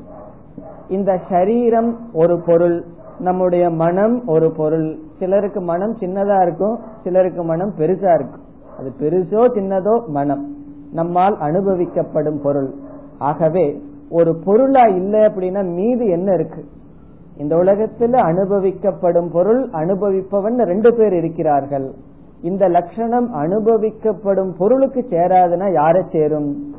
இந்த 0.88 1.18
சரீரம் 1.28 1.98
ஒரு 2.12 2.40
பொருள் 2.46 2.84
நம்முடைய 3.18 3.70
மனம் 3.70 4.26
ஒரு 4.26 4.52
பொருள். 4.52 4.98
சிலருக்கு 5.18 5.60
மனம் 5.60 5.94
சின்னதா 6.00 6.42
இருக்கும் 6.42 6.78
சிலருக்கு 7.02 7.42
மனம் 7.42 7.72
பெருசா 7.78 8.14
இருக்கும். 8.14 8.44
அது 8.78 8.92
பெருசோ 9.00 9.44
சின்னதோ 9.56 10.06
மனம். 10.06 10.54
நம்மால் 10.92 11.36
அனுபவிக்கப்படும் 11.40 12.42
பொருள். 12.42 12.74
ஆகவே 13.18 13.82
ஒரு 14.10 14.36
பொருளா 14.44 14.84
இல்லை 14.84 15.20
அப்படின்னா 15.20 15.74
மீது 15.74 16.06
என்ன 16.06 16.32
இருக்கு? 16.32 16.64
இந்த 17.36 17.56
உலகத்தில் 17.56 18.12
அனுபவிக்கப்படும் 18.12 19.30
பொருள் 19.32 19.68
அனுபவிப்பவன் 19.70 20.56
ரெண்டு 20.64 20.94
பேர் 20.94 21.12
இருக்கிறார்கள். 21.12 21.92
இந்த 22.42 22.68
லட்சணம் 22.68 23.34
அனுபவிக்கப்படும் 23.34 24.50
பொருளுக்கு 24.58 25.06
சேராதுன்னா 25.10 25.72
யாரை 25.72 26.02
சேரும்? 26.12 26.74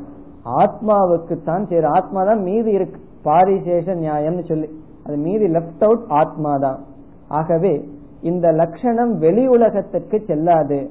ஆத்மாவுக்கு 0.45 1.43
தான் 1.43 1.68
சேரும். 1.68 1.91
ஆத்மா 1.91 2.24
தான் 2.24 2.41
மீதி 2.41 2.72
இருக்கு. 2.72 3.01
பாரிசேஷ 3.24 3.95
நியாயம்னு 3.95 4.47
சொல்லி. 4.47 4.70
அது 5.05 5.18
மீதி 5.18 5.45
லெப்ட் 5.45 5.84
அவுட் 5.84 6.03
ஆத்மா 6.07 6.57
தான் 6.57 6.80
ஆகவே 7.28 7.89
இந்த 8.22 8.51
லட்சணம் 8.51 9.18
வெளி 9.18 9.47
உலகத்திற்கு 9.47 10.24
செல்லாது. 10.28 10.89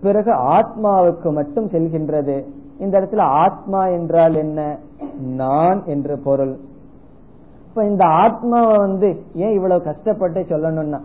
பிறகு 0.00 0.32
ஆத்மாவுக்கு 0.32 1.32
மட்டும் 1.32 1.66
செல்கின்றது. 1.66 2.44
இந்த 2.78 3.00
இடத்துல 3.00 3.20
ஆத்மா 3.20 3.86
என்றால் 3.86 4.34
என்ன? 4.34 4.78
நான் 5.18 5.82
என்று 5.84 6.18
பொருள். 6.18 6.56
இப்ப 7.68 7.84
இந்த 7.84 8.04
ஆத்மாவை 8.04 8.76
வந்து 8.76 9.22
ஏன் 9.34 9.52
இவ்வளவு 9.52 9.82
கஷ்டப்பட்டு 9.82 10.40
சொல்லணும்னா? 10.40 11.00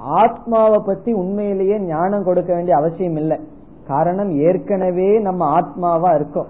ஆத்மாவை 0.00 0.78
பத்தி 0.86 1.12
உண்மையிலேயே 1.12 1.80
ஞானம் 1.80 2.24
கொடுக்க 2.24 2.54
வேண்டிய 2.54 2.76
அவசியம் 2.76 3.16
இல்லை. 3.16 3.40
காரணம் 3.86 4.30
ஏற்கனவே 4.30 5.18
நம்ம 5.18 5.60
ஆத்மாவா 5.60 6.14
இருக்கோம். 6.14 6.46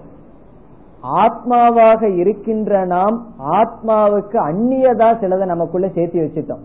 ஆத்மாவாக 1.03 2.15
இருக்கின்ற 2.15 2.85
நாம் 2.85 3.25
ஆத்மாவுக்கு 3.51 4.35
அந்நியதா 4.35 5.15
சிலதை 5.19 5.45
நமக்குள்ள 5.45 5.87
சேர்த்தி 5.87 6.19
வச்சுட்டோம். 6.23 6.63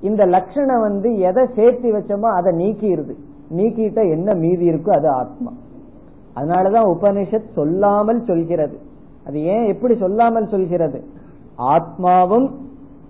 இந்த 0.00 0.26
லட்சணம் 0.26 0.80
வந்து 0.80 1.18
எதை 1.18 1.44
சேர்த்தி 1.44 1.94
வச்சோமோ 1.94 2.30
அதை 2.36 2.52
நீக்கிடுது. 2.56 3.14
நீக்கிட்ட 3.56 4.10
என்ன 4.10 4.34
மீதி 4.34 4.70
இருக்கோ 4.70 4.90
அது 4.90 5.08
ஆத்மா. 5.08 5.52
அதனாலதான் 6.36 6.88
உபனிஷத் 6.88 7.52
சொல்லாமல் 7.54 8.24
சொல்கிறது. 8.24 8.78
அது 9.26 9.42
ஏன் 9.42 9.66
எப்படி 9.66 9.96
சொல்லாமல் 9.96 10.48
சொல்கிறது? 10.48 11.04
ஆத்மாவும் 11.58 12.50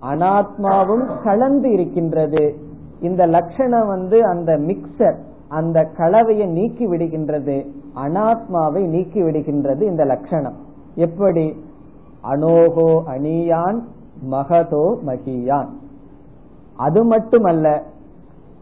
அனாத்மாவும் 0.01 1.23
கலந்து 1.23 1.71
இருக்கின்றது. 1.71 2.71
இந்த 3.03 3.25
லட்சணம் 3.25 3.87
வந்து 3.87 4.25
அந்த 4.25 4.57
மிக்சர் 4.57 5.17
அந்த 5.47 5.81
கலவையை 5.97 6.47
நீக்கி 6.47 6.85
விடுகின்றது 6.87 7.57
அனாத்மாவை 7.95 8.87
நீக்கி 8.87 9.21
விடுகின்றது 9.21 9.81
இந்த 9.81 10.03
லட்சணம். 10.05 10.57
எப்படி? 10.95 11.45
அனோகோ 12.23 12.89
அணியான் 13.05 13.79
மகதோ 14.31 14.85
மகியான். 15.05 15.71
அது 16.77 17.03
மட்டுமல்ல 17.03 17.83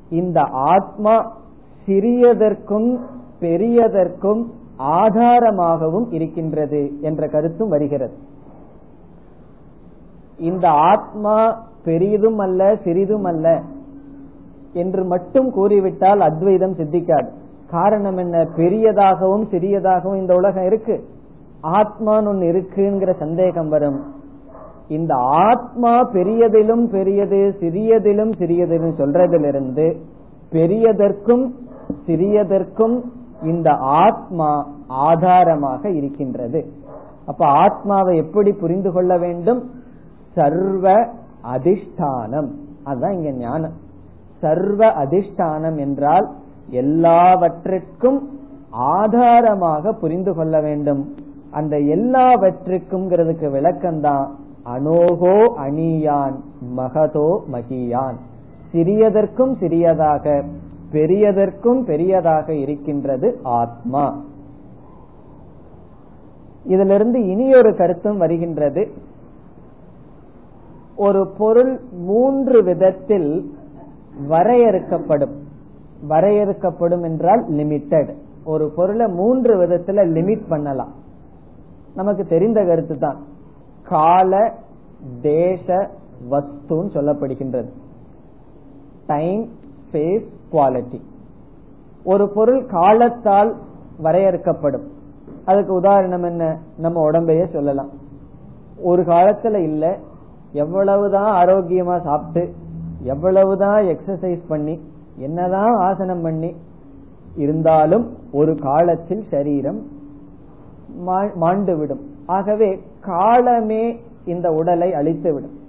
இந்த 0.10 0.42
ஆத்மா 0.52 1.16
சிறியதற்கும் 1.86 2.90
பெரியதற்கும் 3.40 4.42
ஆதாரமாகவும் 4.78 6.14
இருக்கின்றது 6.14 6.92
என்ற 7.02 7.28
கருத்தும் 7.28 7.70
வருகிறது. 7.70 8.14
இந்த 10.38 10.70
ஆத்மா 10.70 11.38
பெரியதும் 11.84 12.38
அல்ல 12.38 12.76
சிறிதும் 12.84 13.24
அல்ல 13.24 13.62
என்று 14.74 15.06
மட்டும் 15.06 15.52
கூறிவிட்டால் 15.52 16.22
அத்வைதம் 16.22 16.76
சித்திக்காது. 16.76 17.28
காரணம் 17.72 18.18
என்ன? 18.18 18.48
பெரியதாகவும் 18.56 19.50
சிறியதாகவும் 19.50 20.16
இந்த 20.16 20.36
உலகம் 20.36 20.66
இருக்கு. 20.66 21.04
ஆத்மான்னு 21.64 22.28
ஒன்னு 22.28 22.46
இருக்குங்கிற 22.46 23.18
சந்தேகம் 23.20 23.70
வரும். 23.70 24.00
இந்த 24.88 25.16
ஆத்மா 25.16 26.02
பெரியதிலும் 26.02 26.90
பெரியது 26.90 27.56
சிறியதிலும் 27.60 28.32
சிறியதிலும் 28.32 28.98
சொல்றதிலிருந்து 28.98 29.96
பெரியதற்கும் 30.52 31.52
சிறியதற்கும் 32.08 33.02
இந்த 33.44 33.72
ஆத்மா 33.74 34.68
ஆதாரமாக 34.88 35.90
இருக்கின்றது. 35.90 36.66
அப்ப 37.26 37.46
ஆத்மாவை 37.46 38.18
எப்படி 38.18 38.52
புரிந்து 38.52 38.92
கொள்ள 38.92 39.18
வேண்டும்? 39.18 39.70
சர்வ 40.34 41.08
அதிஷ்டானம். 41.54 42.50
அதுதான் 42.84 43.12
இங்க 43.12 43.32
ஞானம். 43.32 43.90
சர்வ 44.42 44.86
அதிஷ்டானம் 44.86 45.78
என்றால் 45.78 46.28
எல்லாவற்றிற்கும் 46.70 48.20
ஆதாரமாக 48.70 49.94
புரிந்து 49.94 50.34
கொள்ள 50.34 50.62
வேண்டும். 50.62 51.14
அந்த 51.52 51.80
எல்லாவற்றிற்கும் 51.80 53.10
விளக்கம்தான் 53.54 54.28
அனோகோ 54.66 55.38
அணியான் 55.58 56.36
மகதோ 56.78 57.30
மகியான். 57.52 58.18
சிறியதற்கும் 58.74 59.54
சிறியதாக 59.60 60.44
பெரியதற்கும் 60.92 61.86
பெரியதாக 61.86 62.54
இருக்கின்றது 62.54 63.40
ஆத்மா. 63.44 64.06
இதிலிருந்து 66.64 67.28
இனியொரு 67.28 67.76
கருத்தும் 67.76 68.18
வருகின்றது. 68.18 68.92
ஒரு 70.96 71.32
பொருள் 71.38 71.80
மூன்று 71.92 72.64
விதத்தில் 72.64 73.60
வரையறுக்கப்படும். 74.30 75.34
வரையறுக்கப்படும் 76.10 77.04
என்றால் 77.04 77.52
லிமிட்டெட் 77.52 78.16
ஒரு 78.44 78.72
பொருளை 78.76 79.08
மூன்று 79.08 79.58
விதத்துல 79.58 79.90
லிமிட் 79.90 80.48
பண்ணலாம். 80.50 80.92
நமக்கு 81.96 82.26
தெரிந்த 82.26 82.66
கருத்து 82.66 82.98
தான் 82.98 83.18
கால 83.84 84.54
தேச 85.22 85.90
வஸ்துன்னு 86.32 86.94
சொல்லப்படுகின்றது. 86.94 87.70
டைம் 89.08 89.50
ஸ்பேஸ் 89.92 90.26
குவாலிட்டி 90.52 91.02
ஒரு 92.04 92.32
பொருள் 92.34 92.66
காலத்தால் 92.66 93.56
வரையறுக்கப்படும். 94.04 94.88
அதுக்கு 95.46 95.74
உதாரணம் 95.74 96.24
என்ன? 96.24 96.60
நம்ம 96.78 97.12
உடம்பையே 97.12 97.52
சொல்லலாம். 97.52 97.90
ஒரு 98.82 99.02
காலத்துல 99.02 99.64
இல்ல 99.64 99.98
எவ்வளவுதான் 100.52 101.46
ஆரோக்கியமா 101.46 102.04
சாப்பிட்டு 102.04 102.54
எவ்வளவுதான் 103.04 103.84
எக்ஸசைஸ் 103.84 104.42
பண்ணி 104.48 104.80
என்னதான் 105.18 105.76
ஆசனம் 105.76 106.22
பண்ணி 106.22 106.56
இருந்தாலும் 107.36 108.06
ஒரு 108.32 108.56
காலத்தில் 108.62 109.24
சரீரம் 109.32 109.82
மாண்டுவிடும். 111.42 112.02
ஆகவே 112.26 112.80
காலமே 113.02 114.00
இந்த 114.26 114.52
உடலை 114.52 114.94
அழித்து 114.94 115.34
விடும் 115.34 115.60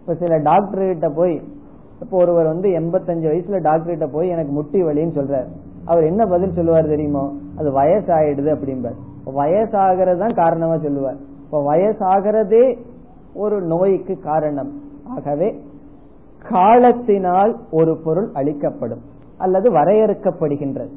இப்ப 0.00 0.14
சில 0.14 0.38
டாக்டர் 0.38 0.86
கிட்ட 0.86 1.08
போய் 1.10 1.58
இப்போ 2.02 2.16
ஒருவர் 2.16 2.46
வந்து 2.46 2.68
எண்பத்தஞ்சு 2.68 3.26
வயசுல 3.30 3.60
டாக்டர் 3.60 3.92
கிட்ட 3.94 4.06
போய் 4.06 4.28
எனக்கு 4.28 4.52
முட்டி 4.52 4.82
வலின்னு 4.82 5.16
சொல்றாரு. 5.18 5.48
அவர் 5.84 6.04
என்ன 6.04 6.26
பதில் 6.26 6.52
சொல்லுவார் 6.52 6.86
தெரியுமோ? 6.86 7.32
அது 7.56 7.68
வயசாயிடுது 7.78 8.50
அப்படிம்பார். 8.56 8.98
வயசாகிறது 9.36 10.18
தான் 10.18 10.34
காரணமா 10.34 10.76
சொல்லுவார். 10.78 11.16
இப்ப 11.44 11.74
வயசாகிறதே 11.74 12.78
ஒரு 13.34 13.60
நோய்க்கு 13.62 14.18
காரணம். 14.18 14.72
ஆகவே 15.16 15.60
காலத்தினால் 16.48 17.58
ஒரு 17.70 17.96
பொருள் 17.96 18.30
அளிக்கப்படும் 18.32 19.00
அல்லது 19.38 19.70
வரையறுக்கப்படுகின்றது. 19.70 20.90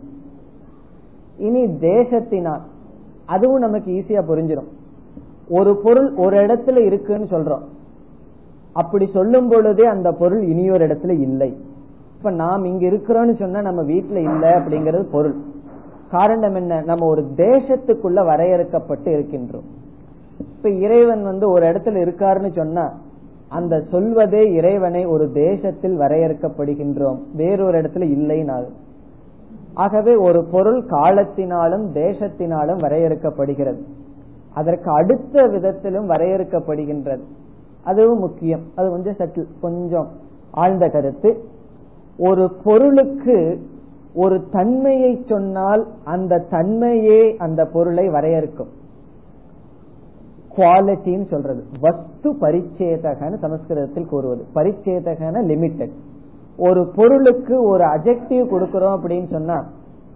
இனி 1.38 1.64
தேசத்தினால் 1.66 2.62
அதுவும் 3.26 3.60
நமக்கு 3.60 3.92
ஈஸியா 3.92 4.22
புரிஞ்சிடும் 4.28 4.68
ஒரு 5.50 5.78
பொருள் 5.84 6.16
ஒரு 6.16 6.38
இடத்துல 6.38 6.86
இருக்குன்னு 6.86 7.26
சொல்றோம். 7.26 7.62
அப்படி 8.74 9.10
சொல்லும் 9.14 9.50
பொழுதே 9.50 9.86
அந்த 9.86 10.12
பொருள் 10.12 10.44
இனியொரு 10.44 10.88
இடத்துல 10.88 11.20
இல்லை. 11.20 11.58
இப்ப 12.18 12.32
நாம் 12.32 12.64
இங்க 12.64 12.88
இருக்கிறோம்னு 12.88 13.40
சொன்னா 13.40 13.62
நம்ம 13.62 13.82
வீட்டுல 13.82 14.16
இல்லை 14.16 14.50
அப்படிங்கறது 14.50 15.04
பொருள். 15.12 15.36
காரணம் 16.12 16.56
என்ன? 16.56 16.82
நம்ம 16.82 17.06
ஒரு 17.06 17.22
தேசத்துக்குள்ள 17.36 18.26
வரையறுக்கப்பட்டு 18.26 19.10
இருக்கின்றோம். 19.10 19.68
இப்ப 20.40 20.70
இறைவன் 20.70 21.24
வந்து 21.24 21.50
ஒரு 21.50 21.66
இடத்துல 21.66 22.08
இருக்காருன்னு 22.08 22.52
சொன்னா 22.52 22.94
அந்த 23.54 23.82
சொல்வதே 23.92 24.44
இறைவனை 24.52 25.06
ஒரு 25.06 25.32
தேசத்தில் 25.32 25.98
வரையறுக்கப்படுகின்றோம். 25.98 27.20
வேறொரு 27.36 27.82
இடத்துல 27.82 28.08
இல்லைனாலும். 28.16 28.76
ஆகவே 29.74 30.16
ஒரு 30.16 30.46
பொருள் 30.52 30.86
காலத்தினாலும் 30.86 31.86
தேசத்தினாலும் 31.94 32.80
வரையறுக்கப்படுகிறது. 32.80 33.82
அதற்கு 34.54 34.92
அடுத்த 34.92 35.48
விதத்திலும் 35.48 36.10
வரையறுக்கப்படுகின்றது. 36.10 37.22
அதுவும் 37.84 38.20
முக்கியம். 38.20 38.62
அது 38.76 38.90
கொஞ்சம் 38.90 39.14
சற்று 39.14 39.48
கொஞ்சம் 39.62 40.08
ஆழ்ந்த 40.52 40.88
கருத்து. 40.88 41.44
ஒரு 42.18 42.52
பொருளுக்கு 42.64 43.62
ஒரு 44.16 44.44
தன்மையை 44.52 45.26
சொன்னால் 45.30 45.88
அந்த 46.04 46.46
தன்மையே 46.50 47.38
அந்த 47.38 47.66
பொருளை 47.66 48.10
வரையறுக்கும். 48.10 48.70
குவாலிட்டின்னு 50.56 51.28
சொல்றது. 51.30 51.62
வஸ்து 51.82 52.30
பரிச்சேதகன்னு 52.42 53.38
சமஸ்கிருதத்தில் 53.46 54.10
கூறுவது. 54.10 54.44
பரிச்சேதகன 54.56 55.42
லிமிட்டெட் 55.52 55.96
ஒரு 56.58 56.82
பொருளுக்கு 56.96 57.56
ஒரு 57.64 57.84
அஜெக்டிவ் 57.84 58.44
கொடுக்கிறோம் 58.54 58.96
அப்படின்னு 58.98 59.30
சொன்னா 59.30 59.58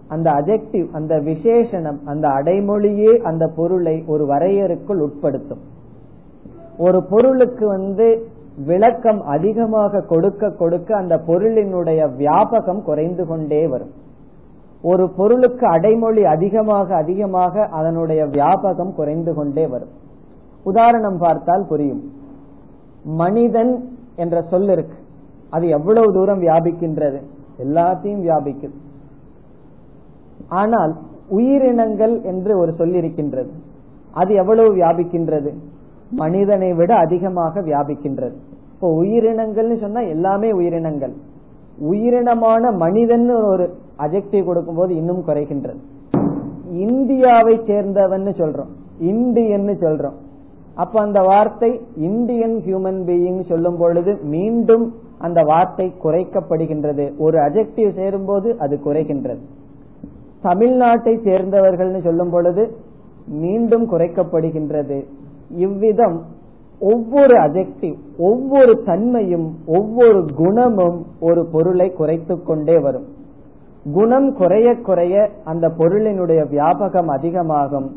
அந்த 0.08 0.30
அஜெக்டிவ் 0.30 0.86
அந்த 0.92 1.14
விசேஷனம் 1.16 1.98
அந்த 2.04 2.28
அடைமொழியே 2.28 3.12
அந்த 3.30 3.44
பொருளை 3.56 4.04
ஒரு 4.06 4.24
வரையறுக்குள் 4.26 5.00
உட்படுத்தும். 5.06 5.62
ஒரு 6.78 6.98
பொருளுக்கு 7.10 7.66
வந்து 7.66 8.06
விளக்கம் 8.66 9.20
அதிகமாக 9.20 10.00
கொடுக்க 10.00 10.50
கொடுக்க 10.50 10.96
அந்த 10.96 11.14
பொருளினுடைய 11.26 12.00
வியாபகம் 12.20 12.82
குறைந்து 12.82 13.26
கொண்டே 13.26 13.66
வரும். 13.66 13.92
ஒரு 14.82 15.04
பொருளுக்கு 15.16 15.66
அடைமொழி 15.66 16.24
அதிகமாக 16.24 16.94
அதிகமாக 16.96 17.64
அதனுடைய 17.78 18.24
வியாபகம் 18.24 18.94
குறைந்து 18.94 19.34
கொண்டே 19.34 19.66
வரும். 19.66 19.94
உதாரணம் 20.64 21.18
பார்த்தால் 21.18 21.66
புரியும். 21.68 22.02
மனிதன் 23.04 23.88
என்ற 24.16 24.42
சொல் 24.42 24.68
இருக்கு. 24.68 24.96
அது 25.50 25.68
எவ்வளவு 25.68 26.12
தூரம் 26.12 26.40
வியாபிக்கின்றது? 26.40 27.22
எல்லாத்தையும் 27.64 28.22
வியாபிக்குது. 28.22 28.74
ஆனால் 30.48 30.96
உயிரினங்கள் 31.28 32.22
என்று 32.22 32.58
ஒரு 32.58 32.72
சொல் 32.72 32.94
இருக்கின்றது. 32.94 33.50
அது 34.12 34.34
எவ்வளவு 34.34 34.76
வியாபிக்கின்றது? 34.76 35.54
மனிதனை 36.10 36.72
விட 36.72 36.94
அதிகமாக 36.94 37.60
வியாபிக்கின்றது. 37.60 38.32
இப்போ 38.72 39.02
உயிரினங்கள்னு 39.02 39.80
சொன்னா 39.80 40.00
எல்லாமே 40.00 40.52
உயிரினங்கள். 40.52 41.12
உயிரினமான 41.90 42.76
மனிதன் 42.76 43.30
ஒரு 43.30 43.74
அஜெக்டிவ் 43.98 44.44
கொடுக்கும்போது 44.44 44.94
இன்னும் 44.94 45.24
குறைகின்றது. 45.26 45.76
இந்தியாவை 46.70 47.58
சேர்ந்தவன் 47.58 48.32
சொல்றோம். 48.32 48.68
இந்தியன்னு 49.00 49.74
சொல்றோம். 49.80 50.26
அப்ப 50.82 51.00
அந்த 51.00 51.20
வார்த்தை 51.20 51.70
இந்தியன் 52.08 52.56
ஹியூமன் 52.66 53.00
பீயிங் 53.08 53.40
சொல்லும் 53.48 53.78
பொழுது 53.78 54.12
மீண்டும் 54.34 54.84
அந்த 55.18 55.40
வார்த்தை 55.42 55.86
குறைக்கப்படுகின்றது. 56.04 57.04
ஒரு 57.18 57.36
அஜெக்டிவ் 57.38 57.90
சேரும் 57.94 58.24
போது 58.24 58.48
அது 58.58 58.74
குறைகின்றது. 58.84 59.42
தமிழ்நாட்டை 60.42 61.14
சேர்ந்தவர்கள்னு 61.28 62.02
சொல்லும் 62.02 62.30
பொழுது 62.30 62.64
மீண்டும் 63.44 63.86
குறைக்கப்படுகின்றது. 63.92 64.98
இவ்விதம் 65.66 66.18
ஒவ்வொரு 66.80 67.34
அஜெக்டிவ் 67.38 67.96
ஒவ்வொரு 68.18 68.74
தன்மையும் 68.84 69.48
ஒவ்வொரு 69.66 70.20
குணமும் 70.36 70.98
ஒரு 71.20 71.42
பொருளை 71.52 71.88
குறைத்து 71.92 72.34
கொண்டே 72.42 72.76
வரும். 72.78 73.06
குணம் 73.92 74.28
குறைய 74.36 74.68
குறைய 74.88 75.16
அந்த 75.44 75.66
பொருளினுடைய 75.78 76.40
வியாபகம் 76.54 77.10
அதிகமாகும். 77.16 77.88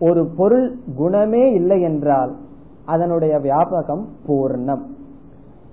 ஒரு 0.00 0.28
பொருள் 0.36 0.76
குணமே 0.96 1.52
இல்லை 1.52 1.82
என்றால் 1.82 2.36
அதனுடைய 2.84 3.38
வியாபகம் 3.38 4.04
பூர்ணம். 4.28 4.84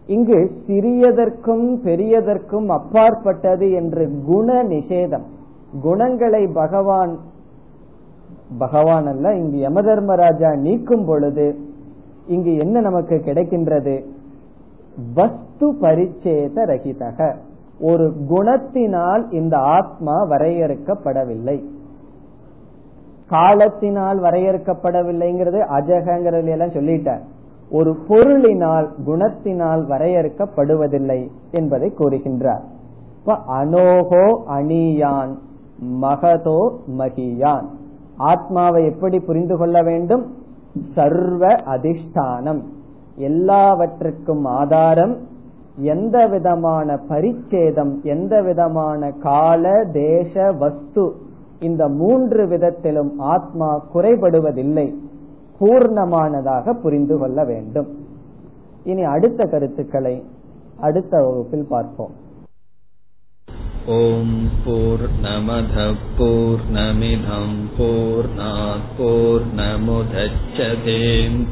இங்கு 0.07 0.51
சிறியதற்கும் 0.67 1.65
பெரியதற்கும் 1.83 2.65
அப்பாற்பட்டது 2.67 3.71
என்று 3.71 4.11
குண 4.25 4.63
நிஷேதம். 4.63 5.25
குணங்களை 5.81 6.47
பகவான் 6.47 7.17
பகவான் 8.57 9.07
அல்ல 9.07 9.35
இங்கு 9.35 9.57
யம 9.57 9.81
தர்மராஜா 9.81 10.55
நீக்கும் 10.55 11.05
பொழுது 11.05 11.55
இங்கு 12.27 12.55
என்ன 12.55 12.79
நமக்கு 12.79 13.15
கிடைக்கின்றது? 13.15 14.05
வஸ்து 15.13 15.73
பரிச்சேத 15.73 16.55
ரகிதக. 16.55 17.35
ஒரு 17.79 18.13
குணத்தினால் 18.29 19.33
இந்த 19.33 19.57
ஆத்மா 19.57 20.25
வரையறுக்கப்படவில்லை. 20.25 21.63
காலத்தினால் 23.35 24.19
வரையறுக்கப்படவில்லைங்கிறது 24.21 25.59
அஜகங்கிறது 25.77 26.49
எல்லாம் 26.49 26.75
சொல்லிட்டார். 26.77 27.23
ஒரு 27.69 27.91
பொருளினால் 28.09 28.87
குணத்தினால் 29.07 29.83
வரையறுக்கப்படுவதில்லை 29.91 31.19
என்பதை 31.51 31.93
கூறுகின்றார். 31.99 32.63
அனோகோ 33.59 34.25
அணியான் 34.47 35.33
மகதோ 36.01 36.59
மகியான். 36.97 37.67
ஆத்மாவை 38.17 38.85
எப்படி 38.85 39.19
புரிந்து 39.19 39.57
கொள்ள 39.57 39.81
வேண்டும்? 39.81 40.25
சர்வ 40.95 41.47
அதிஷ்டானம். 41.47 42.61
எல்லாவற்றுக்கும் 43.15 44.45
ஆதாரம் 44.45 45.15
எந்த 45.77 46.27
விதமான 46.27 46.97
பரிச்சேதம் 47.09 47.93
எந்த 48.03 48.41
விதமான 48.41 49.11
கால 49.23 49.83
தேச 49.93 50.51
வஸ்து 50.51 51.15
இந்த 51.59 51.87
மூன்று 51.87 52.47
விதத்திலும் 52.47 53.19
ஆத்மா 53.19 53.87
குறைபடுவதில்லை. 53.93 54.93
பூர்ணமானதாக 55.59 56.73
புரிந்து 56.73 57.17
கொள்ள 57.17 57.43
வேண்டும். 57.43 57.87
இனி 58.83 59.03
அடுத்த 59.03 59.45
கருத்துக்களை 59.45 60.23
அடுத்த 60.79 61.23
வகுப்பில் 61.23 61.65
பார்ப்போம். 61.69 62.23
ஓம் 63.87 64.49
போர் 64.65 65.09
நமத 65.21 65.95
போர் 66.17 66.59
நமிதம் 66.73 67.63
போர் 67.77 68.29
போர் 68.97 69.55
நமுதச்சதேம் 69.55 71.45